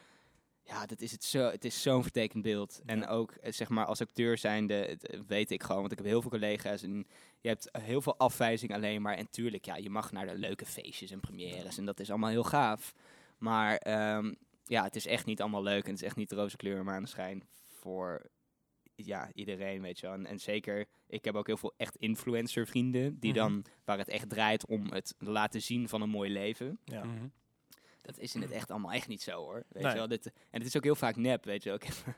[0.68, 2.80] ja, dat is het, zo, het is zo'n vertekend beeld.
[2.86, 5.80] En ook, eh, zeg maar, als acteur zijnde, het, eh, weet ik gewoon.
[5.80, 7.06] Want ik heb heel veel collega's en
[7.40, 9.14] je hebt eh, heel veel afwijzing alleen maar.
[9.14, 11.78] En tuurlijk, ja, je mag naar de leuke feestjes en premières.
[11.78, 12.94] En dat is allemaal heel gaaf.
[13.38, 15.84] Maar ehm, ja, het is echt niet allemaal leuk.
[15.84, 18.30] En het is echt niet de roze kleur en maneschijn voor
[18.94, 20.14] ja, iedereen, weet je wel.
[20.14, 23.38] En, en zeker, ik heb ook heel veel echt influencer vrienden, die Mhm.
[23.40, 26.78] dan, waar het echt draait om het laten zien van een mooi leven.
[26.84, 27.04] Ja.
[27.04, 27.26] Mhm.
[28.08, 29.64] Dat is in het echt allemaal echt niet zo hoor.
[29.68, 29.92] Weet Nee.
[29.92, 30.08] je wel?
[30.08, 31.78] Dit, en het is ook heel vaak nep, weet je wel.
[31.82, 32.14] Ik heb,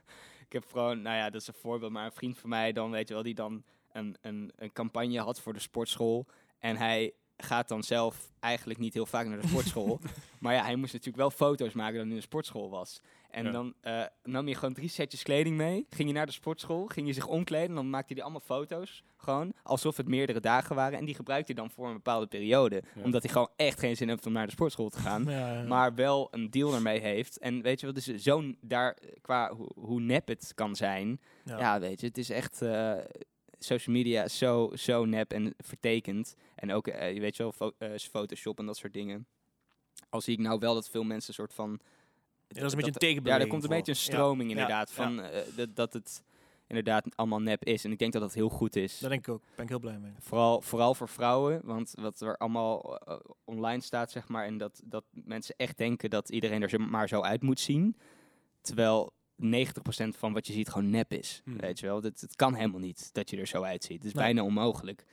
[0.46, 2.90] ik heb gewoon, nou ja, dat is een voorbeeld, maar een vriend van mij dan,
[2.90, 6.26] weet je wel, die dan een, een, een campagne had voor de sportschool.
[6.58, 7.12] En hij
[7.42, 10.00] gaat dan zelf eigenlijk niet heel vaak naar de sportschool.
[10.40, 13.00] maar ja, hij moest natuurlijk wel foto's maken dat hij in de sportschool was.
[13.30, 13.50] En Ja.
[13.50, 15.86] dan eh, nam je gewoon drie setjes kleding mee.
[15.90, 17.68] Ging je naar de sportschool, ging je zich omkleden.
[17.68, 19.02] En dan maakte hij allemaal foto's.
[19.16, 20.98] Gewoon alsof het meerdere dagen waren.
[20.98, 22.82] En die gebruikte hij dan voor een bepaalde periode.
[22.94, 23.02] Ja.
[23.02, 25.94] Omdat hij gewoon echt geen zin heeft om naar de sportschool te gaan Ja, maar
[25.94, 27.38] wel een deal ermee heeft.
[27.38, 31.20] En weet je wel, dus zo'n daar qua hoe, hoe nep het kan zijn.
[31.44, 31.58] Ja.
[31.58, 32.92] Ja, weet je, het is echt eh,
[33.64, 36.34] social media is zo, zo nep en vertekend.
[36.54, 39.26] En ook, eh, je weet wel, fo- eh, Photoshop en dat soort dingen.
[40.08, 41.70] Al zie ik nou wel dat veel mensen een soort van.
[42.48, 43.44] Ja, dat is een beetje een Ja, tegenbeweging.
[43.44, 43.76] er komt een voor.
[43.76, 46.22] beetje een stroming ja, inderdaad van eh, dat, dat het
[46.66, 47.84] inderdaad allemaal nep is.
[47.84, 48.98] En ik denk dat dat heel goed is.
[48.98, 49.42] Dat denk ik ook.
[49.54, 50.12] Ben ik heel blij mee.
[50.18, 52.98] Vooral, vooral voor vrouwen, want wat er allemaal
[53.44, 57.20] online staat, zeg maar, en dat, dat mensen echt denken dat iedereen er maar zo
[57.20, 57.96] uit moet zien.
[58.60, 59.12] Terwijl
[59.42, 61.40] 90% van wat je ziet gewoon nep is.
[61.44, 61.56] Hmm.
[61.58, 63.96] Weet je wel, het, het kan helemaal niet dat je er zo uitziet.
[63.96, 64.24] Het is Nee.
[64.24, 65.04] bijna onmogelijk.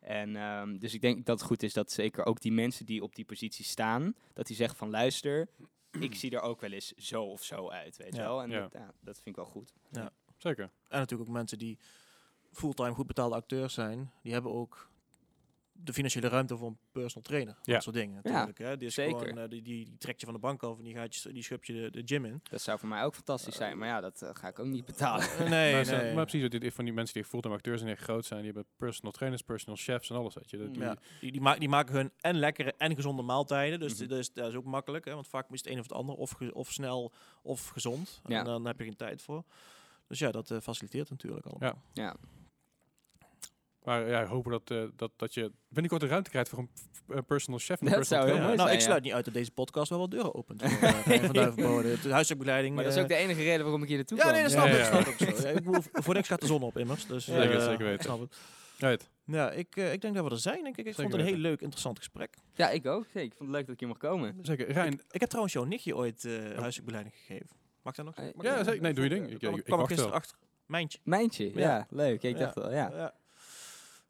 [0.00, 3.02] En ehm, dus ik denk dat het goed is dat zeker ook die mensen die
[3.02, 5.48] op die positie staan, dat die zeggen van luister,
[6.00, 8.26] ik zie er ook wel eens zo of zo uit, weet je Ja.
[8.26, 8.42] wel.
[8.42, 8.60] En Ja.
[8.60, 9.72] Dat, ja, dat vind ik wel goed.
[10.36, 10.64] Zeker.
[10.88, 11.78] En natuurlijk ook mensen die
[12.52, 14.10] fulltime goed betaalde acteurs zijn.
[14.22, 14.90] Die hebben ook
[15.78, 17.56] de financiële ruimte voor een personal trainer.
[17.62, 17.72] Ja.
[17.72, 18.58] Dat soort dingen natuurlijk.
[18.58, 18.76] hè.
[18.76, 19.18] Die, is zeker.
[19.18, 21.32] Gewoon, eh, die, die, die trekt je van de bank af en die, gaat je,
[21.32, 22.40] die schupt je de, de gym in.
[22.50, 24.84] Dat zou voor mij ook fantastisch zijn, maar ja, dat eh, ga ik ook niet
[24.84, 25.26] betalen.
[25.38, 26.14] Eh, nee, maar, zo- nee.
[26.14, 28.52] maar precies, dit- van die mensen die fulltime acteurs zijn, die echt groot zijn, die
[28.52, 30.56] hebben personal trainers, personal chefs en alles, weet je.
[30.58, 33.80] Dat je- Ja, die, die, ma die maken hun en lekkere en gezonde maaltijden.
[33.80, 34.08] Dus Mhm.
[34.08, 35.04] dat, is, dat is ook makkelijk.
[35.04, 36.14] Hè, want vaak is het een of het ander.
[36.14, 37.12] Of, ge- of snel
[37.42, 38.20] of gezond.
[38.26, 38.38] Ja.
[38.38, 39.44] En dan heb je geen tijd voor.
[40.08, 41.68] Dus ja, dat eh, faciliteert natuurlijk allemaal.
[41.94, 42.02] Ja.
[42.02, 42.16] Ja,
[43.86, 46.58] Maar ja, hopen dat, eh, dat, dat je binnenkort de ruimte krijgt voor
[47.08, 48.44] een personal chef en een Dat personal zou heel trainer.
[48.46, 48.86] mooi nou, zijn, ik ja.
[48.86, 50.62] sluit niet uit dat deze podcast wel wat deuren opent.
[50.62, 50.70] Voor,
[51.36, 51.82] uh, van.
[51.82, 52.74] De huiswerkbegeleiding.
[52.74, 54.34] maar dat is eh, ook de enige reden waarom ik hier naartoe Ja, kwam.
[54.34, 54.78] nee, dat Ja, snap ik.
[54.78, 55.02] ja, dat ja.
[55.02, 55.42] snap ik ook zo.
[55.48, 57.06] Ja, ik bedoel, voor niks gaat de zon op immers.
[57.06, 57.92] Dus, Zeker, zeker weten.
[57.94, 58.36] ik snap het.
[58.78, 59.08] Right.
[59.24, 60.62] Ja, ik, eh, ik denk dat we er zijn.
[60.62, 60.86] Denk ik.
[60.86, 62.36] Ik vond het een heel leuk, interessant gesprek.
[62.54, 63.04] Ja, ik ook.
[63.04, 63.22] Zeker.
[63.22, 64.38] Ik vond het leuk dat ik hier mocht komen.
[64.42, 64.72] Zeker.
[64.72, 67.56] Rijn, Ik heb trouwens jouw nichtje ooit eh huiswerkbegeleiding gegeven.
[67.82, 68.14] Mag dat nog?
[68.34, 68.80] Mag ja, zeker.
[68.82, 69.30] Nee, doe je ding.
[69.30, 70.36] Ik- kwam ik- gisteren achter.
[70.66, 70.98] Mijntje.
[71.04, 72.22] Mijntje, ja, leuk.
[72.22, 73.14] Ik dacht wel, ja.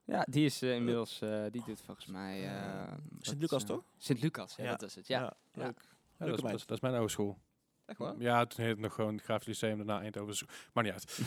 [0.07, 0.27] Ja.
[0.31, 2.45] Die is eh, inmiddels, eh, die doet volgens mij...
[2.45, 3.83] eh, Sint-Lucas, toch?
[3.99, 4.71] Sint-Lucas, ja, Ja.
[4.71, 5.37] dat is het, ja.
[5.55, 5.81] leuk.
[6.19, 7.39] dat, is, dat, is, mijn oude school.
[7.87, 8.15] Echt waar?
[8.19, 10.47] Ja, toen heette het nog gewoon het Grafisch Lyceum, daarna Eindhoven.
[10.73, 11.19] Maar niet uit.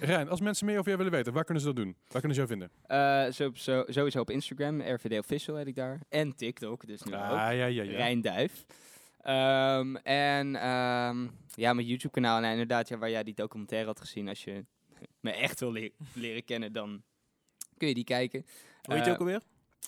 [0.00, 1.96] Rijn, als mensen meer over jou willen weten, waar kunnen ze dat doen?
[2.08, 2.70] Waar kunnen ze jou vinden?
[2.86, 6.00] Eh, zo, zo, sowieso op Instagram, RVD Official heet ik daar.
[6.08, 7.20] En TikTok, dus nu ook.
[7.20, 7.82] Ah, ja, ja, ja.
[7.82, 8.64] Rijn Duif.
[9.20, 12.42] Ehm, en ehm, ja, mijn YouTube kanaal.
[12.42, 14.28] En inderdaad, ja, waar jij die documentaire had gezien.
[14.28, 14.64] Als je
[15.20, 17.02] me echt wil le- leren kennen, dan
[17.82, 18.44] kun je die kijken.
[18.82, 19.40] Hoe heet je Eh, ook alweer?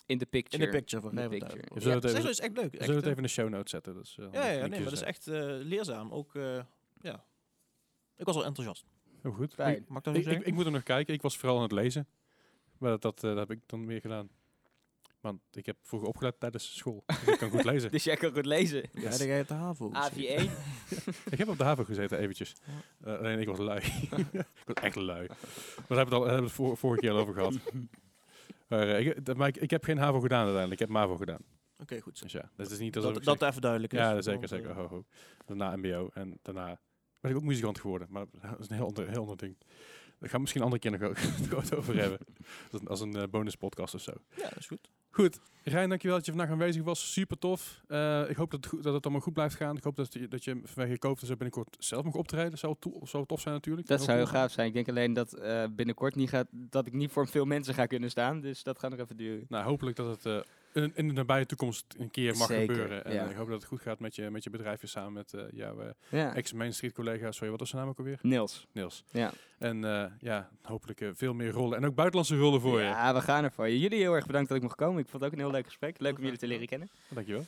[0.07, 0.65] In the picture.
[0.65, 1.03] In de picture.
[1.03, 1.63] Van In the picture.
[1.67, 2.71] van We zullen Ja, het even- dat is echt leuk.
[2.71, 3.95] We Echt, zullen het eh, even in de show notes zetten.
[3.95, 6.13] Dus, eh, Ja, nee, maar dat is echt eh, leerzaam.
[6.13, 6.61] Ook, eh,
[7.01, 7.25] ja.
[8.17, 8.85] Ik was wel enthousiast.
[9.23, 9.55] Heel goed.
[9.55, 9.77] Fijn.
[9.77, 11.15] Ik, Mag ik dat ik, ik, moet er nog kijken.
[11.15, 12.07] Ik was vooral aan het lezen.
[12.79, 14.29] Maar dat, dat, eh, dat heb ik dan meer gedaan.
[15.25, 17.05] Want ik heb vroeger opgeleid tijdens school.
[17.07, 17.91] Dus ik kan goed lezen.
[17.97, 18.89] Dus jij kan goed lezen.
[18.93, 19.91] Ja, dan ga je op de HAVO.
[19.93, 20.51] AV1.
[21.33, 22.53] Ik heb op de haven gezeten eventjes.
[23.01, 23.81] Eh, alleen ik was lui.
[24.11, 25.27] ik was echt lui.
[25.29, 25.37] Maar
[25.89, 27.59] daar hebben we het al hebben het vor- vorige keer al over gehad.
[28.69, 30.81] Maar, eh, ik, maar ik, ik heb geen HAVO gedaan uiteindelijk.
[30.81, 31.41] Ik heb MAVO gedaan.
[31.79, 32.25] Oké, goed zo.
[32.25, 33.99] Dus ja, dat is niet alsof Dat, ik dat zeg- even duidelijk is.
[33.99, 34.71] Ja, zeker, zeker.
[34.71, 35.05] eh, Ho, ho.
[35.47, 36.81] Daarna MBO en daarna
[37.21, 38.09] ben ik ook muzikant geworden.
[38.11, 39.57] Maar dat is een heel ander, heel ander ding.
[40.19, 42.19] Daar gaan we misschien een andere keer nog over hebben.
[42.73, 44.13] Als een, als een bonus podcast of zo.
[44.37, 44.91] Ja, dat is goed.
[45.15, 45.39] Goed.
[45.65, 47.13] Rijn, dankjewel dat je vandaag aanwezig was.
[47.13, 47.81] Super tof.
[47.89, 49.77] Eh, ik hoop dat het, goed, dat het allemaal goed blijft gaan.
[49.77, 52.59] Ik hoop dat je, dat je vanwege je koopt zo binnenkort zelf mag optreden.
[52.59, 53.87] Zou, to- zou tof zijn natuurlijk.
[53.87, 54.67] Dat zou heel gaaf zijn.
[54.67, 57.87] Ik denk alleen dat eh, binnenkort niet gaat, dat ik niet voor veel mensen ga
[57.87, 58.41] kunnen staan.
[58.41, 59.45] Dus dat gaat nog even duren.
[59.49, 60.41] Nou, hopelijk dat het eh,
[60.77, 63.05] in, in de nabije toekomst een keer mag Zeker, gebeuren.
[63.05, 63.25] En ja.
[63.25, 65.77] ik hoop dat het goed gaat met je, met je bedrijfje samen met eh, jouw
[66.09, 66.35] Ja.
[66.35, 67.33] ex-Main Street collega.
[67.33, 68.19] Sorry, wat was zijn naam ook alweer?
[68.23, 68.67] Niels.
[68.73, 69.05] Niels.
[69.11, 69.33] Ja.
[69.59, 71.77] En eh, ja, hopelijk eh, veel meer rollen.
[71.79, 72.85] En ook buitenlandse rollen voor je.
[72.85, 73.71] Ja, we gaan ervoor.
[73.71, 74.99] Jullie heel erg bedankt dat ik mocht komen.
[75.03, 75.99] Ik vond het ook een heel leuk gesprek.
[75.99, 76.89] Leuk om jullie te leren kennen.
[77.09, 77.45] Dankjewel.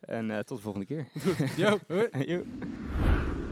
[0.00, 1.06] En eh, tot de volgende keer.